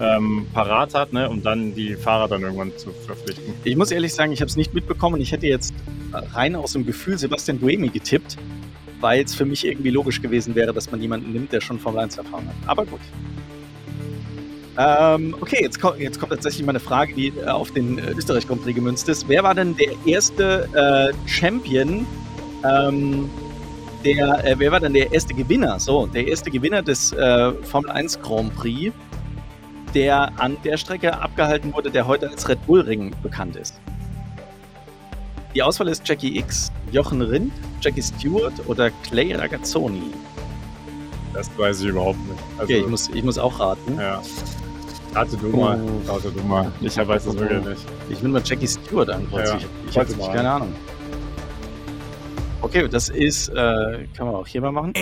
ähm, 0.00 0.46
parat 0.52 0.94
hat 0.94 1.12
ne? 1.12 1.28
und 1.28 1.44
dann 1.46 1.74
die 1.74 1.94
Fahrer 1.94 2.28
dann 2.28 2.42
irgendwann 2.42 2.76
zu 2.76 2.90
verpflichten. 2.90 3.54
Ich 3.64 3.76
muss 3.76 3.90
ehrlich 3.90 4.12
sagen, 4.12 4.32
ich 4.32 4.40
habe 4.40 4.48
es 4.48 4.56
nicht 4.56 4.74
mitbekommen. 4.74 5.20
Ich 5.20 5.32
hätte 5.32 5.46
jetzt 5.46 5.74
rein 6.12 6.56
aus 6.56 6.72
dem 6.72 6.84
Gefühl 6.84 7.18
Sebastian 7.18 7.58
Buemi 7.58 7.88
getippt, 7.88 8.36
weil 9.00 9.24
es 9.24 9.34
für 9.34 9.44
mich 9.44 9.64
irgendwie 9.64 9.90
logisch 9.90 10.20
gewesen 10.20 10.54
wäre, 10.54 10.72
dass 10.72 10.90
man 10.90 11.00
jemanden 11.00 11.32
nimmt, 11.32 11.52
der 11.52 11.60
schon 11.60 11.78
Formel 11.78 12.00
1 12.00 12.18
erfahren 12.18 12.46
hat. 12.48 12.54
Aber 12.66 12.84
gut. 12.84 13.00
Ähm, 14.78 15.34
okay, 15.40 15.62
jetzt, 15.62 15.80
kommt, 15.80 15.98
jetzt 15.98 16.20
kommt 16.20 16.32
tatsächlich 16.32 16.64
mal 16.66 16.72
eine 16.72 16.80
Frage, 16.80 17.14
die 17.14 17.28
äh, 17.28 17.46
auf 17.46 17.70
den 17.70 17.98
äh, 17.98 18.10
Österreich 18.12 18.46
Grand 18.46 18.62
Prix 18.62 18.74
gemünzt 18.74 19.08
ist. 19.08 19.26
Wer 19.28 19.42
war 19.42 19.54
denn 19.54 19.74
der 19.76 19.92
erste 20.04 20.68
äh, 20.74 21.28
Champion? 21.28 22.06
Ähm, 22.64 23.30
der, 24.04 24.44
äh, 24.44 24.54
wer 24.58 24.72
war 24.72 24.80
denn 24.80 24.92
der 24.92 25.12
erste 25.12 25.32
Gewinner? 25.34 25.80
So, 25.80 26.06
der 26.06 26.28
erste 26.28 26.50
Gewinner 26.50 26.82
des 26.82 27.12
äh, 27.12 27.52
Formel 27.64 27.90
1 27.90 28.20
Grand 28.20 28.54
Prix, 28.54 28.94
der 29.94 30.30
an 30.38 30.56
der 30.62 30.76
Strecke 30.76 31.18
abgehalten 31.18 31.72
wurde, 31.72 31.90
der 31.90 32.06
heute 32.06 32.28
als 32.28 32.46
Red 32.48 32.64
Bull 32.66 32.82
Ring 32.82 33.14
bekannt 33.22 33.56
ist. 33.56 33.80
Die 35.54 35.62
Auswahl 35.62 35.88
ist 35.88 36.06
Jackie 36.06 36.38
X, 36.38 36.70
Jochen 36.92 37.22
Rindt, 37.22 37.52
Jackie 37.80 38.02
Stewart 38.02 38.52
oder 38.66 38.90
Clay 39.04 39.34
Ragazzoni. 39.34 40.12
Das 41.32 41.50
weiß 41.56 41.80
ich 41.80 41.88
überhaupt 41.88 42.18
nicht. 42.28 42.40
Also, 42.58 42.64
okay, 42.64 42.82
ich 42.82 42.88
muss, 42.88 43.08
ich 43.08 43.24
muss 43.24 43.38
auch 43.38 43.58
raten. 43.58 43.98
Ja. 43.98 44.22
Rate 45.16 45.34
du 45.38 45.48
mal. 45.48 45.80
Oh. 45.80 46.12
Rate 46.12 46.30
du 46.30 46.42
mal. 46.42 46.70
Ich 46.82 46.94
weiß 46.94 47.24
es 47.24 47.38
wirklich 47.38 47.64
nicht. 47.64 47.80
Ich 48.10 48.22
will 48.22 48.28
mal 48.28 48.42
Jackie 48.44 48.68
Stewart 48.68 49.08
ankreuzen. 49.08 49.58
Ja, 49.58 49.64
ich, 49.64 49.90
ich 49.90 49.98
habe 49.98 50.08
wirklich 50.10 50.26
keine 50.28 50.50
Ahnung. 50.50 50.74
Okay, 52.60 52.86
das 52.86 53.08
ist, 53.08 53.48
äh, 53.48 53.52
kann 54.14 54.26
man 54.26 54.34
auch 54.34 54.46
hier 54.46 54.60
mal 54.60 54.72
machen. 54.72 54.92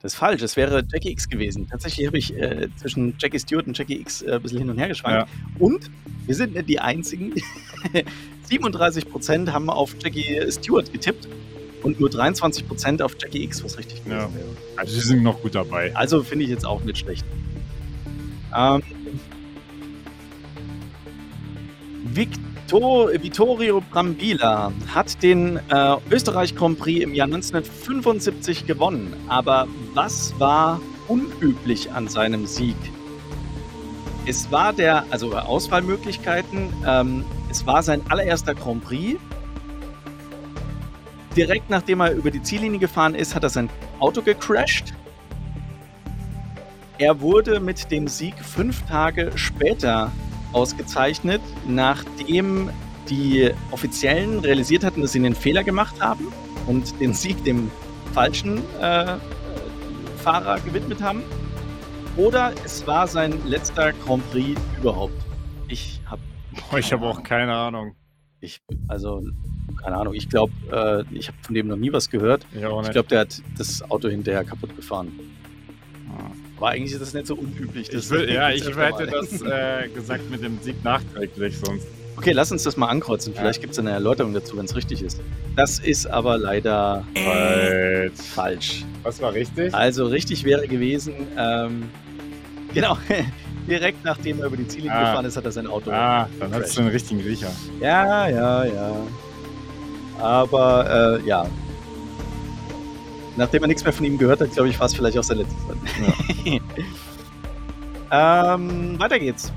Das 0.00 0.14
ist 0.14 0.18
falsch, 0.18 0.42
es 0.42 0.56
wäre 0.56 0.82
Jackie 0.90 1.10
X 1.12 1.28
gewesen. 1.28 1.68
Tatsächlich 1.70 2.08
habe 2.08 2.18
ich 2.18 2.36
äh, 2.36 2.68
zwischen 2.74 3.14
Jackie 3.20 3.38
Stewart 3.38 3.68
und 3.68 3.78
Jackie 3.78 4.00
X 4.00 4.22
äh, 4.22 4.32
ein 4.32 4.42
bisschen 4.42 4.58
hin 4.58 4.70
und 4.70 4.78
her 4.78 4.88
geschwankt. 4.88 5.28
Ja. 5.28 5.64
Und 5.64 5.88
wir 6.26 6.34
sind 6.34 6.54
nicht 6.54 6.68
die 6.68 6.80
einzigen. 6.80 7.32
37% 8.50 9.52
haben 9.52 9.70
auf 9.70 9.94
Jackie 10.02 10.50
Stewart 10.50 10.92
getippt 10.92 11.28
und 11.84 12.00
nur 12.00 12.10
23% 12.10 13.00
auf 13.00 13.14
Jackie 13.20 13.44
X, 13.44 13.62
was 13.62 13.78
richtig 13.78 14.02
gewesen 14.02 14.18
ja. 14.18 14.34
wäre. 14.34 14.48
Also 14.74 14.94
sie 14.94 15.06
sind 15.06 15.22
noch 15.22 15.40
gut 15.40 15.54
dabei. 15.54 15.94
Also 15.94 16.24
finde 16.24 16.44
ich 16.44 16.50
jetzt 16.50 16.66
auch 16.66 16.82
nicht 16.82 16.98
schlecht. 16.98 17.24
Ähm, 18.54 18.82
Vito, 22.04 23.08
Vittorio 23.12 23.80
Brambilla 23.80 24.72
hat 24.92 25.22
den 25.22 25.58
äh, 25.68 25.96
Österreich 26.10 26.54
Grand 26.54 26.78
Prix 26.78 27.02
im 27.02 27.14
Jahr 27.14 27.26
1975 27.26 28.66
gewonnen. 28.66 29.14
Aber 29.28 29.68
was 29.94 30.38
war 30.38 30.80
unüblich 31.08 31.92
an 31.92 32.08
seinem 32.08 32.46
Sieg? 32.46 32.76
Es 34.26 34.50
war 34.50 34.72
der, 34.72 35.04
also 35.10 35.36
Auswahlmöglichkeiten, 35.36 36.72
ähm, 36.86 37.24
es 37.50 37.66
war 37.66 37.82
sein 37.82 38.02
allererster 38.08 38.54
Grand 38.54 38.84
Prix. 38.84 39.20
Direkt 41.36 41.70
nachdem 41.70 42.00
er 42.00 42.12
über 42.12 42.30
die 42.30 42.42
Ziellinie 42.42 42.78
gefahren 42.78 43.14
ist, 43.14 43.34
hat 43.34 43.42
er 43.42 43.48
sein 43.48 43.70
Auto 44.00 44.22
gecrashed. 44.22 44.92
Er 46.98 47.20
wurde 47.20 47.58
mit 47.58 47.90
dem 47.90 48.06
Sieg 48.06 48.34
fünf 48.44 48.82
Tage 48.86 49.32
später 49.34 50.12
ausgezeichnet, 50.52 51.40
nachdem 51.66 52.70
die 53.08 53.50
Offiziellen 53.70 54.40
realisiert 54.40 54.84
hatten, 54.84 55.02
dass 55.02 55.12
sie 55.12 55.18
einen 55.18 55.34
Fehler 55.34 55.64
gemacht 55.64 56.00
haben 56.00 56.32
und 56.66 56.98
den 57.00 57.14
Sieg 57.14 57.42
dem 57.44 57.70
falschen 58.12 58.58
äh, 58.80 59.16
Fahrer 60.18 60.60
gewidmet 60.60 61.02
haben. 61.02 61.22
Oder 62.16 62.52
es 62.64 62.86
war 62.86 63.06
sein 63.06 63.34
letzter 63.46 63.92
Grand 63.92 64.28
Prix 64.30 64.60
überhaupt. 64.78 65.14
Ich 65.68 66.00
habe. 66.06 66.20
Ich 66.78 66.92
habe 66.92 67.06
auch 67.06 67.22
keine 67.22 67.54
Ahnung. 67.54 67.94
Ich, 68.40 68.60
also, 68.88 69.22
keine 69.82 69.96
Ahnung. 69.96 70.14
Ich 70.14 70.28
glaube, 70.28 70.52
äh, 70.70 71.16
ich 71.16 71.28
habe 71.28 71.38
von 71.40 71.54
dem 71.54 71.68
noch 71.68 71.76
nie 71.76 71.92
was 71.92 72.10
gehört. 72.10 72.46
Ich, 72.52 72.62
Ich 72.62 72.90
glaube, 72.90 73.08
der 73.08 73.20
hat 73.20 73.42
das 73.56 73.82
Auto 73.90 74.08
hinterher 74.08 74.44
kaputt 74.44 74.76
gefahren. 74.76 75.12
Aber 76.62 76.70
eigentlich 76.70 76.92
ist 76.92 77.02
das 77.02 77.12
nicht 77.12 77.26
so 77.26 77.34
unüblich. 77.34 77.92
ich 77.92 78.10
will, 78.10 78.30
ja, 78.32 78.48
ich 78.50 78.64
hätte 78.64 79.04
das 79.08 79.42
äh, 79.42 79.88
gesagt 79.88 80.30
mit 80.30 80.44
dem 80.44 80.60
Sieg 80.62 80.76
nachträglich 80.84 81.58
sonst. 81.58 81.88
Okay, 82.16 82.30
lass 82.30 82.52
uns 82.52 82.62
das 82.62 82.76
mal 82.76 82.86
ankreuzen. 82.86 83.34
Vielleicht 83.34 83.60
gibt 83.60 83.72
es 83.72 83.80
eine 83.80 83.90
Erläuterung 83.90 84.32
dazu, 84.32 84.56
wenn 84.56 84.66
es 84.66 84.76
richtig 84.76 85.02
ist. 85.02 85.20
Das 85.56 85.80
ist 85.80 86.06
aber 86.06 86.38
leider 86.38 87.04
Falsch. 87.16 88.12
falsch. 88.32 88.84
Was 89.02 89.20
war 89.20 89.34
richtig? 89.34 89.74
Also 89.74 90.06
richtig 90.06 90.44
wäre 90.44 90.68
gewesen, 90.68 91.14
ähm, 91.36 91.88
genau, 92.72 92.96
direkt 93.68 94.04
nachdem 94.04 94.38
er 94.38 94.46
über 94.46 94.56
die 94.56 94.68
Ziellinie 94.68 94.94
Ah. 94.96 95.00
gefahren 95.00 95.24
ist, 95.24 95.36
hat 95.36 95.44
er 95.44 95.50
sein 95.50 95.66
Auto. 95.66 95.90
Ah, 95.90 96.28
dann 96.38 96.54
hattest 96.54 96.76
du 96.76 96.82
einen 96.82 96.90
richtigen 96.90 97.22
Riecher. 97.22 97.50
Ja, 97.80 98.28
ja, 98.28 98.64
ja. 98.66 98.96
Aber 100.20 101.18
äh, 101.24 101.26
ja. 101.28 101.44
Nachdem 103.36 103.62
er 103.62 103.68
nichts 103.68 103.82
mehr 103.84 103.92
von 103.92 104.04
ihm 104.04 104.18
gehört 104.18 104.40
hat, 104.40 104.52
glaube 104.52 104.68
ich, 104.68 104.78
war 104.78 104.86
es 104.86 104.94
vielleicht 104.94 105.18
auch 105.18 105.22
sein 105.22 105.38
letztes 105.38 105.56
Rennen. 105.68 106.60
ähm, 108.10 108.98
weiter 108.98 109.18
geht's. 109.18 109.52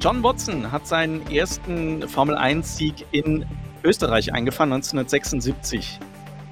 John 0.00 0.22
Watson 0.22 0.70
hat 0.70 0.86
seinen 0.86 1.26
ersten 1.30 2.06
Formel-1-Sieg 2.08 3.06
in 3.12 3.46
Österreich 3.84 4.32
eingefahren, 4.32 4.72
1976. 4.72 5.98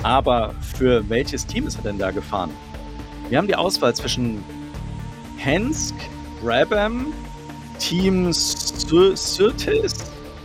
Aber 0.02 0.54
für 0.76 1.08
welches 1.08 1.46
Team 1.46 1.66
ist 1.66 1.76
er 1.76 1.82
denn 1.82 1.98
da 1.98 2.10
gefahren? 2.10 2.50
Wir 3.28 3.38
haben 3.38 3.46
die 3.46 3.56
Auswahl 3.56 3.94
zwischen 3.94 4.42
Hensk, 5.36 5.94
Brabham, 6.42 7.06
Team 7.78 8.32
Sur- 8.32 9.16
Surtees, 9.16 9.94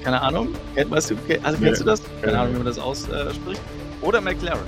keine 0.03 0.21
Ahnung, 0.21 0.49
weißt 0.75 1.11
du, 1.11 1.15
also 1.43 1.59
kennst 1.59 1.81
du 1.81 1.85
das? 1.85 2.01
Keine 2.21 2.39
Ahnung, 2.39 2.53
wie 2.53 2.57
man 2.57 2.65
das 2.67 2.79
ausspricht. 2.79 3.61
Oder 4.01 4.21
McLaren. 4.21 4.59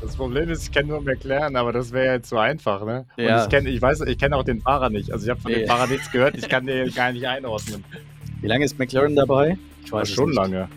Das 0.00 0.16
Problem 0.16 0.48
ist, 0.50 0.64
ich 0.64 0.72
kenne 0.72 0.88
nur 0.88 1.02
McLaren, 1.02 1.56
aber 1.56 1.72
das 1.72 1.92
wäre 1.92 2.06
ja 2.06 2.12
jetzt 2.14 2.28
zu 2.28 2.38
einfach, 2.38 2.84
ne? 2.84 3.04
Und 3.16 3.24
Ja. 3.24 3.42
ich 3.44 3.48
kenne, 3.50 3.68
ich 3.68 3.80
weiß, 3.82 4.00
ich 4.02 4.18
kenne 4.18 4.36
auch 4.36 4.44
den 4.44 4.60
Fahrer 4.60 4.90
nicht. 4.90 5.12
Also 5.12 5.24
ich 5.24 5.30
habe 5.30 5.40
von 5.40 5.50
Nee. 5.52 5.60
dem 5.60 5.68
Fahrer 5.68 5.86
nichts 5.86 6.10
gehört, 6.10 6.36
ich 6.36 6.48
kann 6.48 6.66
den 6.66 6.92
gar 6.94 7.12
nicht 7.12 7.26
einordnen. 7.26 7.84
Wie 8.40 8.46
lange 8.46 8.64
ist 8.64 8.78
McLaren 8.78 9.14
dabei? 9.16 9.58
Ich 9.84 9.92
es 10.02 10.10
schon 10.10 10.30
nicht. 10.30 10.36
lange. 10.36 10.68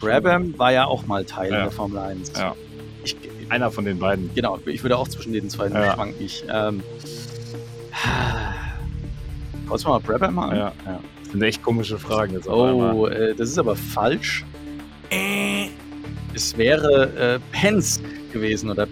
Brabham 0.00 0.58
war 0.58 0.72
ja 0.72 0.84
auch 0.86 1.06
mal 1.06 1.24
Teil 1.24 1.50
Ja. 1.52 1.62
der 1.62 1.70
Formel 1.70 1.98
1. 1.98 2.32
Ja. 2.36 2.54
Ich, 3.04 3.16
Einer 3.48 3.70
von 3.70 3.84
den 3.84 3.98
beiden. 3.98 4.30
genau, 4.34 4.58
ich 4.66 4.82
würde 4.82 4.96
auch 4.96 5.08
zwischen 5.08 5.32
den 5.32 5.48
zwei 5.50 5.68
Ja. 5.68 5.94
schwanken. 5.94 6.22
Ich, 6.24 6.44
ähm, 6.52 6.82
wir 9.86 9.90
mal 9.90 10.00
Brabham 10.00 10.38
an? 10.38 10.56
Ja. 10.56 10.72
Das 11.22 11.32
sind 11.32 11.42
echt 11.42 11.62
komische 11.62 11.98
Fragen 11.98 12.32
jetzt. 12.34 12.48
Oh, 12.48 13.06
äh, 13.06 13.34
das 13.34 13.48
ist 13.48 13.58
aber 13.58 13.76
falsch. 13.76 14.44
Es 16.34 16.56
wäre 16.56 17.36
äh, 17.36 17.40
Penske 17.52 18.04
gewesen 18.32 18.70
oder 18.70 18.88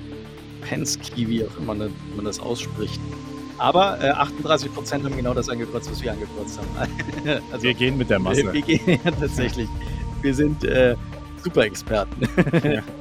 Penske, 0.63 1.29
wie 1.29 1.45
auch 1.45 1.57
immer 1.59 1.75
man, 1.75 1.91
das 2.25 2.39
ausspricht. 2.39 3.01
Aber 3.59 3.99
äh, 4.01 4.13
38% 4.13 5.05
haben 5.05 5.17
genau 5.17 5.35
das 5.35 5.49
angekreuzt, 5.49 5.91
was 5.91 6.03
wir 6.03 6.13
angekreuzt 6.13 6.59
haben. 6.59 6.91
also, 7.53 7.63
Wir 7.63 7.75
gehen 7.75 7.99
mit 7.99 8.11
der 8.11 8.19
Masse. 8.19 8.53
wir 8.53 8.63
gehen 8.63 8.81
ja 9.05 9.11
tatsächlich. 9.11 9.69
Wir 10.21 10.35
sind 10.35 10.65
äh, 10.65 10.95
Super-Experten. 11.43 12.29
Ja. 12.65 12.83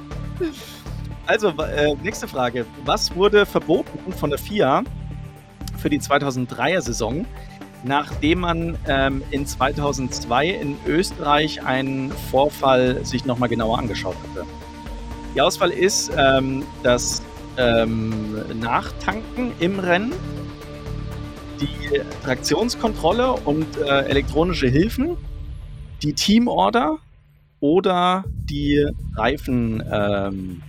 Also, 1.27 1.49
äh, 1.49 1.95
nächste 2.03 2.27
Frage. 2.27 2.65
Was 2.83 3.15
wurde 3.15 3.45
verboten 3.45 4.11
von 4.11 4.31
der 4.31 4.39
FIA 4.39 4.83
für 5.77 5.89
die 5.89 5.99
2003er-Saison, 5.99 7.25
nachdem 7.83 8.39
man 8.41 8.77
ähm, 8.87 9.23
in 9.31 9.45
2002 9.45 10.49
in 10.49 10.77
Österreich 10.87 11.63
einen 11.65 12.11
Vorfall 12.11 13.03
sich 13.05 13.25
nochmal 13.25 13.49
genauer 13.49 13.79
angeschaut 13.79 14.15
hatte? 14.29 14.45
Die 15.35 15.41
Auswahl 15.41 15.71
ist 15.71 16.11
ähm, 16.17 16.63
das 16.83 17.21
ähm, 17.57 18.59
Nachtanken 18.59 19.51
im 19.59 19.79
Rennen, 19.79 20.13
die 21.59 22.01
Traktionskontrolle 22.23 23.33
und 23.33 23.77
äh, 23.77 24.01
elektronische 24.05 24.67
Hilfen, 24.67 25.17
die 26.01 26.13
Teamorder 26.13 26.97
oder 27.59 28.25
die 28.49 28.85
Reifen, 29.15 29.83
ähm, 29.91 30.61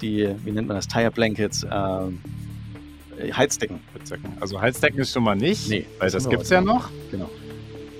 die, 0.00 0.28
wie 0.44 0.52
nennt 0.52 0.68
man 0.68 0.76
das, 0.76 0.88
Tire 0.88 1.10
Blankets, 1.10 1.64
äh, 1.64 1.68
Heizdecken. 3.30 3.80
Also 4.40 4.60
Heizdecken 4.60 4.98
ist 5.00 5.12
schon 5.12 5.22
mal 5.24 5.34
nicht, 5.36 5.68
Nee, 5.68 5.86
weil 5.98 6.10
das 6.10 6.24
wir 6.24 6.30
gibt's 6.30 6.50
ja 6.50 6.60
noch. 6.60 6.90
Genau. 7.10 7.30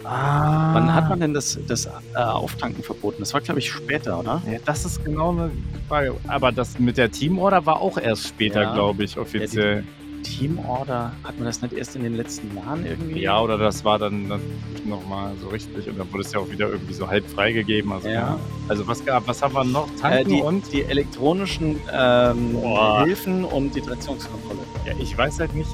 Ah. 0.04 0.74
Wann 0.74 0.92
hat 0.92 1.08
man 1.08 1.20
denn 1.20 1.32
das, 1.32 1.58
das 1.68 1.87
äh, 1.87 1.90
Auftanken 2.16 2.82
verboten? 2.82 3.18
Das 3.20 3.32
war, 3.35 3.40
glaube 3.40 3.61
ich, 3.61 3.70
später, 3.70 4.18
oder? 4.18 4.42
Ja, 4.50 4.58
das 4.64 4.85
ist 4.85 5.04
genau 5.04 5.30
eine 5.30 5.50
Frage. 5.88 6.14
Aber 6.26 6.50
das 6.50 6.78
mit 6.80 6.96
der 6.96 7.11
Teamorder 7.11 7.64
war 7.66 7.80
auch 7.80 7.96
erst 7.98 8.26
später, 8.26 8.62
Ja. 8.62 8.74
glaube 8.74 9.04
ich, 9.04 9.16
offiziell. 9.16 9.85
Teamorder, 10.22 11.12
hat 11.24 11.37
man 11.37 11.46
das 11.46 11.62
nicht 11.62 11.74
erst 11.74 11.96
in 11.96 12.02
den 12.02 12.14
letzten 12.16 12.54
Jahren 12.56 12.87
irgendwie? 12.87 13.20
Ja, 13.20 13.40
oder 13.40 13.58
das 13.58 13.85
war 13.85 13.98
dann, 13.98 14.28
dann 14.28 14.40
nochmal 14.85 15.32
so 15.40 15.48
richtig 15.48 15.88
und 15.88 15.98
dann 15.98 16.11
wurde 16.12 16.22
es 16.24 16.32
ja 16.32 16.40
auch 16.40 16.50
wieder 16.50 16.68
irgendwie 16.68 16.94
so 16.94 17.08
halb 17.08 17.28
freigegeben. 17.28 17.92
Also, 17.92 18.08
Ja. 18.08 18.38
also 18.68 18.87
was 18.87 19.04
gab, 19.04 19.26
was 19.26 19.42
haben 19.42 19.54
wir 19.54 19.64
noch? 19.64 19.88
Äh, 19.88 20.00
Tanken 20.00 20.28
die, 20.30 20.42
und? 20.42 20.72
die 20.72 20.82
elektronischen 20.85 21.80
ähm. 21.92 22.56
Hilfen 23.04 23.44
und 23.44 23.74
die 23.74 23.80
Traktionskontrolle. 23.80 24.61
Ja, 24.87 24.92
ich 25.00 25.16
weiß 25.16 25.40
halt 25.40 25.54
nicht. 25.54 25.70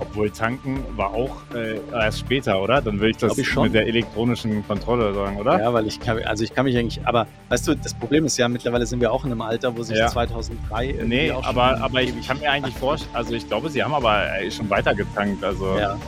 Obwohl 0.00 0.30
tanken 0.30 0.84
war 0.96 1.10
auch 1.10 1.36
äh, 1.54 1.80
erst 1.92 2.20
später, 2.20 2.60
oder? 2.62 2.80
Dann 2.80 3.00
will 3.00 3.10
ich 3.10 3.16
das 3.16 3.36
ich 3.36 3.56
mit 3.56 3.74
der 3.74 3.86
elektronischen 3.86 4.66
Kontrolle 4.66 5.12
sagen, 5.12 5.36
oder? 5.38 5.60
Ja, 5.60 5.72
weil 5.72 5.86
ich 5.86 5.98
kann, 5.98 6.22
also 6.24 6.44
ich 6.44 6.54
kann 6.54 6.66
mich 6.66 6.76
eigentlich, 6.76 7.04
aber 7.04 7.26
weißt 7.48 7.66
du, 7.66 7.74
das 7.74 7.94
Problem 7.94 8.24
ist 8.24 8.36
ja, 8.36 8.48
mittlerweile 8.48 8.86
sind 8.86 9.00
wir 9.00 9.12
auch 9.12 9.24
in 9.24 9.32
einem 9.32 9.40
Alter, 9.40 9.76
wo 9.76 9.82
sich 9.82 9.96
Ja. 9.96 10.06
2003 10.08 10.86
irgendwie 10.86 11.06
Nee, 11.06 11.30
aber, 11.30 11.80
aber 11.80 12.02
ich 12.02 12.26
kann 12.26 12.38
mir 12.38 12.50
eigentlich 12.50 12.76
vorstellen, 12.76 13.14
also 13.14 13.32
ich 13.34 13.46
glaube, 13.48 13.70
sie 13.70 13.82
haben 13.82 13.94
aber 13.94 14.32
äh, 14.40 14.50
schon 14.50 14.70
weiter 14.70 14.94
getankt. 14.94 15.42
Also 15.42 15.76
Ja, 15.78 15.98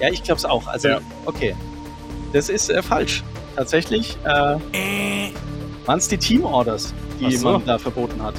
ja 0.00 0.08
ich 0.10 0.22
glaube 0.22 0.38
es 0.38 0.44
auch. 0.44 0.66
Also, 0.66 0.88
Ja. 0.88 1.00
okay. 1.24 1.54
Das 2.32 2.48
ist 2.48 2.70
äh, 2.70 2.82
falsch. 2.82 3.22
Tatsächlich 3.56 4.16
äh, 4.24 4.56
waren 5.86 5.98
es 5.98 6.08
die 6.08 6.18
Teamorders, 6.18 6.94
die 7.20 7.26
Ach 7.26 7.32
so. 7.32 7.52
man 7.52 7.64
da 7.66 7.78
verboten 7.78 8.22
hat. 8.22 8.34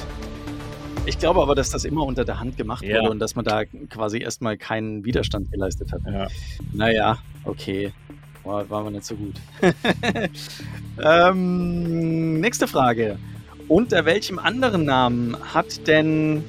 Ich 1.06 1.18
glaube 1.18 1.42
aber, 1.42 1.54
dass 1.54 1.70
das 1.70 1.84
immer 1.84 2.02
unter 2.04 2.24
der 2.24 2.40
Hand 2.40 2.56
gemacht 2.56 2.82
Ja. 2.82 3.00
wurde 3.00 3.10
und 3.10 3.18
dass 3.18 3.34
man 3.34 3.44
da 3.44 3.64
quasi 3.64 4.18
erstmal 4.18 4.56
keinen 4.56 5.04
Widerstand 5.04 5.50
geleistet 5.52 5.92
hat. 5.92 6.00
ja. 6.10 6.28
Naja, 6.72 7.18
okay. 7.44 7.92
War, 8.42 8.68
war 8.70 8.84
mir 8.84 8.90
nicht 8.90 9.04
so 9.06 9.14
gut. 9.16 9.34
ähm, 11.02 12.40
nächste 12.40 12.66
Frage. 12.66 13.18
Unter 13.68 14.04
welchem 14.04 14.38
anderen 14.38 14.84
Namen 14.84 15.36
hat 15.54 15.86
denn 15.86 16.42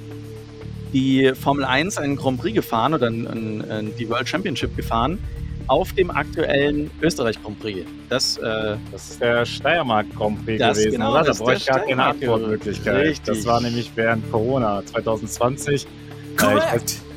die 0.94 1.32
Formel 1.34 1.64
1 1.66 1.98
einen 1.98 2.16
Grand 2.18 2.40
Prix 2.40 2.54
gefahren 2.56 2.94
oder 2.94 3.08
ein, 3.08 3.28
ein, 3.28 3.72
ein, 3.72 3.94
die 3.98 4.10
World 4.10 4.28
Championship 4.28 4.76
gefahren 4.76 5.20
auf 5.68 5.92
dem 5.94 6.12
aktuellen 6.12 6.90
Österreich 7.02 7.42
Grand 7.42 7.60
Prix? 7.60 7.82
Das, 8.10 8.38
äh, 8.38 8.76
Das 8.92 9.10
ist 9.12 9.22
der 9.22 9.46
Steiermark 9.46 10.06
Grand 10.16 10.46
Prix 10.46 10.60
Das 10.60 10.78
gewesen, 10.78 10.92
genau, 10.98 11.12
oder? 11.12 11.24
Da 11.24 11.34
brauche 11.34 11.54
ich 11.56 11.66
gar 11.66 11.80
keine 11.80 12.04
Antwortmöglichkeit. 12.04 12.96
richtig. 13.08 13.26
Das 13.26 13.46
war 13.46 13.62
nämlich 13.62 13.92
während 13.96 14.30
Corona 14.32 14.84
2020. 14.86 15.88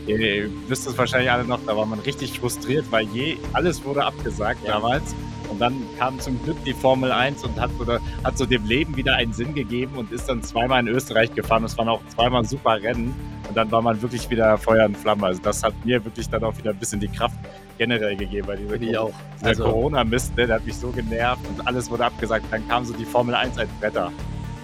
Äh, 0.07 0.13
ihr 0.13 0.51
wisst 0.69 0.87
es 0.87 0.97
wahrscheinlich 0.97 1.31
alle 1.31 1.45
noch, 1.45 1.59
da 1.67 1.77
war 1.77 1.85
man 1.87 1.99
richtig 2.01 2.39
frustriert, 2.39 2.85
weil 2.91 3.07
je 3.09 3.37
alles 3.53 3.85
wurde 3.85 4.05
abgesagt 4.05 4.61
Ja. 4.65 4.75
damals. 4.75 5.15
Und 5.59 5.63
dann 5.63 5.75
kam 5.99 6.21
zum 6.21 6.41
Glück 6.45 6.57
die 6.65 6.73
Formel 6.73 7.11
1 7.11 7.43
und 7.43 7.61
hat, 7.61 7.71
oder, 7.81 7.99
hat 8.23 8.39
so 8.39 8.47
dem 8.47 8.65
Leben 8.65 8.97
wieder 8.97 9.17
einen 9.17 9.33
Sinn 9.33 9.57
gegeben 9.57 9.97
und 9.97 10.13
ist 10.13 10.29
dann 10.29 10.41
zweimal 10.41 10.79
in 10.79 10.87
Österreich 10.87 11.35
gefahren. 11.35 11.65
Es 11.65 11.77
waren 11.77 11.89
auch 11.89 12.01
zweimal 12.15 12.45
super 12.45 12.81
Rennen. 12.81 13.13
Und 13.49 13.57
dann 13.57 13.69
war 13.73 13.83
man 13.83 14.01
wirklich 14.01 14.31
wieder 14.31 14.57
Feuer 14.57 14.87
und 14.87 14.97
Flamme. 14.97 15.27
Also 15.27 15.43
das 15.43 15.65
hat 15.65 15.75
mir 15.85 16.05
wirklich 16.05 16.29
dann 16.29 16.45
auch 16.45 16.57
wieder 16.59 16.71
ein 16.71 16.77
bisschen 16.77 17.01
die 17.01 17.09
Kraft 17.09 17.35
generell 17.77 18.15
gegeben. 18.17 18.47
Weil 18.47 18.59
diese, 18.59 18.77
ich 18.77 18.97
auch. 18.99 19.11
Also- 19.43 19.65
Corona-Mist, 19.65 20.37
ne, 20.37 20.47
der 20.47 20.57
hat 20.57 20.65
mich 20.65 20.77
so 20.77 20.91
genervt 20.91 21.43
und 21.49 21.67
alles 21.67 21.91
wurde 21.91 22.05
abgesagt. 22.05 22.45
Dann 22.53 22.69
kam 22.69 22.85
so 22.85 22.95
die 22.95 23.05
Formel 23.05 23.35
1 23.35 23.59
als 23.59 23.69
Bretter. 23.81 24.13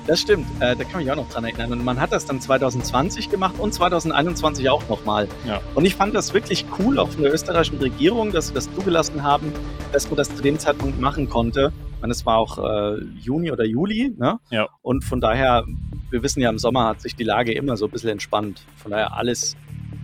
Das 0.06 0.20
stimmt, 0.20 0.46
äh, 0.60 0.76
da 0.76 0.84
kann 0.84 1.00
ich 1.00 1.06
mich 1.06 1.10
auch 1.10 1.16
noch 1.16 1.30
dran 1.30 1.44
erinnern. 1.44 1.72
Und 1.72 1.84
man 1.84 1.98
hat 1.98 2.12
das 2.12 2.26
dann 2.26 2.38
2020 2.38 3.30
gemacht 3.30 3.54
und 3.58 3.72
2021 3.72 4.68
auch 4.68 4.86
nochmal. 4.88 5.28
Ja. 5.46 5.62
Und 5.74 5.86
ich 5.86 5.94
fand 5.94 6.14
das 6.14 6.34
wirklich 6.34 6.66
cool, 6.78 6.98
auch 6.98 7.08
von 7.08 7.22
der 7.22 7.32
österreichischen 7.32 7.78
Regierung, 7.78 8.30
dass 8.30 8.48
sie 8.48 8.54
das 8.54 8.72
zugelassen 8.74 9.22
haben, 9.22 9.50
dass 9.92 10.06
man 10.08 10.16
das 10.16 10.34
zu 10.34 10.42
dem 10.42 10.58
Zeitpunkt 10.58 11.00
machen 11.00 11.30
konnte. 11.30 11.72
Ich 11.94 12.00
meine, 12.02 12.12
es 12.12 12.26
war 12.26 12.36
auch 12.36 12.58
äh, 12.58 13.02
Juni 13.18 13.50
oder 13.50 13.64
Juli, 13.64 14.14
ne? 14.18 14.38
Ja. 14.50 14.68
Und 14.82 15.04
von 15.04 15.22
daher, 15.22 15.64
wir 16.10 16.22
wissen 16.22 16.42
ja, 16.42 16.50
im 16.50 16.58
Sommer 16.58 16.88
hat 16.88 17.00
sich 17.00 17.16
die 17.16 17.24
Lage 17.24 17.52
immer 17.52 17.78
so 17.78 17.86
ein 17.86 17.90
bisschen 17.90 18.10
entspannt. 18.10 18.60
Von 18.76 18.90
daher 18.90 19.16
alles, 19.16 19.56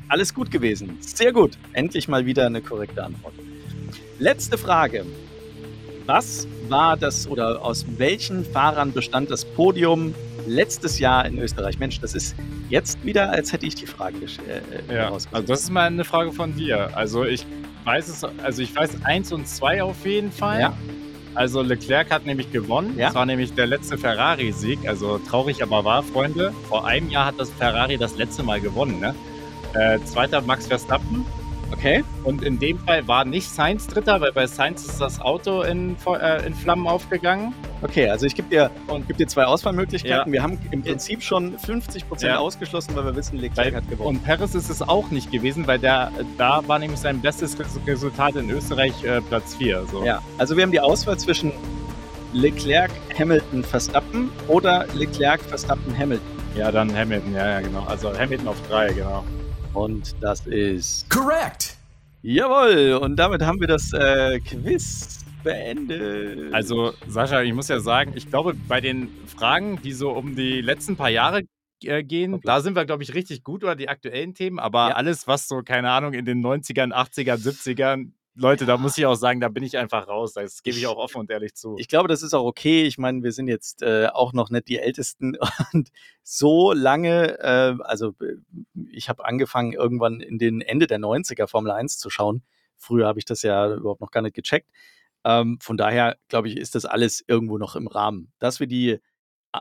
alles 0.09 0.32
gut 0.32 0.51
gewesen. 0.51 0.96
Sehr 1.01 1.34
gut. 1.34 1.59
Endlich 1.74 2.09
mal 2.09 2.24
wieder 2.24 2.46
eine 2.46 2.62
korrekte 2.62 3.05
Antwort. 3.05 3.34
Letzte 4.18 4.57
Frage. 4.57 5.05
Was 6.07 6.46
war 6.68 6.96
das 6.96 7.28
oder 7.28 7.62
aus 7.64 7.84
welchen 7.98 8.44
Fahrern 8.44 8.92
bestand 8.92 9.30
das 9.30 9.44
Podium 9.44 10.14
letztes 10.46 10.98
Jahr 10.98 11.24
in 11.26 11.38
Österreich? 11.38 11.78
Mensch, 11.78 12.01
das 12.01 12.14
ist 12.14 12.34
jetzt 12.68 13.05
wieder, 13.05 13.30
als 13.30 13.53
hätte 13.53 13.66
ich 13.66 13.74
die 13.74 13.86
Frage 13.86 14.18
gesch- 14.18 14.38
äh, 14.90 14.94
Ja, 14.94 15.12
also 15.12 15.28
das 15.46 15.62
ist 15.64 15.70
mal 15.70 15.86
eine 15.86 16.05
Frage 16.05 16.32
von 16.32 16.55
dir. 16.57 16.96
Also 16.96 17.24
ich 17.24 17.46
weiß 17.84 18.09
es, 18.09 18.24
also 18.42 18.62
ich 18.62 18.74
weiß 18.74 19.05
eins 19.05 19.32
und 19.32 19.46
zwei 19.48 19.82
auf 19.82 20.05
jeden 20.05 20.32
Fall. 20.32 20.61
Ja. 20.61 20.76
Also 21.34 21.62
Leclerc 21.62 22.11
hat 22.11 22.26
nämlich 22.26 22.51
gewonnen. 22.51 22.94
Ja. 22.98 23.07
Das 23.07 23.14
war 23.14 23.24
nämlich 23.24 23.53
der 23.55 23.66
letzte 23.68 23.96
Ferrari-Sieg. 23.96 24.80
Also 24.88 25.18
traurig 25.18 25.62
aber 25.62 25.84
wahr, 25.84 26.03
Freunde. 26.03 26.53
Vor 26.68 26.86
einem 26.86 27.09
Jahr 27.09 27.26
hat 27.26 27.36
das 27.38 27.51
Ferrari 27.51 27.96
das 27.96 28.16
letzte 28.16 28.42
Mal 28.42 28.61
gewonnen. 28.61 28.98
Ne? 28.98 29.14
Äh, 29.74 30.01
zweiter 30.05 30.40
Max 30.40 30.66
Verstappen. 30.66 31.24
Okay. 31.72 32.04
Und 32.24 32.42
in 32.42 32.58
dem 32.58 32.78
Fall 32.80 33.06
war 33.08 33.24
nicht 33.24 33.48
Sainz 33.48 33.86
Dritter, 33.86 34.20
weil 34.20 34.32
bei 34.32 34.46
Sainz 34.46 34.84
ist 34.84 35.00
das 35.00 35.20
Auto 35.20 35.62
in, 35.62 35.96
äh, 36.20 36.46
in 36.46 36.54
Flammen 36.54 36.86
aufgegangen. 36.86 37.54
Okay, 37.82 38.08
also 38.10 38.26
ich 38.26 38.34
gebe 38.34 38.48
dir, 38.48 38.70
geb 39.06 39.16
dir 39.16 39.26
zwei 39.28 39.44
Auswahlmöglichkeiten. 39.44 40.26
Ja. 40.28 40.32
Wir 40.32 40.42
haben 40.42 40.58
im 40.70 40.82
Prinzip 40.82 41.22
schon 41.22 41.58
50 41.58 42.08
Prozent 42.08 42.32
Ja. 42.32 42.38
ausgeschlossen, 42.38 42.94
weil 42.96 43.04
wir 43.06 43.16
wissen, 43.16 43.38
Leclerc 43.38 43.74
hat 43.74 43.88
gewonnen. 43.88 44.16
Und 44.18 44.24
Perez 44.24 44.54
ist 44.54 44.68
es 44.68 44.82
auch 44.82 45.10
nicht 45.10 45.30
gewesen, 45.32 45.66
weil 45.66 45.78
der, 45.78 46.10
da 46.36 46.60
war 46.66 46.78
nämlich 46.78 47.00
sein 47.00 47.20
bestes 47.20 47.58
Res- 47.58 47.78
Resultat 47.86 48.36
in 48.36 48.50
Österreich 48.50 49.02
äh, 49.04 49.20
Platz 49.22 49.54
4. 49.54 49.86
So. 49.90 50.04
Ja, 50.04 50.20
also 50.38 50.56
wir 50.56 50.64
haben 50.64 50.72
die 50.72 50.80
Auswahl 50.80 51.16
zwischen 51.18 51.52
Leclerc, 52.32 52.90
Hamilton, 53.18 53.64
Verstappen 53.64 54.30
oder 54.48 54.86
Leclerc, 54.94 55.40
Verstappen, 55.40 55.96
Hamilton. 55.98 56.26
Ja, 56.56 56.70
dann 56.70 56.94
Hamilton, 56.96 57.34
ja, 57.34 57.48
ja, 57.52 57.60
genau. 57.60 57.84
Also 57.88 58.12
Hamilton 58.16 58.48
auf 58.48 58.56
drei, 58.68 58.92
genau. 58.92 59.24
Und 59.74 60.14
das 60.20 60.46
ist 60.46 61.08
Correct. 61.10 61.76
Jawohl, 62.22 62.98
und 63.02 63.16
damit 63.16 63.42
haben 63.42 63.60
wir 63.60 63.68
das 63.68 63.92
äh, 63.92 64.40
Quiz 64.40 65.20
beendet. 65.42 66.52
Also, 66.52 66.92
Sascha, 67.08 67.40
ich 67.42 67.54
muss 67.54 67.68
ja 67.68 67.80
sagen, 67.80 68.12
ich 68.14 68.28
glaube, 68.28 68.54
bei 68.68 68.80
den 68.80 69.08
Fragen, 69.26 69.80
die 69.82 69.92
so 69.92 70.10
um 70.10 70.36
die 70.36 70.60
letzten 70.60 70.96
paar 70.96 71.08
Jahre 71.08 71.42
äh, 71.82 72.02
gehen, 72.02 72.34
Hoppla. 72.34 72.56
da 72.56 72.60
sind 72.60 72.76
wir, 72.76 72.84
glaube 72.84 73.02
ich, 73.02 73.14
richtig 73.14 73.42
gut 73.42 73.62
über 73.62 73.74
die 73.74 73.88
aktuellen 73.88 74.34
Themen, 74.34 74.58
aber 74.58 74.90
Ja. 74.90 74.94
alles, 74.96 75.26
was 75.26 75.48
so, 75.48 75.62
keine 75.62 75.90
Ahnung, 75.90 76.12
in 76.12 76.26
den 76.26 76.44
90ern, 76.44 76.92
80ern, 76.92 77.38
70ern, 77.38 78.10
Leute, 78.34 78.64
da 78.64 78.76
muss 78.76 78.96
ich 78.96 79.06
auch 79.06 79.16
sagen, 79.16 79.40
da 79.40 79.48
bin 79.48 79.64
ich 79.64 79.76
einfach 79.76 80.06
raus. 80.06 80.32
Das 80.34 80.62
gebe 80.62 80.76
ich 80.76 80.86
auch 80.86 80.96
offen 80.96 81.18
und 81.18 81.30
ehrlich 81.30 81.54
zu. 81.54 81.76
ich 81.78 81.88
glaube, 81.88 82.08
das 82.08 82.22
ist 82.22 82.32
auch 82.32 82.44
okay. 82.44 82.84
Ich 82.84 82.96
meine, 82.96 83.22
wir 83.22 83.32
sind 83.32 83.48
jetzt 83.48 83.82
äh, 83.82 84.06
auch 84.06 84.32
noch 84.32 84.50
nicht 84.50 84.68
die 84.68 84.78
Ältesten 84.78 85.36
und 85.72 85.90
so 86.22 86.72
lange, 86.72 87.38
äh, 87.40 87.76
also 87.82 88.14
äh, 88.20 88.36
ich 88.90 89.08
habe 89.08 89.24
angefangen 89.24 89.72
irgendwann 89.72 90.20
in 90.20 90.38
den 90.38 90.60
Ende 90.60 90.86
der 90.86 90.98
90er 90.98 91.48
Formel 91.48 91.72
1 91.72 91.98
zu 91.98 92.08
schauen. 92.08 92.42
Früher 92.76 93.06
habe 93.06 93.18
ich 93.18 93.24
das 93.24 93.42
ja 93.42 93.74
überhaupt 93.74 94.00
noch 94.00 94.10
gar 94.10 94.22
nicht 94.22 94.34
gecheckt. 94.34 94.70
Ähm, 95.24 95.58
von 95.60 95.76
daher, 95.76 96.16
glaube 96.28 96.48
ich, 96.48 96.56
ist 96.56 96.74
das 96.74 96.86
alles 96.86 97.22
irgendwo 97.26 97.58
noch 97.58 97.76
im 97.76 97.88
Rahmen. 97.88 98.32
Dass 98.38 98.60
wir 98.60 98.66
die 98.66 98.90
äh, 98.92 99.00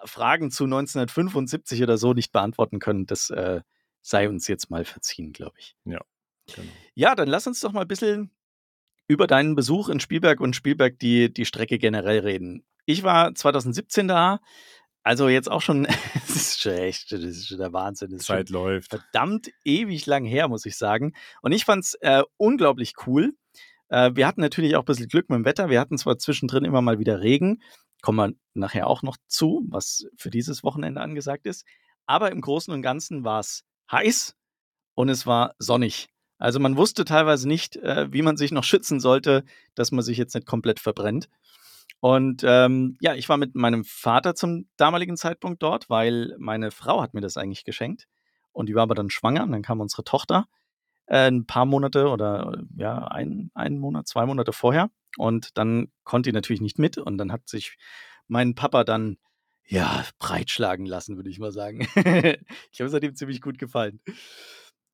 Fragen 0.06 0.52
zu 0.52 0.66
1975 0.66 1.84
oder 1.84 1.98
so 1.98 2.14
nicht 2.14 2.32
beantworten 2.32 2.80
können, 2.80 3.08
das 3.08 3.30
äh, 3.30 3.62
sei 4.02 4.30
uns 4.30 4.48
jetzt 4.48 4.70
mal 4.70 4.86
verziehen, 4.86 5.34
glaube 5.34 5.56
ich. 5.60 5.76
Genau. 5.84 6.06
Ja, 6.96 7.16
dann 7.16 7.28
lass 7.28 7.48
uns 7.48 7.60
doch 7.60 7.74
mal 7.74 7.82
ein 7.82 7.88
bisschen 7.88 8.32
über 9.10 9.28
deinen 9.28 9.56
Besuch 9.56 9.90
in 9.90 10.00
Spielberg 10.00 10.40
und 10.40 10.56
Spielberg 10.56 11.00
die, 11.00 11.34
die 11.34 11.46
Strecke 11.46 11.80
generell 11.80 12.20
reden. 12.20 12.64
Ich 12.86 13.04
war 13.04 13.34
2017 13.34 14.08
da, 14.08 14.40
also 15.04 15.28
jetzt 15.28 15.50
auch 15.50 15.62
schon, 15.62 15.84
das 16.14 16.30
ist 16.30 16.62
schon 16.62 16.74
echt, 16.74 17.12
das 17.12 17.22
ist 17.22 17.48
schon 17.48 17.58
der 17.58 17.74
Wahnsinn. 17.74 18.12
Das 18.12 18.26
Zeit 18.26 18.50
läuft. 18.50 18.92
verdammt 18.92 19.50
ewig 19.66 20.06
lang 20.06 20.26
her, 20.26 20.48
muss 20.48 20.66
ich 20.66 20.78
sagen. 20.78 21.14
Und 21.42 21.52
ich 21.52 21.66
fand 21.66 21.84
es 21.84 21.96
äh, 21.96 22.22
unglaublich 22.38 22.94
cool. 23.08 23.34
Äh, 23.90 24.12
wir 24.14 24.28
hatten 24.28 24.42
natürlich 24.42 24.76
auch 24.76 24.84
ein 24.84 24.86
bisschen 24.86 25.08
Glück 25.08 25.28
mit 25.30 25.38
dem 25.38 25.46
Wetter. 25.46 25.70
Wir 25.70 25.80
hatten 25.80 25.98
zwar 25.98 26.20
zwischendrin 26.20 26.64
immer 26.64 26.84
mal 26.84 27.00
wieder 27.00 27.22
Regen, 27.22 27.64
kommen 28.02 28.18
wir 28.18 28.38
nachher 28.54 28.86
auch 28.86 29.02
noch 29.02 29.18
zu, 29.28 29.66
was 29.70 30.06
für 30.18 30.30
dieses 30.30 30.64
Wochenende 30.64 31.02
angesagt 31.02 31.48
ist. 31.48 31.66
Aber 32.06 32.32
im 32.32 32.42
Großen 32.42 32.72
und 32.72 32.84
Ganzen 32.84 33.24
war 33.24 33.40
es 33.40 33.64
heiß 33.92 34.36
und 34.94 35.10
es 35.10 35.26
war 35.26 35.56
sonnig. 35.58 36.10
Also 36.40 36.60
man 36.60 36.78
wusste 36.78 37.06
teilweise 37.06 37.48
nicht, 37.48 37.76
äh, 37.76 38.12
wie 38.12 38.22
man 38.22 38.38
sich 38.38 38.52
noch 38.52 38.64
schützen 38.64 39.00
sollte, 39.00 39.44
dass 39.76 39.92
man 39.92 40.04
sich 40.04 40.18
jetzt 40.18 40.34
nicht 40.34 40.48
komplett 40.48 40.80
verbrennt. 40.80 41.30
Und 42.00 42.44
ähm, 42.46 42.98
ja, 43.02 43.14
ich 43.14 43.28
war 43.28 43.38
mit 43.38 43.56
meinem 43.56 43.84
Vater 43.84 44.34
zum 44.34 44.68
damaligen 44.78 45.18
Zeitpunkt 45.18 45.62
dort, 45.62 45.90
weil 45.90 46.36
meine 46.40 46.72
Frau 46.72 47.02
hat 47.02 47.14
mir 47.14 47.22
das 47.22 47.38
eigentlich 47.38 47.66
geschenkt. 47.66 48.08
Und 48.54 48.68
die 48.70 48.76
war 48.76 48.84
aber 48.84 48.96
dann 48.96 49.10
schwanger 49.10 49.44
und 49.44 49.52
dann 49.52 49.62
kam 49.62 49.82
unsere 49.82 50.04
Tochter 50.04 50.48
äh, 51.10 51.28
ein 51.28 51.46
paar 51.46 51.66
Monate 51.66 52.08
oder 52.08 52.54
äh, 52.58 52.82
ja, 52.82 53.00
ein, 53.08 53.52
einen 53.54 53.80
Monat, 53.80 54.08
zwei 54.08 54.26
Monate 54.26 54.54
vorher. 54.54 54.90
Und 55.18 55.58
dann 55.58 55.92
konnte 56.04 56.30
die 56.30 56.34
natürlich 56.34 56.62
nicht 56.62 56.80
mit. 56.80 56.98
Und 56.98 57.18
dann 57.18 57.32
hat 57.32 57.50
sich 57.50 57.78
mein 58.28 58.56
Papa 58.56 58.84
dann 58.84 59.18
ja 59.66 60.06
breitschlagen 60.20 60.86
lassen, 60.86 61.18
würde 61.18 61.30
ich 61.30 61.40
mal 61.40 61.52
sagen. 61.52 61.82
ich 61.96 62.78
glaube, 62.78 62.88
es 62.88 62.94
hat 62.94 63.04
ihm 63.04 63.16
ziemlich 63.16 63.42
gut 63.42 63.58
gefallen. 63.58 64.00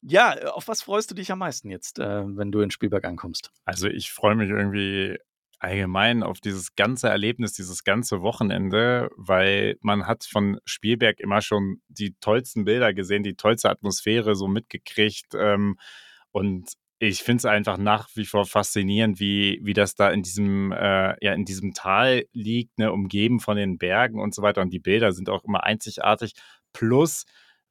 Ja, 0.08 0.36
äh, 0.36 0.46
auf 0.46 0.68
was 0.68 0.84
freust 0.84 1.12
du 1.12 1.16
dich 1.16 1.32
am 1.32 1.40
meisten 1.40 1.70
jetzt, 1.70 2.00
äh, 2.00 2.24
wenn 2.26 2.52
du 2.52 2.62
in 2.62 2.72
Spielberg 2.72 3.06
ankommst? 3.06 3.52
Also 3.66 3.88
ich 3.88 4.12
freue 4.12 4.36
mich 4.36 4.50
irgendwie 4.50 5.18
allgemein 5.60 6.22
auf 6.22 6.40
dieses 6.42 6.76
ganze 6.76 7.10
Erlebnis, 7.10 7.54
dieses 7.54 7.84
ganze 7.84 8.22
Wochenende, 8.22 9.10
weil 9.16 9.78
man 9.82 10.06
hat 10.06 10.26
von 10.26 10.60
Spielberg 10.66 11.20
immer 11.20 11.42
schon 11.42 11.82
die 11.88 12.16
tollsten 12.20 12.66
Bilder 12.66 12.94
gesehen, 12.94 13.24
die 13.24 13.36
tollste 13.36 13.70
Atmosphäre 13.70 14.36
so 14.36 14.48
mitgekriegt. 14.48 15.34
Ähm, 15.36 15.78
und 16.32 16.74
ich 17.00 17.24
finde 17.24 17.40
es 17.40 17.46
einfach 17.46 17.78
nach 17.78 18.10
wie 18.16 18.26
vor 18.26 18.46
faszinierend, 18.46 19.20
wie, 19.20 19.60
wie 19.64 19.74
das 19.74 19.96
da 19.96 20.10
in 20.10 20.22
diesem, 20.22 20.72
äh, 20.72 21.16
ja, 21.26 21.34
in 21.34 21.46
diesem 21.46 21.74
Tal 21.74 22.26
liegt, 22.32 22.78
ne, 22.78 22.92
umgeben 22.92 23.40
von 23.40 23.58
den 23.58 23.78
Bergen 23.78 24.20
und 24.20 24.36
so 24.36 24.42
weiter. 24.44 24.62
Und 24.62 24.72
die 24.72 24.80
Bilder 24.80 25.14
sind 25.14 25.30
auch 25.30 25.44
immer 25.44 25.64
einzigartig. 25.64 26.34
Plus, 26.74 27.26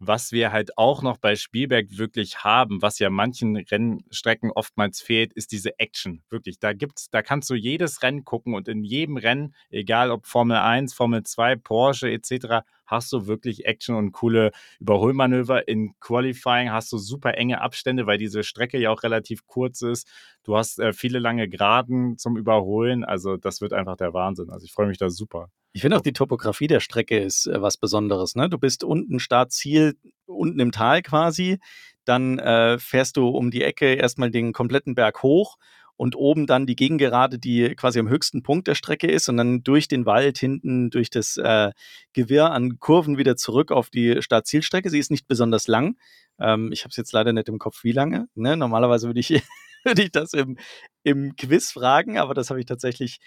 was 0.06 0.32
wir 0.32 0.52
halt 0.52 0.76
auch 0.78 1.02
noch 1.02 1.18
bei 1.18 1.36
Spielberg 1.36 1.98
wirklich 1.98 2.44
haben, 2.44 2.82
was 2.82 2.98
ja 2.98 3.10
manchen 3.10 3.56
Rennstrecken 3.56 4.50
oftmals 4.50 5.00
fehlt, 5.00 5.32
ist 5.32 5.52
diese 5.52 5.78
Action. 5.78 6.22
Wirklich, 6.30 6.58
da 6.58 6.72
gibt's, 6.72 7.10
da 7.10 7.22
kannst 7.22 7.50
du 7.50 7.54
jedes 7.54 8.02
Rennen 8.02 8.24
gucken 8.24 8.54
und 8.54 8.68
in 8.68 8.84
jedem 8.84 9.16
Rennen, 9.16 9.54
egal 9.70 10.10
ob 10.10 10.26
Formel 10.26 10.56
1, 10.56 10.94
Formel 10.94 11.22
2, 11.22 11.56
Porsche 11.56 12.10
etc., 12.10 12.64
hast 12.86 13.12
du 13.12 13.26
wirklich 13.26 13.64
Action 13.66 13.96
und 13.96 14.12
coole 14.12 14.52
Überholmanöver. 14.80 15.68
In 15.68 15.98
Qualifying 16.00 16.70
hast 16.70 16.92
du 16.92 16.98
super 16.98 17.34
enge 17.36 17.60
Abstände, 17.60 18.06
weil 18.06 18.18
diese 18.18 18.42
Strecke 18.42 18.78
ja 18.78 18.90
auch 18.90 19.02
relativ 19.02 19.46
kurz 19.46 19.82
ist. 19.82 20.08
Du 20.42 20.56
hast 20.56 20.78
äh, 20.78 20.92
viele 20.92 21.18
lange 21.18 21.48
Geraden 21.48 22.18
zum 22.18 22.36
Überholen. 22.36 23.04
Also 23.04 23.36
das 23.36 23.60
wird 23.60 23.72
einfach 23.72 23.96
der 23.96 24.12
Wahnsinn. 24.14 24.50
Also 24.50 24.64
ich 24.64 24.72
freue 24.72 24.86
mich 24.86 24.98
da 24.98 25.08
super. 25.10 25.50
Ich 25.76 25.82
finde 25.82 25.96
auch 25.96 26.02
die 26.02 26.12
Topografie 26.12 26.68
der 26.68 26.78
Strecke 26.78 27.18
ist 27.18 27.46
äh, 27.46 27.60
was 27.60 27.76
Besonderes. 27.76 28.36
Ne? 28.36 28.48
Du 28.48 28.58
bist 28.58 28.84
unten 28.84 29.18
Startziel, 29.18 29.96
unten 30.24 30.60
im 30.60 30.70
Tal 30.70 31.02
quasi. 31.02 31.58
Dann 32.04 32.38
äh, 32.38 32.78
fährst 32.78 33.16
du 33.16 33.28
um 33.28 33.50
die 33.50 33.62
Ecke 33.62 33.94
erstmal 33.94 34.30
den 34.30 34.52
kompletten 34.52 34.94
Berg 34.94 35.24
hoch 35.24 35.56
und 35.96 36.14
oben 36.14 36.46
dann 36.46 36.66
die 36.66 36.76
Gegengerade, 36.76 37.40
die 37.40 37.74
quasi 37.74 37.98
am 37.98 38.08
höchsten 38.08 38.44
Punkt 38.44 38.68
der 38.68 38.76
Strecke 38.76 39.08
ist 39.08 39.28
und 39.28 39.36
dann 39.36 39.64
durch 39.64 39.88
den 39.88 40.06
Wald 40.06 40.38
hinten, 40.38 40.90
durch 40.90 41.10
das 41.10 41.38
äh, 41.38 41.72
Gewirr 42.12 42.52
an 42.52 42.78
Kurven 42.78 43.18
wieder 43.18 43.36
zurück 43.36 43.72
auf 43.72 43.90
die 43.90 44.22
Startzielstrecke. 44.22 44.90
Sie 44.90 45.00
ist 45.00 45.10
nicht 45.10 45.26
besonders 45.26 45.66
lang. 45.66 45.96
Ähm, 46.38 46.70
ich 46.70 46.84
habe 46.84 46.90
es 46.90 46.96
jetzt 46.96 47.12
leider 47.12 47.32
nicht 47.32 47.48
im 47.48 47.58
Kopf, 47.58 47.82
wie 47.82 47.92
lange. 47.92 48.28
Ne? 48.36 48.56
Normalerweise 48.56 49.08
würde 49.08 49.18
ich, 49.18 49.30
würde 49.84 50.02
ich 50.02 50.12
das 50.12 50.34
im, 50.34 50.56
im 51.02 51.34
Quiz 51.34 51.72
fragen, 51.72 52.16
aber 52.16 52.32
das 52.32 52.50
habe 52.50 52.60
ich 52.60 52.66
tatsächlich 52.66 53.18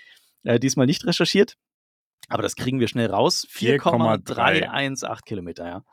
äh, 0.44 0.60
diesmal 0.62 0.86
nicht 0.86 1.06
recherchiert. 1.06 1.58
Aber 2.28 2.44
das 2.44 2.56
kriegen 2.56 2.80
wir 2.80 2.88
schnell 2.88 3.10
raus. 3.10 3.46
4,318 3.50 5.26
Kilometer, 5.26 5.66
ja. 5.68 5.84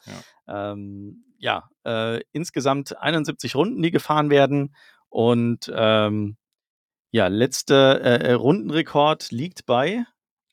Ja, 0.47 0.72
ähm, 0.72 1.24
ja 1.39 1.68
äh, 1.85 2.20
insgesamt 2.32 2.97
71 2.97 3.55
Runden, 3.55 3.82
die 3.82 3.91
gefahren 3.91 4.30
werden. 4.30 4.74
Und 5.09 5.72
ähm, 5.74 6.37
Ja, 7.12 7.28
letzter 7.28 8.01
äh, 8.01 8.30
äh, 8.30 8.32
Rundenrekord 8.32 9.30
liegt 9.30 9.66
bei 9.66 10.05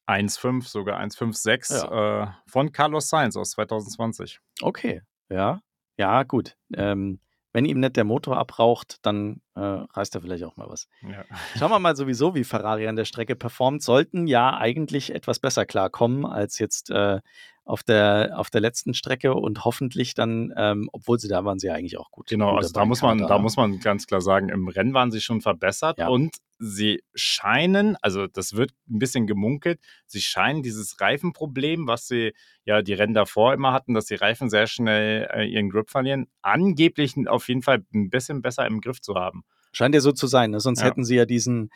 1,5, 0.08 0.68
sogar 0.68 1.00
1,56 1.00 1.74
ja. 1.74 2.24
äh, 2.24 2.28
von 2.46 2.72
Carlos 2.72 3.10
Sainz 3.10 3.36
aus 3.36 3.52
2020. 3.52 4.40
Okay, 4.62 5.02
ja. 5.30 5.62
Ja, 5.98 6.24
gut. 6.24 6.58
Ähm, 6.76 7.20
wenn 7.54 7.66
ihm 7.66 7.80
nicht 7.80 7.96
der 7.96 8.04
Motor 8.04 8.38
abraucht, 8.38 8.98
dann 9.02 9.42
äh, 9.56 9.60
reißt 9.60 10.16
er 10.16 10.22
vielleicht 10.22 10.44
auch 10.44 10.56
mal 10.58 10.70
was. 10.70 10.88
Ja. 11.02 11.26
Schauen 11.58 11.72
wir 11.72 11.80
mal 11.80 11.96
sowieso, 11.96 12.34
wie 12.36 12.44
Ferrari 12.44 12.88
an 12.88 12.96
der 12.96 13.06
Strecke 13.06 13.36
performt. 13.36 13.84
Sollten 13.84 14.28
ja 14.28 14.58
eigentlich 14.58 15.14
etwas 15.14 15.40
besser 15.40 15.66
klarkommen 15.66 16.26
als 16.26 16.60
jetzt 16.60 16.90
äh, 16.92 17.20
auf, 17.66 17.84
der, 17.84 18.34
auf 18.36 18.50
der 18.50 18.62
letzten 18.62 18.94
Strecke 18.94 19.34
und 19.34 19.66
hoffentlich 19.66 20.14
dann, 20.14 20.54
ähm, 20.58 20.90
obwohl 20.94 21.20
sie 21.20 21.28
da 21.28 21.46
waren, 21.46 21.60
sie 21.60 21.70
eigentlich 21.70 21.98
auch 21.98 22.12
gut. 22.12 22.28
Genau, 22.28 22.56
also 22.56 22.72
da 22.74 22.86
muss, 22.86 23.02
man, 23.02 23.20
da 23.20 23.38
muss 23.38 23.56
man 23.56 23.80
ganz 23.80 24.08
klar 24.08 24.22
sagen, 24.22 24.50
im 24.50 24.68
Rennen 24.68 24.94
waren 24.94 25.12
sie 25.12 25.22
schon 25.22 25.42
verbessert 25.42 26.00
ja. 26.00 26.08
und 26.08 26.38
sie 26.62 27.04
scheinen, 27.16 27.98
also 28.04 28.28
das 28.28 28.56
wird 28.56 28.72
ein 28.88 29.00
bisschen 29.00 29.26
gemunkelt, 29.26 29.80
sie 30.06 30.22
scheinen 30.22 30.62
dieses 30.62 31.02
Reifenproblem, 31.02 31.88
was 31.88 32.08
sie 32.08 32.34
ja 32.66 32.84
die 32.84 32.94
Rennen 32.94 33.16
davor 33.16 33.54
immer 33.54 33.74
hatten, 33.74 33.96
dass 33.96 34.06
die 34.06 34.16
Reifen 34.16 34.50
sehr 34.50 34.68
schnell 34.68 35.28
äh, 35.34 35.46
ihren 35.46 35.72
Grip 35.72 35.90
verlieren, 35.90 36.28
angeblich 36.44 37.16
auf 37.28 37.48
jeden 37.48 37.64
Fall 37.64 37.84
ein 37.94 38.12
bisschen 38.12 38.44
besser 38.44 38.68
im 38.68 38.80
Griff 38.80 39.02
zu 39.02 39.16
haben. 39.16 39.44
Scheint 39.72 39.96
ja 39.96 40.02
so 40.02 40.12
zu 40.12 40.28
sein, 40.28 40.52
ne? 40.52 40.60
sonst 40.60 40.82
ja. 40.82 40.86
hätten 40.86 41.04
sie 41.04 41.16
ja 41.16 41.26
diesen, 41.26 41.72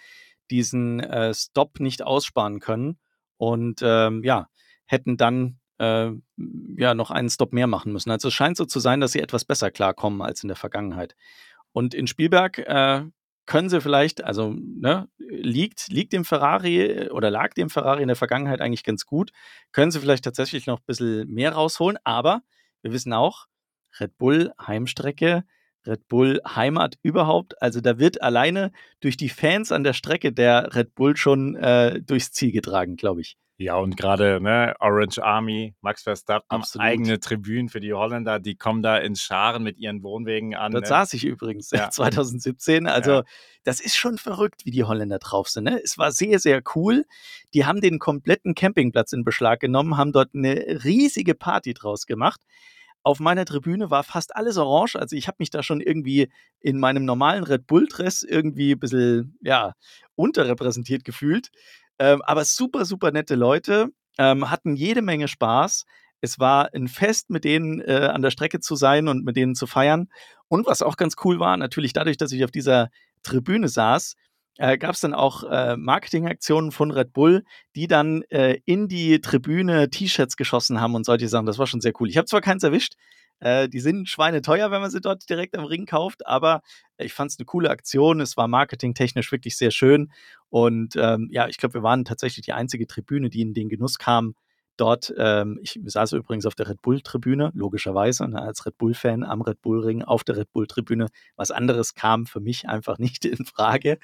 diesen 0.52 1.00
äh, 1.00 1.34
Stop 1.34 1.80
nicht 1.80 2.04
aussparen 2.04 2.60
können 2.60 3.00
und 3.38 3.82
ähm, 3.84 4.24
ja, 4.24 4.50
hätten 4.86 5.18
dann 5.18 5.60
äh, 5.80 6.12
ja 6.78 6.94
noch 6.94 7.10
einen 7.10 7.32
Stop 7.32 7.54
mehr 7.54 7.68
machen 7.68 7.92
müssen. 7.92 8.12
Also 8.12 8.28
es 8.28 8.36
scheint 8.36 8.56
so 8.56 8.66
zu 8.66 8.80
sein, 8.80 9.00
dass 9.00 9.14
sie 9.14 9.20
etwas 9.20 9.46
besser 9.46 9.72
klarkommen 9.72 10.22
als 10.22 10.44
in 10.44 10.48
der 10.48 10.58
Vergangenheit. 10.58 11.16
Und 11.72 11.96
in 11.96 12.06
Spielberg 12.06 12.60
äh, 12.60 13.02
können 13.46 13.70
sie 13.70 13.82
vielleicht, 13.82 14.24
also 14.24 14.56
ne, 14.58 15.08
liegt, 15.18 15.88
liegt 15.90 16.14
dem 16.14 16.26
Ferrari 16.26 17.10
oder 17.10 17.30
lag 17.30 17.54
dem 17.54 17.70
Ferrari 17.70 18.02
in 18.02 18.08
der 18.08 18.16
Vergangenheit 18.16 18.62
eigentlich 18.62 18.84
ganz 18.84 19.06
gut, 19.06 19.32
können 19.72 19.92
sie 19.92 20.00
vielleicht 20.00 20.24
tatsächlich 20.24 20.68
noch 20.68 20.80
ein 20.80 20.86
bisschen 20.86 21.28
mehr 21.30 21.54
rausholen, 21.54 21.98
aber 22.04 22.42
wir 22.82 22.92
wissen 22.92 23.14
auch, 23.14 23.46
Red 24.00 24.18
Bull 24.18 24.52
Heimstrecke, 24.60 25.44
Red 25.86 26.08
Bull 26.08 26.42
Heimat 26.48 26.98
überhaupt, 27.04 27.62
also 27.62 27.82
da 27.82 28.00
wird 28.00 28.22
alleine 28.22 28.72
durch 29.00 29.18
die 29.18 29.30
Fans 29.30 29.72
an 29.72 29.84
der 29.84 29.94
Strecke 29.94 30.34
der 30.34 30.76
Red 30.76 30.96
Bull 30.96 31.16
schon 31.16 31.56
äh, 31.56 32.02
durchs 32.02 32.32
Ziel 32.32 32.52
getragen, 32.52 32.96
glaube 32.96 33.22
ich. 33.22 33.38
Ja, 33.58 33.78
und 33.78 33.96
gerade 33.96 34.42
ne, 34.42 34.76
Orange 34.80 35.24
Army, 35.24 35.76
Max 35.80 36.04
Verstappen, 36.04 36.46
Absolut. 36.50 36.86
eigene 36.86 37.20
Tribünen 37.22 37.70
für 37.70 37.80
die 37.80 37.94
Holländer, 37.94 38.40
die 38.40 38.56
kommen 38.56 38.84
da 38.84 38.98
in 38.98 39.16
Scharen 39.16 39.64
mit 39.64 39.78
ihren 39.78 40.04
Wohnwegen 40.04 40.56
an. 40.56 40.74
Dort 40.74 40.84
ne? 40.84 40.88
saß 40.90 41.14
ich 41.14 41.24
übrigens 41.24 41.72
ja. 41.72 41.90
2017. 41.92 42.86
Also, 42.88 43.12
ja. 43.12 43.24
das 43.64 43.80
ist 43.80 43.96
schon 43.96 44.18
verrückt, 44.18 44.66
wie 44.66 44.72
die 44.72 44.84
Holländer 44.84 45.20
drauf 45.20 45.48
sind. 45.48 45.64
Ne? 45.66 45.80
Es 45.82 45.98
war 45.98 46.12
sehr, 46.12 46.40
sehr 46.40 46.62
cool. 46.76 47.06
Die 47.54 47.66
haben 47.66 47.80
den 47.80 47.98
kompletten 47.98 48.56
Campingplatz 48.56 49.14
in 49.14 49.24
Beschlag 49.24 49.62
genommen, 49.62 49.96
haben 49.96 50.12
dort 50.12 50.36
eine 50.36 50.84
riesige 50.84 51.34
Party 51.34 51.74
draus 51.74 52.06
gemacht. 52.06 52.42
Auf 53.04 53.20
meiner 53.20 53.46
Tribüne 53.46 53.90
war 53.90 54.04
fast 54.04 54.36
alles 54.36 54.58
orange. 54.58 54.98
Also 54.98 55.16
ich 55.16 55.28
habe 55.28 55.38
mich 55.40 55.52
da 55.52 55.64
schon 55.64 55.80
irgendwie 55.80 56.28
in 56.60 56.78
meinem 56.80 57.06
normalen 57.06 57.44
Red 57.44 57.68
Bull-Dress 57.68 58.24
irgendwie 58.24 58.72
ein 58.74 58.80
bisschen, 58.80 59.38
ja, 59.42 59.76
unterrepräsentiert 60.16 61.06
gefühlt. 61.06 61.52
Ähm, 62.00 62.22
aber 62.24 62.46
super, 62.46 62.86
super 62.86 63.12
nette 63.12 63.36
Leute, 63.36 63.90
ähm, 64.18 64.50
hatten 64.50 64.76
jede 64.76 65.02
Menge 65.02 65.28
Spaß. 65.28 65.86
Es 66.22 66.40
war 66.40 66.74
ein 66.74 66.88
Fest, 66.88 67.30
mit 67.30 67.44
denen 67.44 67.82
äh, 67.82 68.10
an 68.12 68.22
der 68.22 68.32
Strecke 68.32 68.60
zu 68.60 68.76
sein 68.76 69.08
und 69.08 69.26
mit 69.26 69.36
denen 69.36 69.56
zu 69.56 69.68
feiern. 69.68 70.10
Und 70.48 70.68
was 70.68 70.82
auch 70.82 70.98
ganz 70.98 71.16
cool 71.24 71.40
war, 71.40 71.58
natürlich 71.58 71.94
dadurch, 71.94 72.18
dass 72.18 72.32
ich 72.32 72.44
auf 72.44 72.52
dieser 72.52 72.90
Tribüne 73.24 73.68
saß, 73.68 74.16
äh, 74.58 74.78
gab 74.78 74.94
es 74.94 75.02
dann 75.02 75.14
auch 75.14 75.44
äh, 75.44 75.76
Marketingaktionen 75.76 76.72
von 76.72 76.92
Red 76.92 77.14
Bull, 77.14 77.44
die 77.76 77.88
dann 77.88 78.22
äh, 78.30 78.60
in 78.66 78.88
die 78.88 79.20
Tribüne 79.20 79.90
T-Shirts 79.90 80.38
geschossen 80.38 80.80
haben 80.80 80.96
und 80.96 81.06
solche 81.06 81.28
Sachen. 81.28 81.46
Das 81.46 81.60
war 81.60 81.68
schon 81.68 81.82
sehr 81.82 81.94
cool. 82.00 82.10
Ich 82.10 82.18
habe 82.18 82.26
zwar 82.26 82.42
keins 82.42 82.64
erwischt, 82.64 82.94
äh, 83.40 83.70
die 83.70 83.80
sind 83.80 84.10
schweineteuer, 84.10 84.72
wenn 84.72 84.82
man 84.82 84.92
sie 84.92 85.02
dort 85.02 85.30
direkt 85.30 85.58
am 85.58 85.66
Ring 85.66 85.86
kauft, 85.86 86.26
aber 86.26 86.62
ich 86.98 87.14
fand 87.14 87.32
es 87.32 87.40
eine 87.40 87.46
coole 87.46 87.70
Aktion. 87.70 88.22
Es 88.22 88.38
war 88.38 88.48
marketingtechnisch 88.48 89.32
wirklich 89.32 89.58
sehr 89.58 89.72
schön. 89.72 90.12
Und 90.50 90.96
ähm, 90.96 91.28
ja, 91.32 91.48
ich 91.48 91.58
glaube, 91.58 91.76
wir 91.76 91.84
waren 91.84 92.06
tatsächlich 92.06 92.46
die 92.46 92.54
einzige 92.54 92.88
Tribüne, 92.88 93.30
die 93.30 93.42
in 93.42 93.54
den 93.54 93.70
Genuss 93.70 93.98
kam, 93.98 94.36
dort, 94.78 95.14
ähm, 95.18 95.60
ich 95.62 95.80
saß 95.84 96.14
übrigens 96.14 96.46
auf 96.46 96.56
der 96.56 96.70
Red 96.70 96.82
Bull-Tribüne, 96.82 97.52
logischerweise, 97.54 98.28
ne, 98.28 98.42
als 98.42 98.66
Red 98.66 98.78
Bull-Fan 98.78 99.24
am 99.24 99.42
Red 99.42 99.62
Bull-Ring 99.62 100.04
auf 100.04 100.24
der 100.24 100.38
Red 100.38 100.52
Bull-Tribüne. 100.52 101.08
Was 101.36 101.52
anderes 101.52 101.94
kam 101.94 102.26
für 102.26 102.40
mich 102.40 102.68
einfach 102.68 102.98
nicht 103.00 103.26
in 103.26 103.46
Frage. 103.46 104.00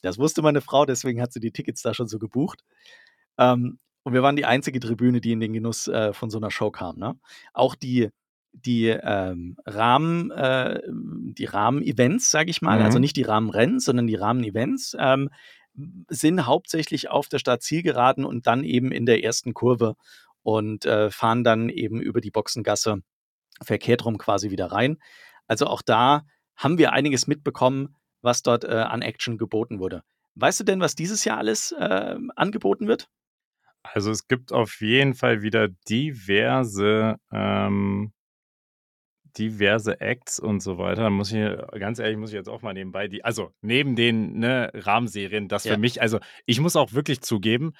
Das 0.00 0.18
wusste 0.18 0.42
meine 0.42 0.60
Frau, 0.60 0.86
deswegen 0.86 1.20
hat 1.20 1.32
sie 1.32 1.40
die 1.40 1.52
Tickets 1.52 1.82
da 1.82 1.94
schon 1.94 2.08
so 2.08 2.18
gebucht. 2.18 2.64
Ähm, 3.36 3.78
und 4.04 4.14
wir 4.14 4.22
waren 4.22 4.36
die 4.36 4.46
einzige 4.46 4.80
Tribüne, 4.80 5.20
die 5.20 5.32
in 5.32 5.40
den 5.40 5.52
Genuss 5.52 5.88
äh, 5.88 6.12
von 6.12 6.30
so 6.30 6.38
einer 6.38 6.50
Show 6.50 6.70
kam. 6.70 6.98
Ne? 6.98 7.18
Auch 7.52 7.74
die 7.74 8.10
die 8.64 8.88
ähm, 8.88 9.56
Rahmen, 9.64 10.30
äh, 10.30 10.80
die 10.86 11.44
Rahmen-Events, 11.44 12.30
sage 12.30 12.50
ich 12.50 12.62
mal, 12.62 12.72
also 12.72 12.80
mhm. 12.80 12.86
also 12.86 12.98
nicht 12.98 13.16
die 13.16 13.22
Rahmenrennen, 13.22 13.80
sondern 13.80 14.06
die 14.06 14.14
Rahmen-Events, 14.14 14.96
ähm, 14.98 15.30
sind 16.08 16.46
hauptsächlich 16.46 17.08
auf 17.08 17.28
der 17.28 17.38
Startzielgeraden 17.38 18.24
und 18.24 18.46
dann 18.46 18.64
eben 18.64 18.90
in 18.90 19.06
der 19.06 19.22
ersten 19.22 19.54
Kurve 19.54 19.94
und 20.42 20.84
äh, 20.86 21.10
fahren 21.10 21.44
dann 21.44 21.68
eben 21.68 22.00
über 22.00 22.20
die 22.20 22.30
Boxengasse 22.30 23.02
verkehrt 23.62 24.04
rum 24.04 24.18
quasi 24.18 24.50
wieder 24.50 24.66
rein. 24.66 24.98
Also 25.46 25.66
auch 25.66 25.82
da 25.82 26.22
haben 26.56 26.78
wir 26.78 26.92
einiges 26.92 27.26
mitbekommen, 27.26 27.94
was 28.22 28.42
dort 28.42 28.64
äh, 28.64 28.68
an 28.68 29.02
Action 29.02 29.38
geboten 29.38 29.78
wurde. 29.78 30.02
Weißt 30.34 30.60
du 30.60 30.64
denn, 30.64 30.80
was 30.80 30.94
dieses 30.94 31.24
Jahr 31.24 31.38
alles 31.38 31.72
äh, 31.72 32.16
angeboten 32.36 32.88
wird? 32.88 33.08
Also 33.82 34.10
es 34.10 34.28
gibt 34.28 34.52
auf 34.52 34.80
jeden 34.80 35.14
Fall 35.14 35.42
wieder 35.42 35.68
diverse 35.88 37.16
ähm, 37.32 38.12
diverse 39.36 40.00
Acts 40.00 40.38
und 40.38 40.60
so 40.60 40.78
weiter. 40.78 41.02
Da 41.02 41.10
muss 41.10 41.32
ich, 41.32 41.44
ganz 41.78 41.98
ehrlich, 41.98 42.16
muss 42.16 42.30
ich 42.30 42.36
jetzt 42.36 42.48
auch 42.48 42.62
mal 42.62 42.74
nebenbei, 42.74 43.08
die, 43.08 43.24
also 43.24 43.52
neben 43.60 43.96
den 43.96 44.38
ne, 44.38 44.70
Rahmenserien, 44.74 45.48
das 45.48 45.64
ja. 45.64 45.74
für 45.74 45.78
mich, 45.78 46.00
also 46.00 46.18
ich 46.46 46.60
muss 46.60 46.76
auch 46.76 46.92
wirklich 46.92 47.20
zugeben, 47.20 47.72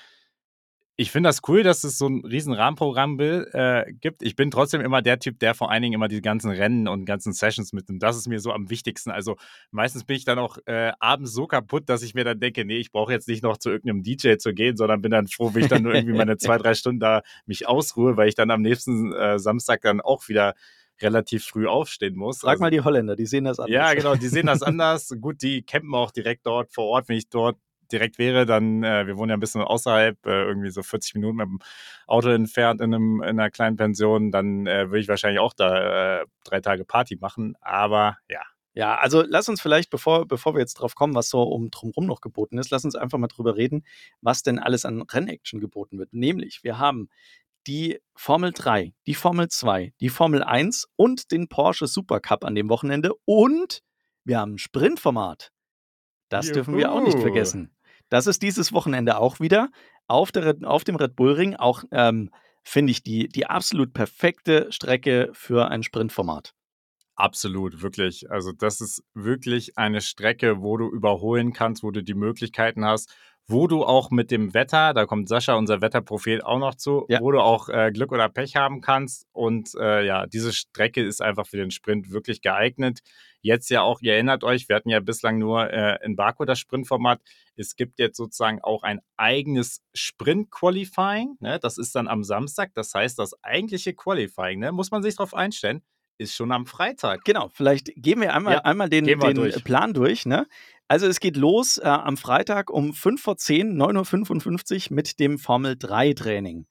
ich 1.01 1.12
finde 1.12 1.28
das 1.28 1.42
cool, 1.46 1.62
dass 1.62 1.84
es 1.84 1.96
so 1.96 2.09
ein 2.09 2.24
riesen 2.24 2.53
Rahmenprogramm 2.53 3.20
äh, 3.20 3.84
gibt. 4.01 4.20
Ich 4.20 4.34
bin 4.34 4.51
trotzdem 4.51 4.80
immer 4.80 5.01
der 5.01 5.20
Typ, 5.20 5.38
der 5.38 5.55
vor 5.55 5.70
allen 5.70 5.82
Dingen 5.82 5.94
immer 5.94 6.09
die 6.09 6.20
ganzen 6.20 6.51
Rennen 6.51 6.88
und 6.88 7.05
ganzen 7.05 7.32
Sessions 7.32 7.72
mitnimmt. 7.72 8.03
Das 8.03 8.16
ist 8.16 8.26
mir 8.26 8.40
so 8.40 8.53
am 8.53 8.68
wichtigsten. 8.68 9.12
Also 9.12 9.36
meistens 9.70 10.03
bin 10.03 10.16
ich 10.16 10.24
dann 10.24 10.40
auch 10.40 10.59
äh, 10.66 10.90
abends 10.99 11.32
so 11.32 11.46
kaputt, 11.46 11.88
dass 11.88 12.03
ich 12.03 12.14
mir 12.14 12.24
dann 12.24 12.40
denke, 12.40 12.64
nee, 12.64 12.78
ich 12.78 12.90
brauche 12.90 13.12
jetzt 13.12 13.28
nicht 13.28 13.44
noch 13.44 13.59
zu 13.59 13.70
irgendeinem 13.70 14.03
DJ 14.03 14.38
zu 14.38 14.53
gehen, 14.53 14.76
sondern 14.76 15.01
bin 15.01 15.12
dann 15.12 15.28
froh, 15.28 15.55
wenn 15.55 15.62
ich 15.62 15.68
dann 15.68 15.84
nur 15.84 15.94
irgendwie 15.94 16.14
meine 16.18 16.36
zwei, 16.36 16.59
drei 16.59 16.74
Stunden 16.74 16.99
da 16.99 17.22
mich 17.46 17.68
ausruhe, 17.68 18.16
weil 18.16 18.28
ich 18.28 18.34
dann 18.34 18.51
am 18.51 18.62
nächsten 18.62 19.12
äh, 19.12 19.38
Samstag 19.38 19.82
dann 19.82 20.01
auch 20.01 20.28
wieder 20.28 20.55
relativ 21.03 21.44
früh 21.44 21.66
aufstehen 21.66 22.16
muss. 22.16 22.40
Frag 22.40 22.53
also, 22.53 22.62
mal 22.62 22.70
die 22.70 22.80
Holländer, 22.80 23.16
die 23.16 23.26
sehen 23.26 23.44
das 23.44 23.59
anders. 23.59 23.72
Ja, 23.72 23.94
genau, 23.94 24.14
die 24.14 24.28
sehen 24.28 24.46
das 24.46 24.62
anders. 24.62 25.14
Gut, 25.20 25.42
die 25.42 25.62
campen 25.62 25.94
auch 25.94 26.11
direkt 26.11 26.46
dort 26.46 26.72
vor 26.72 26.86
Ort. 26.86 27.09
Wenn 27.09 27.16
ich 27.16 27.28
dort 27.28 27.57
direkt 27.90 28.18
wäre, 28.18 28.46
dann, 28.46 28.82
äh, 28.82 29.07
wir 29.07 29.16
wohnen 29.16 29.30
ja 29.30 29.36
ein 29.36 29.40
bisschen 29.40 29.62
außerhalb, 29.62 30.24
äh, 30.26 30.44
irgendwie 30.44 30.70
so 30.70 30.82
40 30.82 31.14
Minuten 31.14 31.36
mit 31.36 31.46
dem 31.46 31.59
Auto 32.07 32.28
entfernt 32.28 32.80
in, 32.80 32.94
einem, 32.94 33.22
in 33.22 33.40
einer 33.40 33.51
kleinen 33.51 33.76
Pension, 33.76 34.30
dann 34.30 34.66
äh, 34.66 34.88
würde 34.88 35.01
ich 35.01 35.09
wahrscheinlich 35.09 35.40
auch 35.40 35.55
da 35.55 36.20
äh, 36.20 36.26
drei 36.44 36.61
Tage 36.61 36.84
Party 36.84 37.16
machen. 37.20 37.55
Aber 37.61 38.18
ja, 38.28 38.42
ja, 38.74 38.96
also 38.96 39.24
lass 39.26 39.49
uns 39.49 39.61
vielleicht, 39.61 39.90
bevor, 39.90 40.26
bevor 40.26 40.55
wir 40.55 40.61
jetzt 40.61 40.74
drauf 40.74 40.94
kommen, 40.94 41.14
was 41.14 41.28
so 41.30 41.42
um 41.42 41.70
drumherum 41.70 42.07
noch 42.07 42.20
geboten 42.20 42.59
ist, 42.59 42.70
lass 42.70 42.84
uns 42.84 42.94
einfach 42.94 43.18
mal 43.18 43.26
drüber 43.26 43.57
reden, 43.57 43.84
was 44.20 44.42
denn 44.42 44.59
alles 44.59 44.84
an 44.84 45.03
Rennaction 45.03 45.59
geboten 45.59 45.99
wird. 45.99 46.12
Nämlich, 46.12 46.61
wir 46.62 46.78
haben 46.78 47.09
die 47.66 47.98
Formel 48.14 48.52
3, 48.52 48.94
die 49.06 49.14
Formel 49.14 49.48
2, 49.48 49.92
die 50.00 50.09
Formel 50.09 50.42
1 50.42 50.88
und 50.96 51.30
den 51.30 51.48
Porsche 51.48 51.86
Supercup 51.86 52.44
an 52.44 52.54
dem 52.54 52.68
Wochenende 52.68 53.12
und 53.24 53.82
wir 54.24 54.38
haben 54.38 54.54
ein 54.54 54.59
Sprintformat. 54.59 55.50
Das 56.28 56.46
Juhu. 56.46 56.54
dürfen 56.54 56.76
wir 56.76 56.92
auch 56.92 57.02
nicht 57.02 57.18
vergessen. 57.18 57.74
Das 58.11 58.26
ist 58.26 58.42
dieses 58.42 58.72
Wochenende 58.72 59.18
auch 59.18 59.40
wieder 59.40 59.70
auf, 60.06 60.32
der, 60.32 60.56
auf 60.64 60.84
dem 60.84 60.96
Red 60.96 61.16
Bull 61.16 61.32
Ring. 61.32 61.56
Auch 61.56 61.84
ähm, 61.90 62.30
finde 62.62 62.90
ich 62.90 63.02
die, 63.02 63.28
die 63.28 63.46
absolut 63.46 63.92
perfekte 63.92 64.70
Strecke 64.72 65.30
für 65.32 65.70
ein 65.70 65.82
Sprintformat. 65.82 66.54
Absolut, 67.16 67.82
wirklich. 67.82 68.30
Also 68.30 68.52
das 68.52 68.80
ist 68.80 69.02
wirklich 69.12 69.76
eine 69.76 70.00
Strecke, 70.00 70.61
wo 70.61 70.76
du 70.76 70.88
überholen 70.88 71.52
kannst, 71.52 71.82
wo 71.82 71.90
du 71.90 72.02
die 72.02 72.14
Möglichkeiten 72.14 72.84
hast, 72.84 73.12
wo 73.49 73.66
du 73.66 73.82
auch 73.82 74.11
mit 74.11 74.30
dem 74.30 74.53
Wetter, 74.53 74.92
da 74.92 75.07
kommt 75.07 75.28
Sascha, 75.28 75.55
unser 75.55 75.80
Wetterprophet, 75.80 76.44
auch 76.44 76.59
noch 76.59 76.74
zu, 76.74 77.07
ja. 77.09 77.20
wo 77.20 77.32
du 77.32 77.40
auch 77.40 77.70
äh, 77.70 77.90
Glück 77.90 78.12
oder 78.12 78.28
Pech 78.28 78.57
haben 78.57 78.82
kannst. 78.82 79.26
Und 79.32 79.70
äh, 79.80 80.05
ja, 80.05 80.26
diese 80.26 80.53
Strecke 80.53 81.03
ist 81.03 81.22
einfach 81.22 81.46
für 81.46 81.57
den 81.57 81.70
Sprint 81.70 82.12
wirklich 82.12 82.42
geeignet. 82.42 83.01
Jetzt 83.40 83.70
ja 83.70 83.80
auch, 83.80 84.03
ihr 84.03 84.12
erinnert 84.12 84.44
euch, 84.44 84.68
wir 84.68 84.76
hatten 84.76 84.90
ja 84.90 85.01
bislang 85.01 85.38
nur 85.38 85.72
äh, 85.72 85.99
in 86.05 86.14
Baku 86.14 86.44
das 86.44 86.59
Sprintformat. 86.59 87.22
Es 87.57 87.74
gibt 87.74 87.99
jetzt 87.99 88.18
sozusagen 88.18 88.61
auch 88.61 88.82
ein 88.82 89.01
eigenes 89.16 89.82
Sprint-Qualifying. 89.94 91.36
Ne? 91.40 91.59
Das 91.59 91.78
ist 91.78 91.94
dann 91.94 92.07
am 92.07 92.24
Samstag. 92.24 92.72
Das 92.74 92.92
heißt, 92.92 93.18
das 93.18 93.32
eigentliche 93.42 93.94
Qualifying, 93.94 94.59
ne? 94.59 94.72
muss 94.72 94.90
man 94.90 95.03
sich 95.03 95.16
darauf 95.16 95.32
einstellen, 95.32 95.82
ist 96.18 96.34
schon 96.34 96.53
am 96.53 96.66
Freitag. 96.66 97.24
Genau, 97.24 97.49
vielleicht 97.55 97.92
gehen 97.96 98.20
wir 98.20 98.34
einmal, 98.34 98.55
ja, 98.55 98.61
einmal 98.62 98.88
den, 98.90 99.05
den 99.05 99.20
durch. 99.20 99.62
Plan 99.64 99.94
durch. 99.94 100.26
Ne? 100.26 100.46
Also 100.89 101.07
es 101.07 101.20
geht 101.20 101.36
los 101.36 101.76
äh, 101.76 101.86
am 101.86 102.16
Freitag 102.16 102.70
um 102.70 102.95
5 102.95 103.20
vor 103.20 103.36
10, 103.36 103.76
9.55 103.76 104.91
Uhr 104.91 104.97
mit 104.97 105.20
dem 105.20 105.39
Formel 105.39 105.76
3 105.78 106.14
Training. 106.14 106.66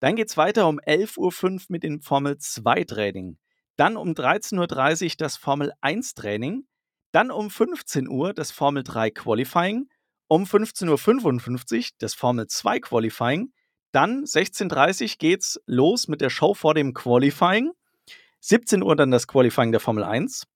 Dann 0.00 0.16
geht 0.16 0.30
es 0.30 0.38
weiter 0.38 0.66
um 0.66 0.80
11.05 0.80 1.18
Uhr 1.18 1.60
mit 1.68 1.82
dem 1.82 2.00
Formel 2.00 2.38
2 2.38 2.84
Training. 2.84 3.36
Dann 3.76 3.98
um 3.98 4.12
13.30 4.12 5.04
Uhr 5.04 5.10
das 5.18 5.36
Formel 5.36 5.72
1 5.82 6.14
Training. 6.14 6.64
Dann 7.12 7.30
um 7.30 7.50
15 7.50 8.08
Uhr 8.08 8.32
das 8.32 8.50
Formel 8.50 8.82
3 8.82 9.10
Qualifying. 9.10 9.88
Um 10.26 10.44
15.55 10.44 11.76
Uhr 11.76 11.84
das 11.98 12.14
Formel 12.14 12.46
2 12.46 12.80
Qualifying. 12.80 13.52
Dann 13.92 14.24
16.30 14.24 15.02
Uhr 15.02 15.16
geht's 15.18 15.60
los 15.66 16.08
mit 16.08 16.22
der 16.22 16.30
Show 16.30 16.54
vor 16.54 16.72
dem 16.72 16.94
Qualifying. 16.94 17.72
17 18.40 18.82
Uhr 18.82 18.96
dann 18.96 19.10
das 19.10 19.26
Qualifying 19.26 19.70
der 19.70 19.80
Formel 19.80 20.04
1. 20.04 20.46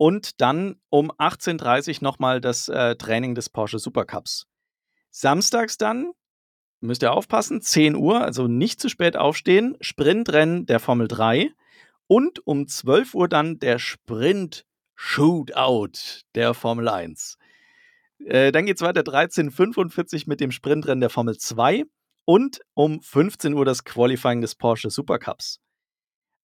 Und 0.00 0.40
dann 0.40 0.76
um 0.88 1.10
18.30 1.10 1.96
Uhr 1.96 1.98
nochmal 2.00 2.40
das 2.40 2.70
äh, 2.70 2.96
Training 2.96 3.34
des 3.34 3.50
Porsche 3.50 3.78
Supercups. 3.78 4.46
Samstags 5.10 5.76
dann, 5.76 6.12
müsst 6.80 7.02
ihr 7.02 7.12
aufpassen, 7.12 7.60
10 7.60 7.96
Uhr, 7.96 8.22
also 8.22 8.48
nicht 8.48 8.80
zu 8.80 8.88
spät 8.88 9.18
aufstehen, 9.18 9.76
Sprintrennen 9.82 10.64
der 10.64 10.80
Formel 10.80 11.06
3. 11.06 11.50
Und 12.06 12.46
um 12.46 12.66
12 12.66 13.14
Uhr 13.14 13.28
dann 13.28 13.58
der 13.58 13.78
Sprint 13.78 14.64
Shootout 14.94 16.22
der 16.34 16.54
Formel 16.54 16.88
1. 16.88 17.36
Äh, 18.24 18.52
dann 18.52 18.64
geht 18.64 18.76
es 18.76 18.82
weiter 18.82 19.02
13.45 19.02 20.24
mit 20.28 20.40
dem 20.40 20.50
Sprintrennen 20.50 21.02
der 21.02 21.10
Formel 21.10 21.36
2 21.36 21.84
und 22.24 22.62
um 22.72 23.02
15 23.02 23.52
Uhr 23.52 23.66
das 23.66 23.84
Qualifying 23.84 24.40
des 24.40 24.54
Porsche 24.54 24.88
Supercups. 24.88 25.60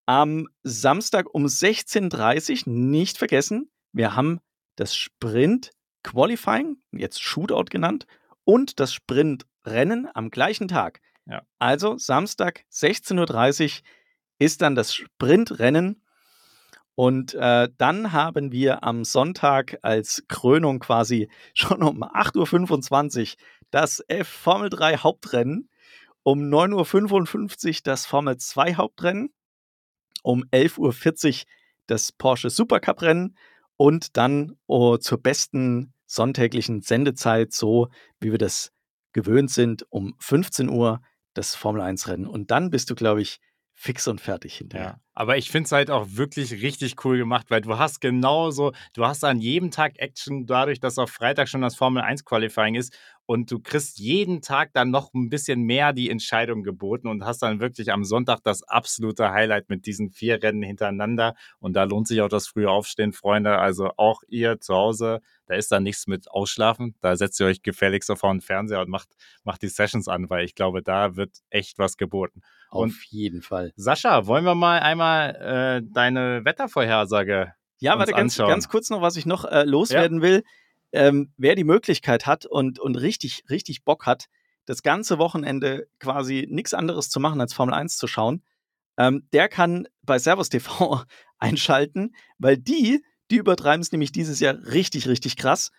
Am 0.07 0.46
Samstag 0.62 1.34
um 1.34 1.46
16.30 1.46 2.66
Uhr, 2.66 2.72
nicht 2.72 3.18
vergessen, 3.18 3.70
wir 3.92 4.14
haben 4.14 4.40
das 4.76 4.94
Sprint 4.94 5.72
Qualifying, 6.04 6.76
jetzt 6.92 7.20
Shootout 7.20 7.70
genannt, 7.70 8.07
und 8.44 8.78
das 8.78 8.94
Sprintrennen 8.94 10.09
am 10.14 10.30
gleichen 10.30 10.68
Tag. 10.68 11.00
Ja. 11.26 11.42
Also 11.59 11.98
Samstag 11.98 12.64
16.30 12.72 13.64
Uhr 13.64 13.84
ist 14.38 14.62
dann 14.62 14.76
das 14.76 14.94
Sprintrennen. 14.94 16.02
Und 16.94 17.34
äh, 17.34 17.68
dann 17.76 18.12
haben 18.12 18.52
wir 18.52 18.84
am 18.84 19.04
Sonntag 19.04 19.78
als 19.82 20.24
Krönung 20.28 20.78
quasi 20.78 21.28
schon 21.54 21.82
um 21.82 22.02
8.25 22.04 23.32
Uhr 23.32 23.36
das 23.72 24.02
F 24.07 24.28
Formel 24.28 24.70
3 24.70 24.98
Hauptrennen, 24.98 25.68
um 26.22 26.40
9.55 26.42 27.66
Uhr 27.66 27.74
das 27.82 28.07
Formel 28.07 28.36
2 28.36 28.76
Hauptrennen 28.76 29.30
um 30.27 30.43
11.40 30.51 30.79
Uhr 30.79 31.45
das 31.87 32.11
Porsche 32.11 32.51
Supercup-Rennen 32.51 33.37
und 33.77 34.16
dann 34.16 34.57
oh, 34.66 34.97
zur 34.97 35.22
besten 35.22 35.95
sonntäglichen 36.07 36.83
Sendezeit, 36.83 37.53
so 37.53 37.89
wie 38.18 38.33
wir 38.33 38.39
das 38.39 38.72
gewöhnt 39.12 39.51
sind, 39.51 39.87
um 39.91 40.16
15 40.18 40.68
Uhr 40.68 41.01
das 41.35 41.55
Formel 41.55 41.81
1-Rennen. 41.81 42.27
Und 42.27 42.51
dann 42.51 42.70
bist 42.70 42.91
du, 42.91 42.97
glaube 42.97 43.22
ich, 43.22 43.39
fix 43.72 44.09
und 44.09 44.20
fertig 44.20 44.57
hinterher. 44.57 44.99
Ja. 44.99 45.01
Aber 45.18 45.38
ich 45.38 45.50
finde 45.50 45.64
es 45.64 45.72
halt 45.72 45.90
auch 45.90 46.06
wirklich 46.10 46.62
richtig 46.62 47.02
cool 47.04 47.16
gemacht, 47.16 47.46
weil 47.48 47.62
du 47.62 47.78
hast 47.78 48.02
genauso, 48.02 48.72
du 48.92 49.06
hast 49.06 49.24
an 49.24 49.40
jedem 49.40 49.70
Tag 49.70 49.94
Action, 49.98 50.44
dadurch, 50.44 50.78
dass 50.78 50.98
auf 50.98 51.10
Freitag 51.10 51.48
schon 51.48 51.62
das 51.62 51.74
Formel 51.74 52.02
1 52.02 52.26
Qualifying 52.26 52.74
ist 52.74 52.94
und 53.26 53.50
du 53.50 53.58
kriegst 53.58 53.98
jeden 53.98 54.40
Tag 54.40 54.72
dann 54.72 54.90
noch 54.90 55.12
ein 55.12 55.28
bisschen 55.28 55.62
mehr 55.62 55.92
die 55.92 56.10
Entscheidung 56.10 56.62
geboten 56.62 57.08
und 57.08 57.24
hast 57.24 57.42
dann 57.42 57.60
wirklich 57.60 57.92
am 57.92 58.04
Sonntag 58.04 58.40
das 58.44 58.62
absolute 58.62 59.32
Highlight 59.32 59.68
mit 59.68 59.86
diesen 59.86 60.10
vier 60.10 60.42
Rennen 60.42 60.62
hintereinander. 60.62 61.34
Und 61.58 61.74
da 61.74 61.84
lohnt 61.84 62.06
sich 62.06 62.20
auch 62.20 62.28
das 62.28 62.46
frühe 62.46 62.70
Aufstehen, 62.70 63.12
Freunde. 63.12 63.58
Also 63.58 63.90
auch 63.96 64.22
ihr 64.28 64.60
zu 64.60 64.74
Hause, 64.74 65.20
da 65.46 65.54
ist 65.56 65.72
da 65.72 65.80
nichts 65.80 66.06
mit 66.06 66.30
Ausschlafen. 66.30 66.94
Da 67.00 67.16
setzt 67.16 67.40
ihr 67.40 67.46
euch 67.46 67.62
gefälligst 67.62 68.12
vor 68.16 68.32
den 68.32 68.40
Fernseher 68.40 68.80
und 68.80 68.88
macht, 68.88 69.08
macht 69.42 69.62
die 69.62 69.68
Sessions 69.68 70.06
an, 70.06 70.30
weil 70.30 70.44
ich 70.44 70.54
glaube, 70.54 70.82
da 70.82 71.16
wird 71.16 71.40
echt 71.50 71.78
was 71.78 71.96
geboten. 71.96 72.42
Auf 72.68 72.82
und 72.82 72.94
jeden 73.08 73.42
Fall. 73.42 73.72
Sascha, 73.76 74.26
wollen 74.26 74.44
wir 74.44 74.54
mal 74.54 74.80
einmal 74.80 75.05
äh, 75.30 75.82
deine 75.84 76.44
Wettervorhersage 76.44 77.52
ja, 77.78 77.98
warte, 77.98 78.12
ganz, 78.12 78.38
ganz 78.38 78.68
kurz 78.68 78.88
noch, 78.88 79.02
was 79.02 79.16
ich 79.16 79.26
noch 79.26 79.44
äh, 79.44 79.64
loswerden 79.64 80.18
ja. 80.18 80.22
will 80.22 80.42
ähm, 80.92 81.32
wer 81.36 81.54
die 81.54 81.64
Möglichkeit 81.64 82.26
hat 82.26 82.46
und, 82.46 82.78
und 82.78 82.96
richtig, 82.96 83.44
richtig 83.50 83.84
Bock 83.84 84.07
hat, 84.07 84.26
das 84.64 84.82
ganze 84.82 85.18
Wochenende 85.18 85.88
quasi 86.00 86.46
nichts 86.50 86.74
anderes 86.74 87.11
zu 87.11 87.20
machen, 87.20 87.40
als 87.40 87.52
Formel 87.52 87.74
1 87.74 87.96
zu 87.96 88.07
schauen, 88.07 88.42
ähm, 88.96 89.28
der 89.32 89.48
kann 89.48 89.86
bei 90.02 90.18
Servus 90.18 90.48
TV 90.48 91.02
einschalten, 91.38 92.14
weil 92.38 92.57
die, 92.57 93.02
die 93.30 93.36
übertreiben 93.36 93.82
es 93.82 93.92
nämlich 93.92 94.11
dieses 94.11 94.40
Jahr 94.40 94.54
richtig, 94.54 95.07
richtig 95.07 95.36
krass. 95.36 95.70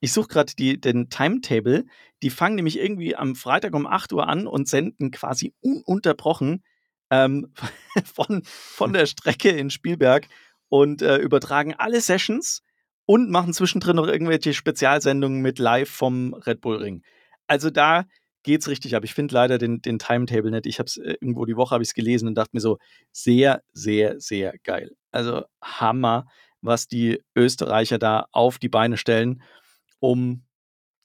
Ich 0.00 0.12
suche 0.12 0.28
gerade 0.28 0.52
den 0.56 1.08
Timetable. 1.08 1.86
Die 2.22 2.30
fangen 2.30 2.56
nämlich 2.56 2.78
irgendwie 2.78 3.14
am 3.14 3.36
Freitag 3.36 3.74
um 3.74 3.86
8 3.86 4.12
Uhr 4.12 4.28
an 4.28 4.46
und 4.46 4.68
senden 4.68 5.12
quasi 5.12 5.54
ununterbrochen 5.60 6.64
ähm, 7.10 7.52
von, 8.04 8.42
von 8.44 8.92
der 8.92 9.06
Strecke 9.06 9.50
in 9.50 9.70
Spielberg 9.70 10.28
und 10.68 11.02
äh, 11.02 11.16
übertragen 11.16 11.74
alle 11.74 12.00
Sessions 12.00 12.62
und 13.06 13.30
machen 13.30 13.52
zwischendrin 13.52 13.96
noch 13.96 14.06
irgendwelche 14.06 14.54
Spezialsendungen 14.54 15.42
mit 15.42 15.58
live 15.58 15.90
vom 15.90 16.34
Red 16.34 16.60
Bull 16.60 16.76
Ring. 16.76 17.02
Also 17.46 17.70
da 17.70 18.04
geht's 18.42 18.68
richtig 18.68 18.94
ab. 18.94 19.04
Ich 19.04 19.14
finde 19.14 19.34
leider 19.34 19.58
den, 19.58 19.82
den 19.82 19.98
Timetable 19.98 20.50
nicht. 20.50 20.66
Ich 20.66 20.78
habe 20.78 20.86
es 20.86 20.96
äh, 20.96 21.16
irgendwo 21.20 21.44
die 21.44 21.56
Woche 21.56 21.74
habe 21.74 21.84
gelesen 21.84 22.28
und 22.28 22.34
dachte 22.36 22.50
mir 22.52 22.60
so 22.60 22.78
sehr, 23.12 23.62
sehr, 23.72 24.20
sehr 24.20 24.54
geil. 24.62 24.92
Also 25.10 25.44
Hammer, 25.62 26.26
was 26.60 26.86
die 26.86 27.22
Österreicher 27.34 27.98
da 27.98 28.26
auf 28.32 28.58
die 28.58 28.68
Beine 28.68 28.96
stellen, 28.96 29.42
um 29.98 30.44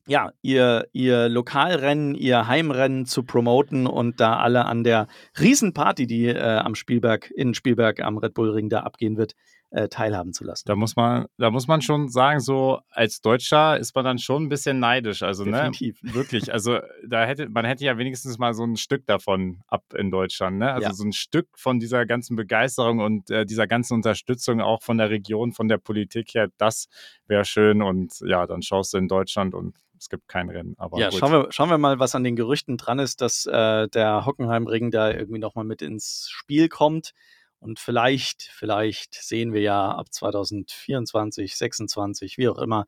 ja, 0.10 0.32
ihr, 0.42 0.88
ihr 0.92 1.30
Lokalrennen, 1.30 2.16
ihr 2.16 2.48
Heimrennen 2.48 3.06
zu 3.06 3.24
promoten 3.24 3.86
und 3.86 4.20
da 4.20 4.38
alle 4.38 4.66
an 4.66 4.84
der 4.84 5.08
Riesenparty, 5.40 6.08
die 6.08 6.26
äh, 6.26 6.58
am 6.58 6.74
Spielberg, 6.74 7.30
in 7.32 7.54
Spielberg 7.54 8.02
am 8.02 8.18
Red 8.18 8.34
Bull 8.34 8.50
Ring 8.50 8.70
da 8.70 8.82
abgehen 8.82 9.18
wird, 9.18 9.36
äh, 9.72 9.88
teilhaben 9.88 10.34
zu 10.34 10.44
lassen. 10.44 10.64
Da 10.66 10.76
muss 10.76 10.96
man, 10.96 11.28
da 11.38 11.52
muss 11.52 11.68
man 11.68 11.82
schon 11.82 12.10
sagen, 12.10 12.40
so 12.40 12.80
als 12.90 13.22
Deutscher 13.22 13.78
ist 13.78 13.94
man 13.94 14.04
dann 14.04 14.18
schon 14.18 14.46
ein 14.46 14.50
bisschen 14.50 14.80
neidisch. 14.80 15.22
Also, 15.22 15.46
ne, 15.46 15.52
Definitiv. 15.52 16.02
ne, 16.02 16.14
wirklich. 16.16 16.52
Also, 16.52 16.80
da 17.08 17.26
hätte, 17.26 17.50
man 17.50 17.66
hätte 17.66 17.86
ja 17.86 17.98
wenigstens 18.00 18.40
mal 18.40 18.56
so 18.56 18.64
ein 18.64 18.78
Stück 18.78 19.06
davon 19.06 19.62
ab 19.68 19.84
in 19.96 20.10
Deutschland, 20.10 20.58
ne? 20.58 20.74
Also 20.74 20.88
ja. 20.88 20.94
so 20.94 21.04
ein 21.04 21.14
Stück 21.14 21.48
von 21.56 21.80
dieser 21.80 22.08
ganzen 22.08 22.36
Begeisterung 22.36 23.00
und 23.00 23.30
äh, 23.30 23.46
dieser 23.46 23.68
ganzen 23.68 23.94
Unterstützung 23.94 24.60
auch 24.60 24.82
von 24.82 24.98
der 24.98 25.12
Region, 25.12 25.52
von 25.52 25.68
der 25.68 25.78
Politik 25.78 26.34
her, 26.34 26.48
das 26.58 26.88
wäre 27.28 27.46
schön. 27.46 27.84
Und 27.84 28.14
ja, 28.26 28.48
dann 28.48 28.64
schaust 28.64 28.94
du 28.94 28.98
in 28.98 29.08
Deutschland 29.08 29.54
und 29.54 29.76
es 30.00 30.10
gibt 30.10 30.28
kein 30.28 30.50
Rennen. 30.50 30.76
Aber 30.78 31.00
ja, 31.00 31.12
schauen 31.12 31.32
wir, 31.32 31.52
schauen 31.52 31.70
wir 31.70 31.78
mal, 31.78 32.00
was 32.00 32.16
an 32.16 32.24
den 32.24 32.36
Gerüchten 32.36 32.78
dran 32.78 33.00
ist, 33.00 33.22
dass 33.22 33.46
äh, 33.46 33.88
der 33.90 34.26
Hockenheimring 34.26 34.92
da 34.92 35.12
irgendwie 35.12 35.40
nochmal 35.40 35.66
mit 35.66 35.82
ins 35.82 36.28
Spiel 36.30 36.70
kommt. 36.70 37.12
Und 37.60 37.80
vielleicht, 37.80 38.44
vielleicht 38.44 39.16
sehen 39.16 39.54
wir 39.54 39.62
ja 39.62 39.92
ab 39.92 40.12
2024, 40.12 41.58
26, 41.58 42.38
wie 42.38 42.48
auch 42.48 42.58
immer, 42.58 42.86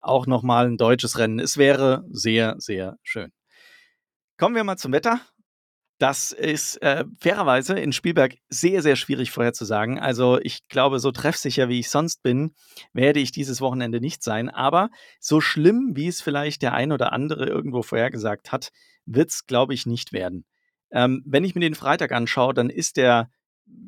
auch 0.00 0.26
nochmal 0.26 0.66
ein 0.66 0.78
deutsches 0.78 1.18
Rennen. 1.18 1.38
Es 1.38 1.58
wäre 1.58 2.04
sehr, 2.10 2.54
sehr 2.58 2.98
schön. 3.02 3.32
Kommen 4.38 4.54
wir 4.54 4.64
mal 4.64 4.76
zum 4.76 4.92
Wetter. 4.92 5.20
Das 5.98 6.32
ist 6.32 6.82
äh, 6.82 7.04
fairerweise 7.18 7.78
in 7.78 7.92
Spielberg 7.92 8.34
sehr, 8.48 8.82
sehr 8.82 8.96
schwierig 8.96 9.30
vorherzusagen. 9.30 9.98
Also 9.98 10.38
ich 10.40 10.68
glaube, 10.68 10.98
so 10.98 11.10
treffsicher 11.10 11.68
wie 11.70 11.80
ich 11.80 11.88
sonst 11.88 12.22
bin, 12.22 12.54
werde 12.92 13.20
ich 13.20 13.32
dieses 13.32 13.62
Wochenende 13.62 14.00
nicht 14.00 14.22
sein. 14.22 14.50
Aber 14.50 14.90
so 15.20 15.40
schlimm, 15.40 15.92
wie 15.94 16.08
es 16.08 16.20
vielleicht 16.20 16.60
der 16.60 16.74
ein 16.74 16.92
oder 16.92 17.12
andere 17.12 17.46
irgendwo 17.46 17.82
vorhergesagt 17.82 18.52
hat, 18.52 18.72
wird 19.06 19.30
es, 19.30 19.46
glaube 19.46 19.72
ich, 19.72 19.86
nicht 19.86 20.12
werden. 20.12 20.44
Ähm, 20.90 21.22
wenn 21.24 21.44
ich 21.44 21.54
mir 21.54 21.62
den 21.62 21.74
Freitag 21.74 22.12
anschaue, 22.12 22.52
dann 22.52 22.68
ist 22.68 22.98
der 22.98 23.30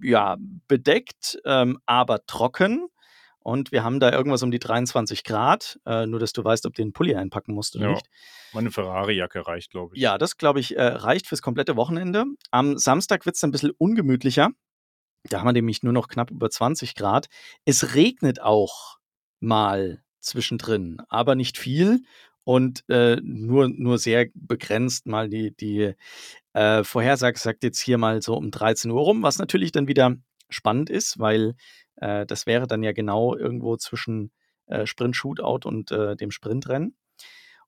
ja, 0.02 0.36
bedeckt, 0.66 1.38
ähm, 1.44 1.78
aber 1.86 2.24
trocken. 2.26 2.88
Und 3.48 3.72
wir 3.72 3.82
haben 3.82 3.98
da 3.98 4.12
irgendwas 4.12 4.42
um 4.42 4.50
die 4.50 4.58
23 4.58 5.24
Grad. 5.24 5.80
Äh, 5.86 6.04
nur, 6.04 6.20
dass 6.20 6.34
du 6.34 6.44
weißt, 6.44 6.66
ob 6.66 6.74
du 6.74 6.82
den 6.82 6.92
Pulli 6.92 7.14
einpacken 7.14 7.54
musst 7.54 7.76
oder 7.76 7.86
ja. 7.86 7.92
nicht. 7.92 8.06
Meine 8.52 8.70
Ferrari-Jacke 8.70 9.46
reicht, 9.46 9.70
glaube 9.70 9.96
ich. 9.96 10.02
Ja, 10.02 10.18
das, 10.18 10.36
glaube 10.36 10.60
ich, 10.60 10.76
äh, 10.76 10.82
reicht 10.82 11.26
fürs 11.26 11.40
komplette 11.40 11.74
Wochenende. 11.74 12.26
Am 12.50 12.76
Samstag 12.76 13.24
wird 13.24 13.36
es 13.36 13.44
ein 13.44 13.50
bisschen 13.50 13.70
ungemütlicher. 13.70 14.50
Da 15.30 15.38
haben 15.38 15.46
wir 15.46 15.54
nämlich 15.54 15.82
nur 15.82 15.94
noch 15.94 16.08
knapp 16.08 16.30
über 16.30 16.50
20 16.50 16.94
Grad. 16.94 17.28
Es 17.64 17.94
regnet 17.94 18.38
auch 18.42 18.98
mal 19.40 20.02
zwischendrin, 20.20 20.98
aber 21.08 21.34
nicht 21.34 21.56
viel 21.56 22.02
und 22.44 22.84
äh, 22.90 23.16
nur, 23.22 23.70
nur 23.70 23.96
sehr 23.96 24.26
begrenzt 24.34 25.06
mal 25.06 25.30
die, 25.30 25.56
die 25.56 25.94
äh, 26.52 26.84
Vorhersage 26.84 27.38
sagt 27.38 27.64
jetzt 27.64 27.80
hier 27.80 27.96
mal 27.96 28.20
so 28.20 28.34
um 28.34 28.50
13 28.50 28.90
Uhr 28.90 29.00
rum, 29.00 29.22
was 29.22 29.38
natürlich 29.38 29.72
dann 29.72 29.88
wieder 29.88 30.16
spannend 30.50 30.90
ist, 30.90 31.18
weil 31.18 31.54
äh, 32.00 32.26
das 32.26 32.46
wäre 32.46 32.66
dann 32.66 32.82
ja 32.82 32.92
genau 32.92 33.34
irgendwo 33.36 33.76
zwischen 33.76 34.32
äh, 34.66 34.86
Sprint-Shootout 34.86 35.66
und 35.68 35.90
äh, 35.90 36.16
dem 36.16 36.30
Sprintrennen. 36.30 36.96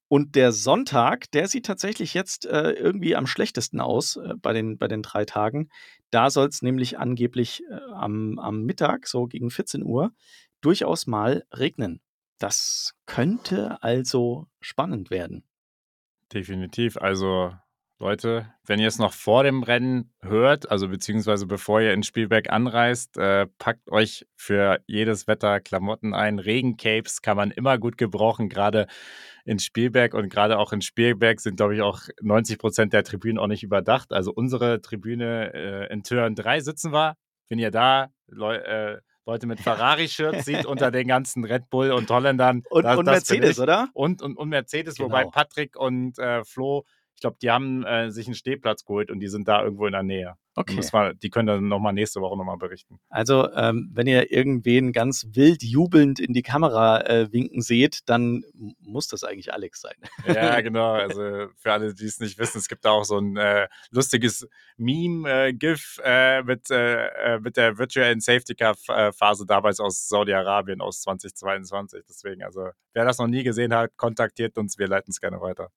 Und 0.07 0.35
der 0.35 0.51
Sonntag, 0.51 1.31
der 1.31 1.47
sieht 1.47 1.65
tatsächlich 1.65 2.13
jetzt 2.13 2.45
äh, 2.45 2.71
irgendwie 2.71 3.15
am 3.15 3.27
schlechtesten 3.27 3.79
aus 3.79 4.17
äh, 4.17 4.33
bei, 4.35 4.51
den, 4.51 4.77
bei 4.77 4.89
den 4.89 5.03
drei 5.03 5.23
Tagen. 5.23 5.69
Da 6.09 6.29
soll 6.29 6.49
es 6.49 6.61
nämlich 6.61 6.99
angeblich 6.99 7.63
äh, 7.69 7.79
am, 7.93 8.37
am 8.37 8.63
Mittag, 8.63 9.07
so 9.07 9.27
gegen 9.27 9.49
14 9.49 9.83
Uhr, 9.83 10.11
durchaus 10.59 11.07
mal 11.07 11.45
regnen. 11.53 12.01
Das 12.39 12.93
könnte 13.05 13.81
also 13.83 14.47
spannend 14.59 15.11
werden. 15.11 15.45
Definitiv. 16.33 16.97
Also 16.97 17.53
Leute, 18.01 18.51
wenn 18.65 18.79
ihr 18.79 18.87
es 18.87 18.97
noch 18.97 19.13
vor 19.13 19.43
dem 19.43 19.61
Rennen 19.61 20.11
hört, 20.23 20.71
also 20.71 20.87
beziehungsweise 20.87 21.45
bevor 21.45 21.81
ihr 21.81 21.93
in 21.93 22.01
Spielberg 22.01 22.49
anreist, 22.49 23.15
äh, 23.17 23.45
packt 23.59 23.91
euch 23.91 24.25
für 24.35 24.79
jedes 24.87 25.27
Wetter 25.27 25.59
Klamotten 25.59 26.15
ein. 26.15 26.39
Regencapes 26.39 27.21
kann 27.21 27.37
man 27.37 27.51
immer 27.51 27.77
gut 27.77 27.99
gebrauchen, 27.99 28.49
gerade 28.49 28.87
in 29.45 29.59
Spielberg 29.59 30.15
und 30.15 30.29
gerade 30.29 30.57
auch 30.57 30.73
in 30.73 30.81
Spielberg 30.81 31.39
sind, 31.41 31.57
glaube 31.57 31.75
ich, 31.75 31.83
auch 31.83 32.01
90 32.21 32.57
Prozent 32.57 32.91
der 32.91 33.03
Tribünen 33.03 33.37
auch 33.37 33.45
nicht 33.45 33.61
überdacht. 33.61 34.13
Also 34.13 34.33
unsere 34.33 34.81
Tribüne 34.81 35.53
äh, 35.53 35.93
in 35.93 36.01
Türen 36.01 36.33
3 36.33 36.61
sitzen 36.61 36.91
wir. 36.91 37.17
Wenn 37.49 37.59
ihr 37.59 37.69
da 37.69 38.09
Leu 38.25 38.55
äh, 38.55 38.99
Leute 39.27 39.45
mit 39.45 39.59
Ferrari-Shirts 39.59 40.45
sieht 40.45 40.65
unter 40.65 40.89
den 40.89 41.07
ganzen 41.07 41.45
Red 41.45 41.69
Bull 41.69 41.91
und 41.91 42.09
Holländern. 42.09 42.63
Und, 42.71 42.83
das, 42.83 42.97
und 42.97 43.05
das 43.05 43.29
Mercedes, 43.29 43.59
oder? 43.59 43.89
Und, 43.93 44.23
und, 44.23 44.35
und 44.37 44.49
Mercedes, 44.49 44.95
genau. 44.95 45.09
wobei 45.09 45.25
Patrick 45.25 45.77
und 45.77 46.17
äh, 46.17 46.43
Flo 46.43 46.83
ich 47.21 47.23
glaube, 47.23 47.37
die 47.39 47.51
haben 47.51 47.85
äh, 47.85 48.09
sich 48.09 48.25
einen 48.25 48.33
Stehplatz 48.33 48.83
geholt 48.83 49.11
und 49.11 49.19
die 49.19 49.27
sind 49.27 49.47
da 49.47 49.63
irgendwo 49.63 49.85
in 49.85 49.91
der 49.91 50.01
Nähe. 50.01 50.37
Okay. 50.55 50.81
War, 50.91 51.13
die 51.13 51.29
können 51.29 51.45
dann 51.45 51.67
nochmal 51.67 51.93
nächste 51.93 52.19
Woche 52.19 52.35
nochmal 52.35 52.57
berichten. 52.57 52.99
Also, 53.09 53.47
ähm, 53.53 53.91
wenn 53.93 54.07
ihr 54.07 54.31
irgendwen 54.31 54.91
ganz 54.91 55.27
wild 55.33 55.61
jubelnd 55.61 56.19
in 56.19 56.33
die 56.33 56.41
Kamera 56.41 56.99
äh, 57.01 57.31
winken 57.31 57.61
seht, 57.61 57.99
dann 58.07 58.43
muss 58.79 59.07
das 59.07 59.23
eigentlich 59.23 59.53
Alex 59.53 59.81
sein. 59.81 59.93
Ja, 60.25 60.59
genau. 60.61 60.93
Also, 60.93 61.21
für 61.55 61.71
alle, 61.71 61.93
die 61.93 62.05
es 62.05 62.19
nicht 62.19 62.39
wissen, 62.39 62.57
es 62.57 62.67
gibt 62.67 62.85
da 62.85 62.89
auch 62.89 63.05
so 63.05 63.19
ein 63.19 63.37
äh, 63.37 63.67
lustiges 63.91 64.47
Meme-GIF 64.77 66.01
äh, 66.03 66.39
äh, 66.39 66.43
mit, 66.43 66.71
äh, 66.71 67.39
mit 67.39 67.55
der 67.55 67.77
Virtual 67.77 68.19
Safety 68.19 68.55
Car-Phase 68.55 69.45
damals 69.45 69.79
aus 69.79 70.07
Saudi-Arabien 70.07 70.81
aus 70.81 71.01
2022. 71.01 72.03
Deswegen, 72.09 72.41
also, 72.43 72.71
wer 72.93 73.05
das 73.05 73.19
noch 73.19 73.27
nie 73.27 73.43
gesehen 73.43 73.75
hat, 73.75 73.95
kontaktiert 73.95 74.57
uns. 74.57 74.79
Wir 74.79 74.87
leiten 74.87 75.11
es 75.11 75.21
gerne 75.21 75.39
weiter. 75.39 75.69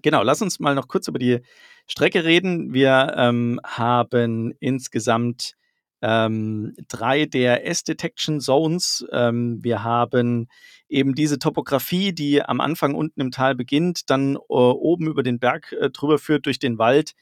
Genau, 0.00 0.22
lass 0.22 0.40
uns 0.40 0.58
mal 0.58 0.74
noch 0.74 0.88
kurz 0.88 1.08
über 1.08 1.18
die 1.18 1.40
Strecke 1.86 2.24
reden. 2.24 2.72
Wir 2.72 3.14
ähm, 3.16 3.60
haben 3.64 4.54
insgesamt 4.60 5.54
ähm, 6.00 6.74
drei 6.88 7.26
der 7.26 7.66
S-Detection 7.66 8.40
Zones. 8.40 9.06
Ähm, 9.12 9.62
wir 9.62 9.84
haben 9.84 10.48
eben 10.88 11.14
diese 11.14 11.38
Topografie, 11.38 12.12
die 12.12 12.42
am 12.42 12.60
Anfang 12.60 12.94
unten 12.94 13.20
im 13.20 13.30
Tal 13.30 13.54
beginnt, 13.54 14.10
dann 14.10 14.36
äh, 14.36 14.38
oben 14.48 15.06
über 15.06 15.22
den 15.22 15.38
Berg 15.38 15.72
äh, 15.72 15.90
drüber 15.90 16.18
führt 16.18 16.46
durch 16.46 16.58
den 16.58 16.78
Wald. 16.78 17.12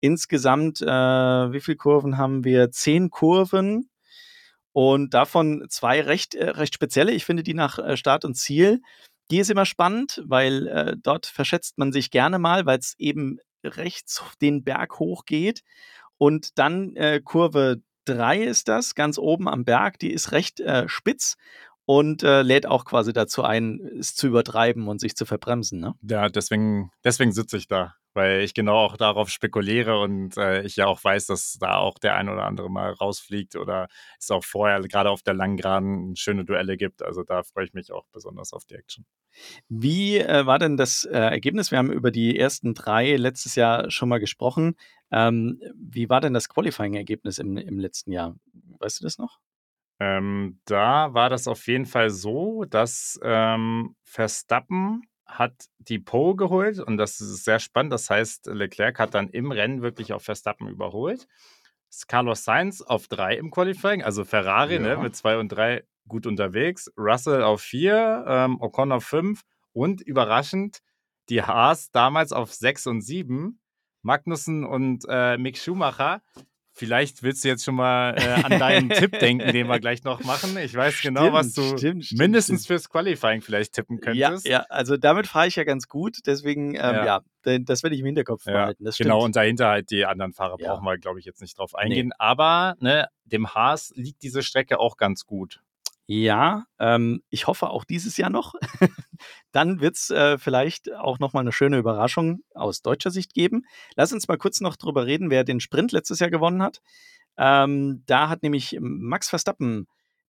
Insgesamt, 0.00 0.80
äh, 0.80 0.86
wie 0.86 1.60
viele 1.60 1.76
Kurven 1.76 2.16
haben 2.16 2.44
wir? 2.44 2.70
Zehn 2.70 3.10
Kurven 3.10 3.90
und 4.72 5.14
davon 5.14 5.66
zwei 5.68 6.00
recht, 6.00 6.34
äh, 6.34 6.50
recht 6.50 6.74
spezielle. 6.74 7.12
Ich 7.12 7.24
finde 7.24 7.42
die 7.42 7.54
nach 7.54 7.78
äh, 7.78 7.96
Start 7.96 8.24
und 8.24 8.36
Ziel. 8.36 8.80
Die 9.30 9.38
ist 9.38 9.50
immer 9.50 9.66
spannend, 9.66 10.22
weil 10.26 10.66
äh, 10.66 10.96
dort 11.00 11.26
verschätzt 11.26 11.78
man 11.78 11.92
sich 11.92 12.10
gerne 12.10 12.38
mal, 12.38 12.66
weil 12.66 12.78
es 12.78 12.94
eben 12.98 13.38
rechts 13.64 14.22
den 14.40 14.64
Berg 14.64 14.98
hoch 14.98 15.24
geht. 15.24 15.62
Und 16.18 16.58
dann 16.58 16.96
äh, 16.96 17.20
Kurve 17.22 17.82
3 18.06 18.42
ist 18.42 18.68
das, 18.68 18.94
ganz 18.94 19.18
oben 19.18 19.48
am 19.48 19.64
Berg, 19.64 19.98
die 19.98 20.10
ist 20.10 20.32
recht 20.32 20.60
äh, 20.60 20.88
spitz 20.88 21.36
und 21.84 22.22
äh, 22.22 22.42
lädt 22.42 22.66
auch 22.66 22.84
quasi 22.84 23.12
dazu 23.12 23.42
ein, 23.42 23.80
es 23.98 24.14
zu 24.14 24.26
übertreiben 24.26 24.88
und 24.88 25.00
sich 25.00 25.16
zu 25.16 25.26
verbremsen. 25.26 25.80
Ne? 25.80 25.94
Ja, 26.02 26.28
deswegen, 26.28 26.90
deswegen 27.04 27.32
sitze 27.32 27.56
ich 27.56 27.68
da, 27.68 27.94
weil 28.14 28.40
ich 28.40 28.54
genau 28.54 28.76
auch 28.76 28.96
darauf 28.96 29.28
spekuliere 29.28 30.00
und 30.00 30.36
äh, 30.36 30.62
ich 30.62 30.76
ja 30.76 30.86
auch 30.86 31.02
weiß, 31.02 31.26
dass 31.26 31.58
da 31.60 31.76
auch 31.76 31.98
der 31.98 32.16
ein 32.16 32.28
oder 32.28 32.44
andere 32.44 32.70
mal 32.70 32.92
rausfliegt 32.92 33.56
oder 33.56 33.88
es 34.18 34.30
auch 34.30 34.44
vorher 34.44 34.80
gerade 34.80 35.10
auf 35.10 35.22
der 35.22 35.34
langen 35.34 35.56
Geraden 35.56 36.16
schöne 36.16 36.44
Duelle 36.44 36.76
gibt. 36.76 37.02
Also 37.02 37.22
da 37.22 37.42
freue 37.42 37.64
ich 37.64 37.74
mich 37.74 37.92
auch 37.92 38.06
besonders 38.12 38.52
auf 38.52 38.64
die 38.64 38.74
Action. 38.74 39.06
Wie 39.68 40.18
äh, 40.18 40.46
war 40.46 40.58
denn 40.58 40.76
das 40.76 41.04
äh, 41.04 41.18
Ergebnis? 41.18 41.70
Wir 41.70 41.78
haben 41.78 41.92
über 41.92 42.10
die 42.10 42.38
ersten 42.38 42.74
drei 42.74 43.16
letztes 43.16 43.54
Jahr 43.54 43.90
schon 43.90 44.08
mal 44.08 44.18
gesprochen. 44.18 44.74
Ähm, 45.12 45.60
wie 45.74 46.08
war 46.08 46.20
denn 46.20 46.34
das 46.34 46.48
Qualifying-Ergebnis 46.48 47.38
im, 47.38 47.56
im 47.56 47.78
letzten 47.78 48.12
Jahr? 48.12 48.36
Weißt 48.78 49.00
du 49.00 49.04
das 49.04 49.18
noch? 49.18 49.38
Ähm, 50.00 50.60
da 50.64 51.12
war 51.12 51.28
das 51.28 51.46
auf 51.46 51.66
jeden 51.66 51.84
Fall 51.84 52.10
so, 52.10 52.64
dass 52.64 53.20
ähm, 53.22 53.94
Verstappen 54.02 55.02
hat 55.38 55.66
die 55.78 55.98
Pole 55.98 56.36
geholt 56.36 56.78
und 56.78 56.96
das 56.96 57.20
ist 57.20 57.44
sehr 57.44 57.58
spannend. 57.58 57.92
Das 57.92 58.10
heißt, 58.10 58.46
Leclerc 58.46 58.98
hat 58.98 59.14
dann 59.14 59.28
im 59.28 59.52
Rennen 59.52 59.82
wirklich 59.82 60.12
auf 60.12 60.22
Verstappen 60.22 60.68
überholt. 60.68 61.26
Carlos 62.06 62.44
Sainz 62.44 62.82
auf 62.82 63.08
drei 63.08 63.36
im 63.36 63.50
Qualifying, 63.50 64.02
also 64.02 64.24
Ferrari 64.24 64.78
ne, 64.78 64.88
ja. 64.90 64.96
ne, 64.96 65.02
mit 65.02 65.16
zwei 65.16 65.38
und 65.38 65.48
drei 65.48 65.84
gut 66.06 66.26
unterwegs. 66.26 66.90
Russell 66.96 67.42
auf 67.42 67.62
vier, 67.62 68.24
ähm, 68.28 68.60
Ocon 68.60 68.92
auf 68.92 69.04
fünf 69.04 69.42
und 69.72 70.00
überraschend 70.00 70.80
die 71.28 71.42
Haas 71.42 71.90
damals 71.90 72.32
auf 72.32 72.52
sechs 72.52 72.86
und 72.86 73.00
sieben. 73.00 73.60
Magnussen 74.02 74.64
und 74.64 75.04
äh, 75.08 75.36
Mick 75.36 75.58
Schumacher 75.58 76.22
Vielleicht 76.80 77.22
willst 77.22 77.44
du 77.44 77.48
jetzt 77.48 77.62
schon 77.62 77.74
mal 77.74 78.14
äh, 78.16 78.22
an 78.42 78.58
deinen 78.58 78.88
Tipp 78.88 79.18
denken, 79.18 79.52
den 79.52 79.68
wir 79.68 79.78
gleich 79.80 80.02
noch 80.02 80.24
machen. 80.24 80.56
Ich 80.56 80.74
weiß 80.74 80.94
stimmt, 80.94 81.18
genau, 81.18 81.30
was 81.30 81.52
du 81.52 81.76
stimmt, 81.76 82.06
stimmt, 82.06 82.18
mindestens 82.18 82.66
fürs 82.66 82.88
Qualifying 82.88 83.42
vielleicht 83.42 83.74
tippen 83.74 84.00
könntest. 84.00 84.46
Ja, 84.46 84.60
ja 84.60 84.66
also 84.70 84.96
damit 84.96 85.26
fahre 85.26 85.46
ich 85.46 85.56
ja 85.56 85.64
ganz 85.64 85.88
gut. 85.88 86.20
Deswegen, 86.24 86.70
ähm, 86.76 86.80
ja. 86.80 87.22
ja. 87.44 87.58
das 87.58 87.82
werde 87.82 87.94
ich 87.94 88.00
im 88.00 88.06
Hinterkopf 88.06 88.44
behalten. 88.44 88.82
Ja, 88.82 88.92
genau, 88.96 89.22
und 89.22 89.36
dahinter 89.36 89.68
halt 89.68 89.90
die 89.90 90.06
anderen 90.06 90.32
Fahrer 90.32 90.56
brauchen 90.56 90.86
wir, 90.86 90.96
glaube 90.96 91.18
ich, 91.18 91.26
jetzt 91.26 91.42
nicht 91.42 91.58
drauf 91.58 91.74
eingehen. 91.74 92.08
Nee. 92.08 92.14
Aber 92.18 92.76
ne, 92.80 93.08
dem 93.26 93.54
Haas 93.54 93.92
liegt 93.94 94.22
diese 94.22 94.42
Strecke 94.42 94.78
auch 94.78 94.96
ganz 94.96 95.26
gut. 95.26 95.60
Ja, 96.12 96.64
ähm, 96.80 97.22
ich 97.30 97.46
hoffe 97.46 97.70
auch 97.70 97.84
dieses 97.84 98.16
Jahr 98.16 98.30
noch. 98.30 98.54
Dann 99.52 99.80
wird 99.80 99.94
es 99.94 100.10
äh, 100.10 100.38
vielleicht 100.38 100.92
auch 100.92 101.20
nochmal 101.20 101.42
eine 101.42 101.52
schöne 101.52 101.78
Überraschung 101.78 102.40
aus 102.52 102.82
deutscher 102.82 103.12
Sicht 103.12 103.32
geben. 103.32 103.62
Lass 103.94 104.12
uns 104.12 104.26
mal 104.26 104.36
kurz 104.36 104.60
noch 104.60 104.74
drüber 104.74 105.06
reden, 105.06 105.30
wer 105.30 105.44
den 105.44 105.60
Sprint 105.60 105.92
letztes 105.92 106.18
Jahr 106.18 106.30
gewonnen 106.30 106.62
hat. 106.62 106.80
Ähm, 107.38 108.02
da 108.06 108.28
hat 108.28 108.42
nämlich 108.42 108.76
Max 108.80 109.28
Verstappen 109.28 109.86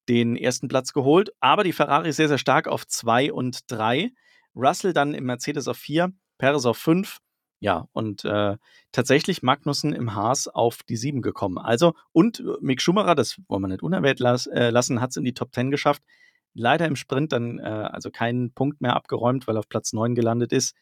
den 0.07 0.36
ersten 0.36 0.67
Platz 0.67 0.93
geholt, 0.93 1.32
aber 1.39 1.63
die 1.63 1.73
Ferrari 1.73 2.11
sehr, 2.13 2.27
sehr 2.27 2.38
stark 2.38 2.67
auf 2.67 2.86
2 2.86 3.34
und 3.34 3.61
3. 3.71 4.11
Russell 4.55 4.93
dann 4.93 5.15
im 5.15 5.23
Mercedes 5.23 5.67
auf 5.67 5.77
4, 5.77 6.13
Perez 6.38 6.65
auf 6.67 6.77
5 6.77 7.17
ja, 7.62 7.88
und 7.93 8.26
äh, 8.26 8.57
tatsächlich 8.91 9.43
Magnussen 9.43 9.93
im 9.93 10.16
Haas 10.16 10.47
auf 10.47 10.82
die 10.82 10.97
7 10.97 11.22
gekommen. 11.22 11.59
Also, 11.59 11.93
und 12.12 12.39
äh, 12.39 12.43
Mick 12.59 12.82
Schumacher, 12.82 13.14
das 13.14 13.39
wollen 13.47 13.62
wir 13.62 13.68
nicht 13.68 13.84
unerwähnt 13.84 14.20
las, 14.20 14.47
äh, 14.47 14.72
lassen, 14.72 14.99
hat 14.99 15.12
es 15.12 15.18
in 15.18 15.24
die 15.24 15.36
Top 15.36 15.53
10 15.53 15.70
geschafft. 15.70 16.01
Leider 16.55 16.88
im 16.88 16.95
Sprint 16.95 17.32
dann 17.32 17.59
äh, 17.59 17.62
also 17.62 18.09
keinen 18.09 18.51
Punkt 18.51 18.82
mehr 18.82 18.95
abgeräumt, 18.95 19.47
weil 19.47 19.55
er 19.55 19.59
auf 19.59 19.70
Platz 19.70 19.93
9 19.93 20.16
gelandet 20.16 20.51
ist. 20.51 20.76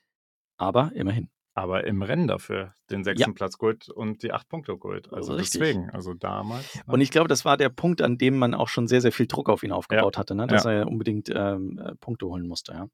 Aber 0.57 0.91
immerhin. 0.95 1.29
Aber 1.53 1.85
im 1.85 2.01
Rennen 2.01 2.27
dafür 2.27 2.73
den 2.89 3.03
sechsten 3.03 3.31
ja. 3.31 3.35
Platz 3.35 3.57
geholt 3.57 3.89
und 3.89 4.23
die 4.23 4.31
acht 4.31 4.47
Punkte 4.47 4.77
geholt. 4.77 5.11
Also 5.11 5.33
Richtig. 5.33 5.59
deswegen, 5.59 5.89
also 5.89 6.13
damals. 6.13 6.79
Und 6.87 7.01
ich 7.01 7.11
glaube, 7.11 7.27
das 7.27 7.43
war 7.43 7.57
der 7.57 7.67
Punkt, 7.67 8.01
an 8.01 8.17
dem 8.17 8.39
man 8.39 8.53
auch 8.53 8.69
schon 8.69 8.87
sehr, 8.87 9.01
sehr 9.01 9.11
viel 9.11 9.27
Druck 9.27 9.49
auf 9.49 9.63
ihn 9.63 9.73
aufgebaut 9.73 10.15
ja. 10.15 10.19
hatte, 10.19 10.33
ne? 10.33 10.47
dass 10.47 10.63
ja. 10.63 10.71
er 10.71 10.87
unbedingt 10.87 11.29
ähm, 11.35 11.77
äh, 11.77 11.95
Punkte 11.95 12.27
holen 12.27 12.47
musste. 12.47 12.71
Ja. 12.71 12.87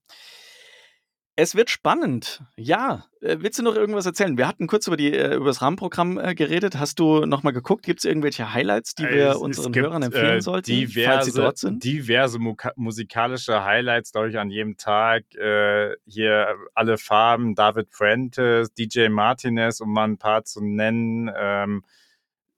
Es 1.38 1.54
wird 1.54 1.70
spannend. 1.70 2.44
Ja. 2.56 3.06
Äh, 3.20 3.38
willst 3.40 3.60
du 3.60 3.64
noch 3.64 3.76
irgendwas 3.76 4.06
erzählen? 4.06 4.38
Wir 4.38 4.48
hatten 4.48 4.68
kurz 4.68 4.88
über, 4.88 4.96
die, 4.96 5.12
äh, 5.12 5.36
über 5.36 5.48
das 5.48 5.62
Rahmenprogramm 5.62 6.18
äh, 6.18 6.34
geredet. 6.34 6.80
Hast 6.80 6.98
du 7.00 7.26
nochmal 7.26 7.52
geguckt? 7.52 7.84
Gibt 7.84 8.00
es 8.00 8.06
irgendwelche 8.06 8.54
Highlights, 8.54 8.96
die 8.96 9.04
wir 9.04 9.32
es, 9.32 9.36
unseren 9.36 9.66
es 9.66 9.72
gibt, 9.74 9.86
Hörern 9.86 10.04
empfehlen 10.04 10.40
sollten, 10.40 10.72
diverse, 10.72 11.10
falls 11.10 11.26
sie 11.26 11.34
dort 11.34 11.58
sind? 11.58 11.84
Diverse 11.84 12.40
musikalische 12.78 13.66
Highlights, 13.66 14.14
glaube 14.14 14.30
ich, 14.30 14.40
an 14.40 14.50
jedem 14.50 14.78
Tag. 14.78 15.24
Äh, 15.36 15.96
hier 16.06 16.56
alle 16.74 16.98
Farben, 16.98 17.54
David 17.54 17.90
Fuentes, 17.92 18.74
DJ 18.74 19.10
Martinez, 19.10 19.82
um 19.82 19.92
mal 19.92 20.06
ein 20.06 20.18
paar 20.18 20.46
zu 20.46 20.64
nennen. 20.64 21.30
Ähm, 21.38 21.84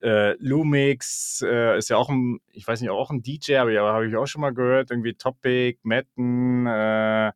äh, 0.04 0.34
Lumix 0.34 1.44
äh, 1.44 1.80
ist 1.80 1.90
ja 1.90 1.98
auch 1.98 2.10
ein, 2.10 2.40
ich 2.52 2.68
weiß 2.68 2.82
nicht, 2.82 2.92
auch 2.92 3.10
ein 3.10 3.24
DJ, 3.24 3.56
aber 3.56 3.72
ja, 3.72 3.82
habe 3.82 4.08
ich 4.08 4.16
auch 4.16 4.28
schon 4.28 4.42
mal 4.42 4.54
gehört. 4.54 4.92
Irgendwie 4.92 5.16
Topic, 5.16 5.80
Metten, 5.82 6.68
äh, 6.68 7.32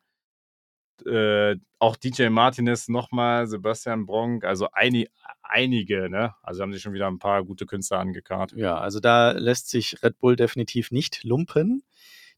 äh, 1.05 1.57
auch 1.79 1.95
DJ 1.95 2.29
Martinez 2.29 2.87
nochmal, 2.87 3.47
Sebastian 3.47 4.05
Bronk, 4.05 4.43
also 4.43 4.67
ein, 4.73 5.05
einige, 5.41 6.09
ne? 6.09 6.33
Also 6.43 6.61
haben 6.61 6.73
sich 6.73 6.81
schon 6.81 6.93
wieder 6.93 7.07
ein 7.07 7.19
paar 7.19 7.43
gute 7.43 7.65
Künstler 7.65 7.99
angekarrt. 7.99 8.53
Ja, 8.53 8.77
also 8.77 8.99
da 8.99 9.31
lässt 9.31 9.69
sich 9.69 10.01
Red 10.03 10.19
Bull 10.19 10.35
definitiv 10.35 10.91
nicht 10.91 11.23
lumpen. 11.23 11.83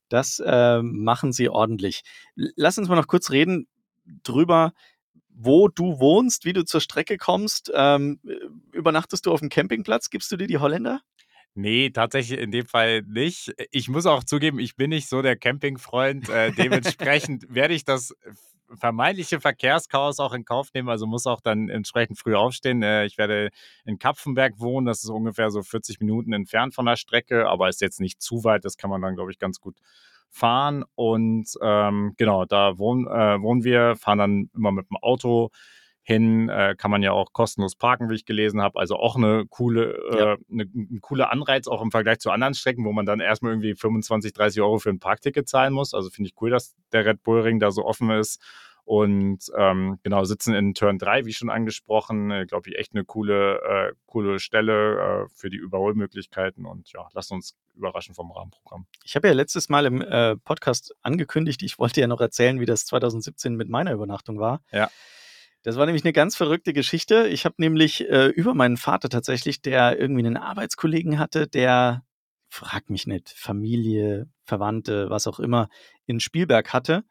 Das 0.10 0.42
äh, 0.46 0.82
machen 0.82 1.34
sie 1.34 1.50
ordentlich. 1.50 2.04
Lass 2.36 2.78
uns 2.78 2.88
mal 2.88 2.96
noch 2.96 3.08
kurz 3.08 3.32
reden 3.32 3.68
drüber, 4.24 4.74
wo 5.30 5.68
du 5.68 6.00
wohnst, 6.00 6.46
wie 6.46 6.54
du 6.54 6.64
zur 6.64 6.82
Strecke 6.82 7.18
kommst. 7.18 7.72
Ähm, 7.74 8.20
übernachtest 8.72 9.26
du 9.26 9.32
auf 9.32 9.40
dem 9.40 9.50
Campingplatz? 9.50 10.10
Gibst 10.10 10.32
du 10.32 10.38
dir 10.38 10.48
die 10.48 10.58
Holländer? 10.60 11.02
Nee, 11.56 11.92
tatsächlich 11.92 12.40
in 12.40 12.52
dem 12.52 12.66
Fall 12.66 13.04
nicht. 13.04 13.54
Ich 13.72 13.88
muss 13.88 14.06
auch 14.06 14.24
zugeben, 14.24 14.60
ich 14.60 14.76
bin 14.76 14.90
nicht 14.90 15.08
so 15.08 15.22
der 15.22 15.36
Campingfreund. 15.36 16.28
Äh, 16.30 16.52
dementsprechend 16.52 17.46
werde 17.54 17.76
ich 17.76 17.86
das 17.86 18.16
vermeintliche 18.76 19.40
Verkehrschaos 19.40 20.20
auch 20.20 20.34
in 20.34 20.46
Kauf 20.46 20.70
nehmen, 20.74 20.90
also 20.90 21.08
muss 21.08 21.28
auch 21.28 21.42
dann 21.42 21.70
entsprechend 21.70 22.20
früh 22.20 22.36
aufstehen. 22.36 22.84
Äh, 22.84 23.06
ich 23.06 23.18
werde 23.18 23.50
in 23.86 24.00
Kapfenberg 24.00 24.60
wohnen, 24.60 24.86
das 24.86 25.04
ist 25.04 25.10
ungefähr 25.10 25.52
so 25.52 25.64
40 25.64 26.00
Minuten 26.00 26.34
entfernt 26.34 26.74
von 26.74 26.86
der 26.86 26.96
Strecke, 26.96 27.48
aber 27.48 27.70
ist 27.70 27.82
jetzt 27.82 28.00
nicht 28.00 28.22
zu 28.22 28.44
weit, 28.44 28.66
das 28.66 28.78
kann 28.78 28.90
man 28.90 29.02
dann, 29.02 29.16
glaube 29.16 29.32
ich, 29.32 29.40
ganz 29.40 29.60
gut 29.60 29.78
fahren. 30.30 30.84
Und 30.96 31.48
ähm, 31.62 32.14
genau, 32.18 32.46
da 32.46 32.78
wohnen, 32.78 33.08
äh, 33.08 33.42
wohnen 33.42 33.64
wir, 33.64 33.96
fahren 33.96 34.18
dann 34.18 34.50
immer 34.56 34.72
mit 34.72 34.90
dem 34.90 34.98
Auto 34.98 35.52
hin, 36.06 36.50
äh, 36.50 36.76
kann 36.78 36.92
man 36.92 37.02
ja 37.02 37.14
auch 37.14 37.32
kostenlos 37.32 37.76
parken, 37.76 38.10
wie 38.10 38.16
ich 38.16 38.26
gelesen 38.26 38.62
habe. 38.62 38.78
Also 38.80 38.98
auch 38.98 39.16
eine 39.16 39.46
coole, 39.50 39.98
Ja. 40.12 40.34
äh, 40.34 40.38
eine, 40.52 40.64
ein 40.64 41.00
cooler 41.02 41.32
Anreiz, 41.32 41.68
auch 41.68 41.82
im 41.82 41.92
Vergleich 41.92 42.20
zu 42.20 42.30
anderen 42.30 42.54
Strecken, 42.54 42.84
wo 42.86 42.92
man 42.92 43.06
dann 43.06 43.22
erstmal 43.22 43.54
irgendwie 43.54 43.74
25, 43.74 44.34
30 44.34 44.62
Euro 44.62 44.80
für 44.80 44.90
ein 44.90 45.00
Parkticket 45.00 45.48
zahlen 45.48 45.74
muss. 45.74 45.94
Also 45.94 46.10
finde 46.10 46.28
ich 46.30 46.42
cool, 46.42 46.50
dass 46.50 46.76
der 46.92 47.06
Red 47.06 47.24
Bull 47.24 47.40
Ring 47.42 47.60
da 47.60 47.72
so 47.72 47.86
offen 47.86 48.10
ist. 48.12 48.42
Und 48.86 49.46
ähm, 49.58 49.98
genau, 50.04 50.26
sitzen 50.26 50.54
in 50.54 50.74
Turn 50.74 50.98
3, 50.98 51.26
wie 51.26 51.32
schon 51.32 51.50
angesprochen. 51.50 52.32
Äh, 52.32 52.46
Glaube 52.48 52.70
ich, 52.70 52.78
echt 52.78 52.94
eine 52.94 53.06
coole, 53.06 53.62
äh, 53.62 53.94
coole 54.08 54.40
Stelle 54.40 55.24
äh, 55.24 55.30
für 55.34 55.50
die 55.50 55.56
Überholmöglichkeiten. 55.56 56.66
Und 56.66 56.92
ja, 56.92 57.08
lasst 57.14 57.32
uns 57.32 57.56
überraschen 57.76 58.14
vom 58.14 58.30
Rahmenprogramm. 58.32 58.86
Ich 59.06 59.16
habe 59.16 59.30
ja 59.30 59.34
letztes 59.34 59.70
Mal 59.70 59.86
im 59.86 60.02
äh, 60.02 60.36
Podcast 60.36 60.94
angekündigt, 61.02 61.64
ich 61.64 61.80
wollte 61.80 62.02
ja 62.02 62.08
noch 62.08 62.20
erzählen, 62.20 62.60
wie 62.60 62.66
das 62.66 62.86
2017 62.86 63.56
mit 63.56 63.70
meiner 63.70 63.94
Übernachtung 63.94 64.38
war. 64.40 64.62
Ja. 64.74 64.90
Das 65.64 65.78
war 65.78 65.86
nämlich 65.86 66.04
eine 66.04 66.14
ganz 66.14 66.36
verrückte 66.36 66.74
Geschichte. 66.74 67.28
Ich 67.30 67.46
habe 67.46 67.56
nämlich 67.58 68.08
äh, 68.10 68.28
über 68.28 68.54
meinen 68.54 68.76
Vater 68.76 69.08
tatsächlich, 69.08 69.62
der 69.62 69.98
irgendwie 69.98 70.26
einen 70.26 70.38
Arbeitskollegen 70.38 71.18
hatte, 71.18 71.48
der, 71.48 72.04
frag 72.50 72.90
mich 72.90 73.08
nicht, 73.08 73.30
Familie, 73.30 74.30
Verwandte, 74.44 75.10
was 75.10 75.26
auch 75.26 75.40
immer, 75.40 75.70
in 76.06 76.20
Spielberg 76.20 76.74
hatte. 76.74 77.06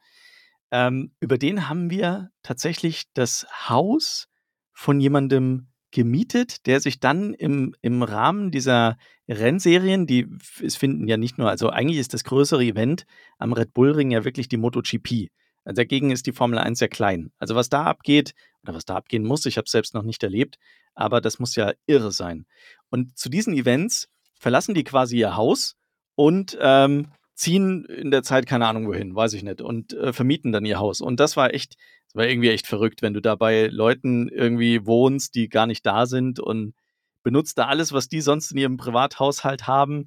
Ähm, 0.71 1.13
über 1.19 1.39
den 1.39 1.69
haben 1.71 1.91
wir 1.91 2.31
tatsächlich 2.43 3.05
das 3.15 3.47
Haus 3.69 4.29
von 4.73 5.01
jemandem 5.01 5.69
gemietet, 5.91 6.67
der 6.67 6.81
sich 6.81 7.01
dann 7.01 7.33
im, 7.35 7.75
im 7.81 8.03
Rahmen 8.03 8.51
dieser 8.51 8.99
Rennserien, 9.29 10.07
die 10.07 10.27
es 10.63 10.77
finden 10.77 11.09
ja 11.09 11.17
nicht 11.17 11.39
nur, 11.39 11.49
also 11.49 11.69
eigentlich 11.71 11.99
ist 11.99 12.15
das 12.15 12.25
größere 12.25 12.65
Event 12.65 13.05
am 13.39 13.53
Red 13.53 13.73
Bull 13.73 13.93
Ring 13.93 14.11
ja 14.11 14.25
wirklich 14.25 14.49
die 14.49 14.57
MotoGP. 14.57 15.31
Also 15.65 15.77
dagegen 15.77 16.11
ist 16.11 16.27
die 16.27 16.33
Formel 16.33 16.59
1 16.59 16.79
sehr 16.79 16.89
klein. 16.89 17.33
Also 17.39 17.55
was 17.55 17.69
da 17.69 17.85
abgeht, 17.85 18.35
oder 18.63 18.75
was 18.75 18.85
da 18.85 18.97
abgehen 18.97 19.25
muss, 19.25 19.47
ich 19.47 19.57
habe 19.57 19.67
es 19.67 19.73
selbst 19.73 19.95
noch 19.95 20.03
nicht 20.03 20.23
erlebt, 20.23 20.59
aber 20.95 21.21
das 21.21 21.39
muss 21.39 21.57
ja 21.57 21.73
irre 21.87 22.13
sein. 22.13 22.47
Und 22.91 23.17
zu 23.19 23.29
diesen 23.29 23.55
Events 23.55 24.09
verlassen 24.35 24.75
die 24.75 24.85
quasi 24.85 25.19
ihr 25.19 25.37
Haus 25.37 25.77
und 26.15 26.57
ähm, 26.61 27.09
ziehen 27.35 27.85
in 27.87 28.11
der 28.11 28.23
Zeit 28.23 28.47
keine 28.47 28.67
Ahnung 28.67 28.87
wohin, 28.87 29.15
weiß 29.15 29.33
ich 29.35 29.43
nicht, 29.43 29.61
und 29.61 29.95
äh, 29.95 30.13
vermieten 30.13 30.53
dann 30.53 30.65
ihr 30.65 30.79
Haus. 30.79 31.01
Und 31.01 31.19
das 31.21 31.37
war 31.37 31.55
echt, 31.55 31.77
das 32.07 32.15
war 32.15 32.27
irgendwie 32.27 32.51
echt 32.51 32.67
verrückt, 32.67 33.03
wenn 33.03 33.15
du 33.15 33.21
da 33.21 33.35
bei 33.37 33.67
Leuten 33.67 34.29
irgendwie 34.29 34.87
wohnst, 34.87 35.35
die 35.35 35.49
gar 35.49 35.67
nicht 35.67 35.87
da 35.87 36.07
sind 36.07 36.41
und 36.41 36.75
benutzt 37.23 37.59
da 37.59 37.67
alles, 37.67 37.93
was 37.93 38.09
die 38.09 38.21
sonst 38.21 38.53
in 38.53 38.59
ihrem 38.59 38.77
Privathaushalt 38.77 39.67
haben. 39.67 40.07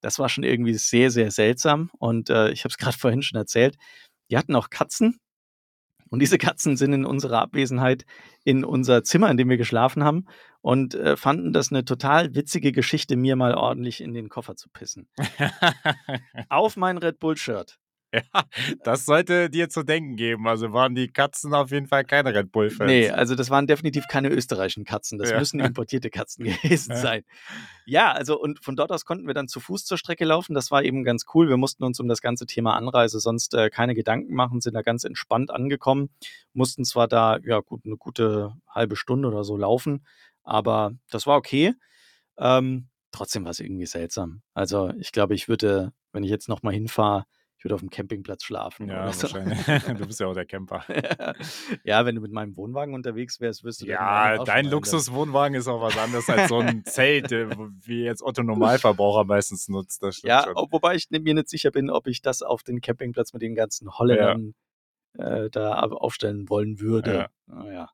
Das 0.00 0.18
war 0.18 0.28
schon 0.28 0.44
irgendwie 0.44 0.74
sehr, 0.74 1.10
sehr 1.10 1.30
seltsam. 1.30 1.90
Und 1.98 2.30
äh, 2.30 2.50
ich 2.50 2.64
habe 2.64 2.70
es 2.70 2.78
gerade 2.78 2.98
vorhin 2.98 3.22
schon 3.22 3.38
erzählt. 3.38 3.76
Die 4.30 4.36
hatten 4.36 4.54
auch 4.54 4.70
Katzen. 4.70 5.18
Und 6.10 6.20
diese 6.20 6.38
Katzen 6.38 6.76
sind 6.76 6.92
in 6.92 7.04
unserer 7.04 7.40
Abwesenheit 7.40 8.04
in 8.44 8.64
unser 8.64 9.02
Zimmer, 9.02 9.30
in 9.30 9.36
dem 9.36 9.48
wir 9.48 9.56
geschlafen 9.56 10.04
haben, 10.04 10.26
und 10.60 10.94
äh, 10.94 11.16
fanden 11.16 11.52
das 11.52 11.70
eine 11.70 11.84
total 11.84 12.34
witzige 12.34 12.72
Geschichte, 12.72 13.16
mir 13.16 13.36
mal 13.36 13.54
ordentlich 13.54 14.00
in 14.00 14.14
den 14.14 14.28
Koffer 14.28 14.54
zu 14.54 14.68
pissen. 14.68 15.08
Auf 16.48 16.76
mein 16.76 16.98
Red 16.98 17.18
Bull-Shirt. 17.18 17.78
Ja, 18.14 18.44
das 18.84 19.04
sollte 19.06 19.50
dir 19.50 19.68
zu 19.68 19.82
denken 19.82 20.16
geben. 20.16 20.46
Also 20.46 20.72
waren 20.72 20.94
die 20.94 21.08
Katzen 21.08 21.52
auf 21.54 21.70
jeden 21.70 21.86
Fall 21.86 22.04
keine 22.04 22.34
Red 22.34 22.52
Bull-Fans. 22.52 22.88
Nee, 22.90 23.10
also 23.10 23.34
das 23.34 23.50
waren 23.50 23.66
definitiv 23.66 24.06
keine 24.08 24.28
österreichischen 24.28 24.84
Katzen. 24.84 25.18
Das 25.18 25.30
Ja. 25.30 25.38
müssen 25.38 25.58
importierte 25.76 26.10
Katzen 26.10 26.44
gewesen 26.44 26.92
Ja. 26.92 26.96
sein. 27.00 27.24
Ja, 27.86 28.12
also 28.12 28.40
und 28.40 28.64
von 28.64 28.76
dort 28.76 28.92
aus 28.92 29.04
konnten 29.04 29.26
wir 29.26 29.34
dann 29.34 29.48
zu 29.48 29.60
Fuß 29.60 29.84
zur 29.84 29.98
Strecke 29.98 30.24
laufen. 30.24 30.54
Das 30.54 30.70
war 30.70 30.82
eben 30.84 31.04
ganz 31.04 31.24
cool. 31.34 31.48
Wir 31.48 31.56
mussten 31.56 31.84
uns 31.84 32.00
um 32.00 32.08
das 32.08 32.20
ganze 32.22 32.46
Thema 32.46 32.76
Anreise 32.76 33.20
sonst 33.20 33.54
äh, 33.54 33.68
keine 33.70 33.94
Gedanken 33.94 34.34
machen, 34.34 34.60
sind 34.60 34.74
da 34.74 34.82
ganz 34.82 35.04
entspannt 35.04 35.50
angekommen. 35.50 36.10
Mussten 36.52 36.84
zwar 36.84 37.08
da 37.08 37.38
ja 37.44 37.60
gut 37.60 37.82
eine 37.84 37.96
gute 37.96 38.54
halbe 38.68 38.96
Stunde 38.96 39.28
oder 39.28 39.44
so 39.44 39.56
laufen, 39.56 40.06
aber 40.42 40.92
das 41.10 41.26
war 41.26 41.36
okay. 41.36 41.74
Ähm, 42.38 42.88
trotzdem 43.12 43.44
war 43.44 43.50
es 43.50 43.60
irgendwie 43.60 43.86
seltsam. 43.86 44.42
Also 44.54 44.90
ich 44.98 45.12
glaube, 45.12 45.34
ich 45.34 45.48
würde, 45.48 45.92
wenn 46.12 46.24
ich 46.24 46.30
jetzt 46.30 46.48
nochmal 46.48 46.74
hinfahre, 46.74 47.24
ich 47.64 47.66
würde 47.66 47.76
auf 47.76 47.80
dem 47.80 47.88
Campingplatz 47.88 48.44
schlafen. 48.44 48.88
Ja, 48.90 49.10
so. 49.10 49.22
wahrscheinlich. 49.22 49.58
Du 49.98 50.06
bist 50.06 50.20
ja 50.20 50.26
auch 50.26 50.34
der 50.34 50.44
Camper. 50.44 50.84
ja, 51.84 52.04
wenn 52.04 52.14
du 52.14 52.20
mit 52.20 52.30
meinem 52.30 52.54
Wohnwagen 52.58 52.92
unterwegs 52.94 53.40
wärst, 53.40 53.64
wirst 53.64 53.80
du 53.80 53.86
Ja, 53.86 54.44
dein 54.44 54.66
Luxuswohnwagen 54.66 55.56
ist 55.56 55.66
auch 55.66 55.80
was 55.80 55.96
anderes 55.96 56.28
als 56.28 56.50
so 56.50 56.58
ein 56.58 56.84
Zelt, 56.84 57.32
äh, 57.32 57.48
wie 57.80 58.02
jetzt 58.02 58.22
Otto 58.22 58.42
Normalverbraucher 58.42 59.24
meistens 59.24 59.68
nutzt. 59.68 60.02
Das 60.02 60.16
stimmt 60.16 60.28
Ja, 60.28 60.44
schon. 60.44 60.56
ob- 60.56 60.72
wobei 60.72 60.94
ich 60.94 61.08
mir 61.10 61.32
nicht 61.32 61.48
sicher 61.48 61.70
bin, 61.70 61.88
ob 61.88 62.06
ich 62.06 62.20
das 62.20 62.42
auf 62.42 62.62
den 62.62 62.82
Campingplatz 62.82 63.32
mit 63.32 63.40
den 63.40 63.54
ganzen 63.54 63.90
Holländern 63.96 64.54
äh, 65.16 65.48
da 65.48 65.80
aufstellen 65.80 66.50
wollen 66.50 66.80
würde. 66.80 67.28
Naja. 67.46 67.88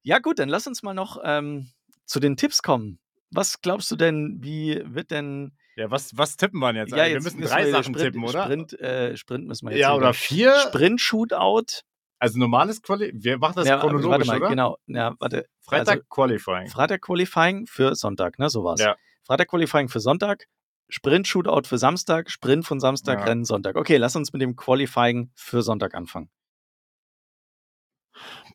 Ja, 0.00 0.18
gut, 0.18 0.38
dann 0.38 0.48
lass 0.48 0.66
uns 0.66 0.82
mal 0.82 0.94
noch 0.94 1.18
ähm, 1.22 1.68
zu 2.06 2.20
den 2.20 2.38
Tipps 2.38 2.62
kommen. 2.62 3.00
Was 3.30 3.60
glaubst 3.60 3.90
du 3.90 3.96
denn, 3.96 4.38
wie 4.40 4.82
wird 4.86 5.10
denn. 5.10 5.52
Ja, 5.76 5.90
was, 5.90 6.16
was 6.16 6.36
tippen 6.36 6.58
wir 6.60 6.74
jetzt? 6.74 6.92
eigentlich? 6.94 7.14
wir 7.14 7.22
müssen 7.22 7.40
drei 7.42 7.64
wir 7.66 7.70
Sachen 7.72 7.94
Sprint, 7.94 7.98
tippen, 8.14 8.24
oder? 8.24 8.44
Sprint, 8.44 8.80
äh, 8.80 9.16
Sprint 9.16 9.46
müssen 9.46 9.66
wir 9.68 9.72
jetzt 9.72 9.80
ja, 9.82 9.94
oder 9.94 10.14
vier? 10.14 10.54
Sprint-Shootout. 10.68 11.82
Also 12.18 12.38
normales 12.38 12.80
Quali. 12.80 13.12
Wir 13.14 13.36
machen 13.36 13.54
das 13.56 13.66
Ja, 13.68 13.74
warte 13.76 13.88
chronologisch, 13.88 14.26
mal, 14.26 14.38
oder? 14.38 14.48
genau. 14.48 14.78
Ja, 14.86 15.14
warte. 15.18 15.46
Freitag 15.60 15.96
Also, 15.96 16.02
Qualifying. 16.08 16.68
Freitag 16.68 17.02
Qualifying 17.02 17.66
für 17.66 17.94
Sonntag, 17.94 18.38
ne? 18.38 18.48
So 18.48 18.64
war's. 18.64 18.80
Ja. 18.80 18.96
Freitag 19.26 19.48
Qualifying 19.48 19.88
für 19.90 20.00
Sonntag, 20.00 20.46
Sprint 20.88 21.28
Shootout 21.28 21.68
für 21.68 21.76
Samstag, 21.76 22.30
Sprint 22.30 22.64
von 22.64 22.80
Samstag, 22.80 23.18
Ja. 23.18 23.24
Rennen 23.26 23.44
Sonntag. 23.44 23.76
Okay, 23.76 23.98
lass 23.98 24.16
uns 24.16 24.32
mit 24.32 24.40
dem 24.40 24.56
Qualifying 24.56 25.30
für 25.34 25.60
Sonntag 25.60 25.94
anfangen. 25.94 26.30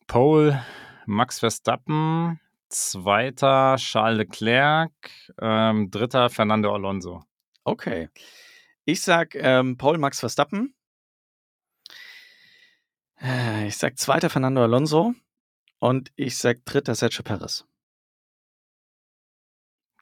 Pole 0.08 0.64
Max 1.06 1.38
Verstappen, 1.38 2.40
zweiter 2.72 3.76
Charles 3.78 4.18
Leclerc, 4.18 4.90
ähm, 5.40 5.90
dritter 5.90 6.30
Fernando 6.30 6.74
Alonso. 6.74 7.22
Okay. 7.64 8.08
Ich 8.84 9.02
sag 9.02 9.34
ähm, 9.36 9.76
Paul 9.78 9.98
Max 9.98 10.20
Verstappen. 10.20 10.74
Äh, 13.20 13.66
Ich 13.68 13.76
sag 13.76 13.98
zweiter 13.98 14.30
Fernando 14.30 14.62
Alonso. 14.62 15.14
Und 15.78 16.12
ich 16.16 16.38
sag 16.38 16.64
dritter 16.64 16.94
Sergio 16.94 17.22
Perez. 17.22 17.64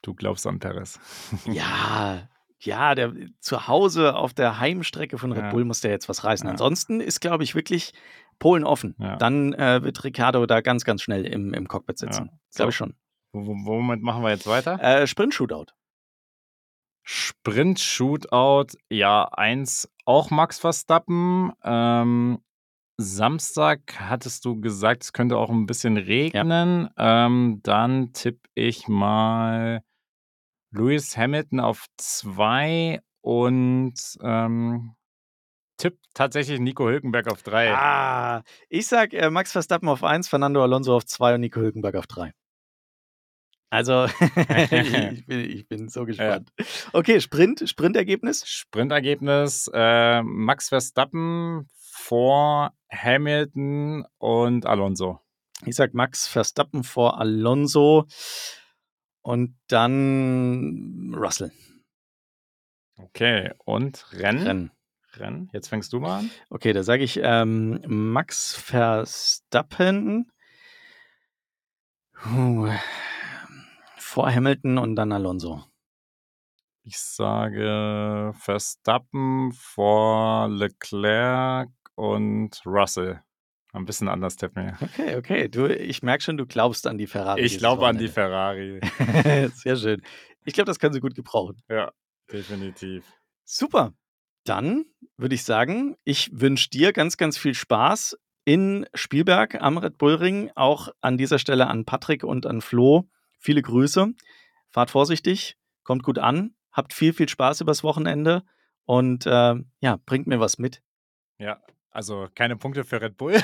Du 0.01 0.13
glaubst 0.13 0.47
an 0.47 0.59
Perez. 0.59 0.99
Ja, 1.45 2.27
ja, 2.59 2.93
der 2.93 3.13
zu 3.39 3.67
Hause 3.67 4.15
auf 4.15 4.33
der 4.35 4.59
Heimstrecke 4.59 5.17
von 5.17 5.31
Red 5.31 5.45
Ja. 5.45 5.49
Bull 5.49 5.65
muss 5.65 5.81
der 5.81 5.89
jetzt 5.91 6.07
was 6.09 6.23
reißen. 6.23 6.45
Ja. 6.45 6.51
Ansonsten 6.51 7.01
ist, 7.01 7.19
glaube 7.19 7.43
ich, 7.43 7.55
wirklich 7.55 7.93
Polen 8.37 8.63
offen. 8.63 8.95
Ja. 8.99 9.15
Dann 9.15 9.53
äh, 9.53 9.83
wird 9.83 10.03
Ricardo 10.03 10.45
da 10.45 10.61
ganz, 10.61 10.83
ganz 10.83 11.01
schnell 11.01 11.25
im, 11.25 11.53
im 11.55 11.67
Cockpit 11.67 11.97
sitzen. 11.97 12.29
Ja. 12.53 12.57
Glaube 12.57 12.69
ich 12.71 12.77
So. 12.77 12.85
schon. 12.85 12.95
Wo- 13.33 13.45
wo- 13.47 13.65
Womit 13.77 14.01
machen 14.01 14.23
wir 14.23 14.29
jetzt 14.31 14.47
weiter? 14.47 14.79
Äh, 14.81 15.07
Sprint-Shootout. 15.07 15.67
Sprint-Shootout, 17.03 18.77
ja, 18.89 19.23
eins 19.31 19.89
auch 20.05 20.29
Max 20.29 20.59
Verstappen. 20.59 21.51
Ähm, 21.63 22.43
Samstag 22.97 23.99
hattest 23.99 24.45
du 24.45 24.59
gesagt, 24.61 25.03
es 25.03 25.13
könnte 25.13 25.37
auch 25.37 25.49
ein 25.49 25.65
bisschen 25.65 25.97
regnen. 25.97 26.89
Ähm, 26.97 27.59
dann 27.63 28.13
tippe 28.13 28.47
ich 28.53 28.87
mal 28.87 29.81
Lewis 30.71 31.17
Hamilton 31.17 31.59
auf 31.59 31.85
zwei 31.97 33.01
und 33.21 33.93
ähm, 34.21 34.95
tipp 35.77 35.97
tatsächlich 36.13 36.59
Nico 36.59 36.87
Hülkenberg 36.87 37.31
auf 37.31 37.41
drei. 37.41 37.73
Ah, 37.73 38.43
ich 38.69 38.85
sag 38.87 39.13
äh, 39.13 39.29
Max 39.31 39.51
Verstappen 39.51 39.89
auf 39.89 40.03
1, 40.03 40.29
Fernando 40.29 40.61
Alonso 40.61 40.95
auf 40.95 41.05
2 41.05 41.35
und 41.35 41.41
Nico 41.41 41.59
Hülkenberg 41.59 41.95
auf 41.95 42.05
3. 42.07 42.31
Also, 43.71 44.05
ich, 44.69 45.25
bin, 45.25 45.39
ich 45.39 45.67
bin 45.67 45.87
so 45.87 46.05
gespannt. 46.05 46.51
Okay, 46.91 47.21
Sprint, 47.21 47.63
Sprintergebnis. 47.65 48.45
Sprintergebnis: 48.45 49.71
äh, 49.73 50.21
Max 50.21 50.69
Verstappen 50.69 51.69
vor 51.79 52.73
Hamilton 52.91 54.05
und 54.17 54.65
Alonso. 54.65 55.21
Ich 55.65 55.75
sag 55.75 55.93
Max 55.93 56.27
Verstappen 56.27 56.83
vor 56.83 57.19
Alonso 57.19 58.07
und 59.21 59.55
dann 59.67 61.15
Russell. 61.15 61.53
Okay, 62.97 63.51
und 63.65 64.05
Rennen? 64.11 64.47
Rennen. 64.47 64.71
Rennen. 65.13 65.49
Jetzt 65.53 65.69
fängst 65.69 65.93
du 65.93 65.99
mal 66.01 66.19
an. 66.19 66.31
Okay, 66.49 66.73
da 66.73 66.83
sage 66.83 67.03
ich 67.03 67.19
ähm, 67.23 67.81
Max 67.87 68.53
Verstappen 68.53 70.29
Puh. 72.13 72.69
Vor 74.11 74.29
Hamilton 74.29 74.77
und 74.77 74.97
dann 74.97 75.13
Alonso. 75.13 75.63
Ich 76.83 76.97
sage 76.97 78.33
Verstappen 78.37 79.53
vor 79.53 80.49
Leclerc 80.49 81.69
und 81.95 82.61
Russell. 82.65 83.21
Ein 83.71 83.85
bisschen 83.85 84.09
anders 84.09 84.35
tippen 84.35 84.65
wir. 84.65 84.77
Okay, 84.81 85.15
okay. 85.15 85.47
Du, 85.47 85.67
ich 85.67 86.03
merke 86.03 86.23
schon, 86.23 86.35
du 86.35 86.45
glaubst 86.45 86.87
an 86.87 86.97
die 86.97 87.07
Ferrari. 87.07 87.39
Ich 87.39 87.57
glaube 87.57 87.87
an 87.87 87.97
die. 87.97 88.09
Ferrari. 88.09 88.81
Sehr 89.53 89.77
schön. 89.77 90.01
Ich 90.43 90.53
glaube, 90.55 90.65
das 90.65 90.79
können 90.79 90.93
sie 90.93 90.99
gut 90.99 91.15
gebrauchen. 91.15 91.61
ja, 91.69 91.93
definitiv. 92.29 93.05
Super. 93.45 93.93
Dann 94.43 94.83
würde 95.15 95.35
ich 95.35 95.43
sagen, 95.43 95.95
ich 96.03 96.31
wünsche 96.33 96.69
dir 96.69 96.91
ganz, 96.91 97.15
ganz 97.15 97.37
viel 97.37 97.53
Spaß 97.53 98.17
in 98.43 98.85
Spielberg 98.93 99.61
am 99.61 99.77
Red 99.77 99.97
Bull 99.97 100.15
Ring. 100.15 100.51
Auch 100.55 100.89
an 100.99 101.17
dieser 101.17 101.39
Stelle 101.39 101.67
an 101.67 101.85
Patrick 101.85 102.25
und 102.25 102.45
an 102.45 102.59
Flo. 102.59 103.07
Viele 103.41 103.61
Grüße. 103.61 104.13
Fahrt 104.69 104.91
vorsichtig, 104.91 105.57
kommt 105.83 106.03
gut 106.03 106.19
an, 106.19 106.55
habt 106.71 106.93
viel, 106.93 107.11
viel 107.11 107.27
Spaß 107.27 107.59
übers 107.61 107.83
Wochenende 107.83 108.43
und 108.85 109.25
äh, 109.25 109.55
ja, 109.79 109.99
bringt 110.05 110.27
mir 110.27 110.39
was 110.39 110.57
mit. 110.59 110.81
Ja, 111.39 111.59
also 111.89 112.29
keine 112.35 112.55
Punkte 112.55 112.85
für 112.85 113.01
Red 113.01 113.17
Bull. 113.17 113.33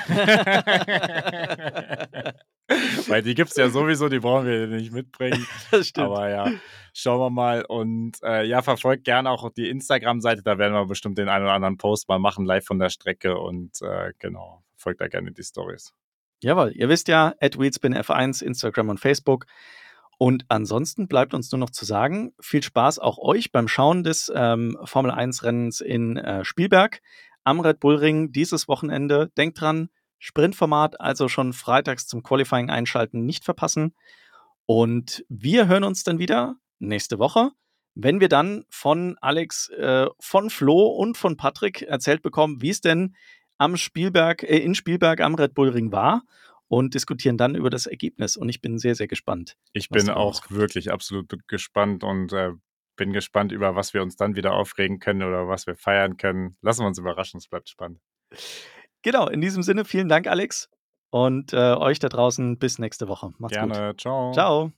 Weil 3.07 3.23
die 3.23 3.33
gibt 3.33 3.49
es 3.49 3.57
ja 3.57 3.69
sowieso, 3.69 4.07
die 4.07 4.19
brauchen 4.19 4.45
wir 4.45 4.67
nicht 4.67 4.93
mitbringen. 4.93 5.45
Das 5.71 5.87
stimmt. 5.87 6.07
Aber 6.07 6.29
ja, 6.29 6.51
schauen 6.93 7.19
wir 7.19 7.29
mal. 7.29 7.65
Und 7.65 8.21
äh, 8.23 8.45
ja, 8.45 8.61
verfolgt 8.61 9.03
gerne 9.03 9.29
auch 9.31 9.49
die 9.51 9.69
Instagram-Seite. 9.69 10.43
Da 10.43 10.57
werden 10.57 10.73
wir 10.73 10.85
bestimmt 10.85 11.17
den 11.17 11.27
einen 11.27 11.43
oder 11.45 11.53
anderen 11.53 11.77
Post 11.77 12.07
mal 12.07 12.19
machen, 12.19 12.45
live 12.45 12.65
von 12.65 12.79
der 12.79 12.89
Strecke. 12.89 13.37
Und 13.37 13.81
äh, 13.81 14.13
genau, 14.19 14.63
folgt 14.75 15.01
da 15.01 15.07
gerne 15.07 15.31
die 15.31 15.43
Stories. 15.43 15.91
Jawohl, 16.41 16.71
ihr 16.75 16.87
wisst 16.87 17.07
ja, 17.07 17.33
at 17.41 17.55
F1, 17.55 18.43
Instagram 18.43 18.89
und 18.89 18.99
Facebook. 18.99 19.45
Und 20.18 20.45
ansonsten 20.49 21.07
bleibt 21.07 21.34
uns 21.34 21.51
nur 21.51 21.59
noch 21.59 21.70
zu 21.70 21.86
sagen, 21.86 22.34
viel 22.39 22.63
Spaß 22.63 22.97
auch 22.99 23.20
euch 23.20 23.51
beim 23.51 23.68
Schauen 23.68 24.03
des 24.03 24.32
ähm, 24.34 24.78
Formel 24.84 25.11
1-Rennens 25.11 25.80
in 25.80 26.18
äh, 26.18 26.43
Spielberg 26.43 27.01
am 27.43 27.59
Red 27.59 27.80
Bull 27.80 27.95
Ring 27.95 28.32
dieses 28.32 28.68
Wochenende. 28.68 29.30
Denkt 29.38 29.61
dran, 29.61 29.89
Sprintformat, 30.18 30.99
also 30.99 31.28
schon 31.28 31.53
freitags 31.53 32.07
zum 32.07 32.24
Qualifying 32.24 32.70
einschalten, 32.72 33.26
nicht 33.26 33.45
verpassen. 33.45 33.93
Und 34.65 35.24
wir 35.30 35.68
hören 35.68 35.84
uns 35.84 36.03
dann 36.03 36.18
wieder 36.18 36.55
nächste 36.80 37.20
Woche, 37.20 37.51
wenn 37.93 38.20
wir 38.20 38.28
dann 38.28 38.65
von 38.70 39.18
Alex, 39.22 39.70
äh, 39.70 40.07
von 40.20 40.49
Flo 40.49 40.88
und 40.88 41.18
von 41.18 41.38
Patrick 41.38 41.84
erzählt 41.84 42.22
bekommen, 42.22 42.61
wie 42.61 42.70
es 42.70 42.82
denn 42.82 43.15
am 43.57 43.78
Spielberg, 43.78 44.43
äh, 44.43 44.57
in 44.57 44.76
Spielberg 44.76 45.22
am 45.22 45.36
Red 45.36 45.53
Bull 45.53 45.70
Ring 45.70 45.91
war 45.91 46.24
und 46.68 46.93
diskutieren 46.93 47.38
dann 47.38 47.55
über 47.55 47.70
das 47.70 47.86
Ergebnis. 47.86 48.38
Und 48.38 48.49
ich 48.49 48.61
bin 48.61 48.78
sehr, 48.78 48.95
sehr 48.95 49.07
gespannt. 49.07 49.57
Ich 49.74 49.89
bin 49.89 50.09
auch 50.09 50.41
wirklich 50.49 50.91
absolut 50.91 51.47
gespannt 51.47 52.03
und 52.03 52.34
äh, 52.34 52.51
bin 52.95 53.13
gespannt, 53.13 53.51
über 53.51 53.76
was 53.76 53.93
wir 53.93 54.01
uns 54.01 54.15
dann 54.15 54.36
wieder 54.36 54.53
aufregen 54.53 54.99
können 54.99 55.24
oder 55.24 55.47
was 55.47 55.68
wir 55.68 55.76
feiern 55.76 56.18
können. 56.18 56.57
Lassen 56.61 56.82
wir 56.82 56.88
uns 56.88 56.97
überraschen, 56.97 57.38
es 57.38 57.47
bleibt 57.47 57.70
spannend. 57.70 58.01
Genau, 59.03 59.28
in 59.28 59.39
diesem 59.39 59.63
Sinne, 59.63 59.86
vielen 59.86 60.09
Dank, 60.09 60.28
Alex. 60.28 60.70
Und 61.09 61.53
äh, 61.53 61.76
euch 61.76 61.99
da 61.99 62.09
draußen 62.09 62.57
bis 62.59 62.80
nächste 62.80 63.07
Woche. 63.07 63.32
Macht's 63.38 63.55
Gerne. 63.55 63.89
gut. 63.89 64.01
Ciao. 64.01 64.32
Ciao. 64.34 64.74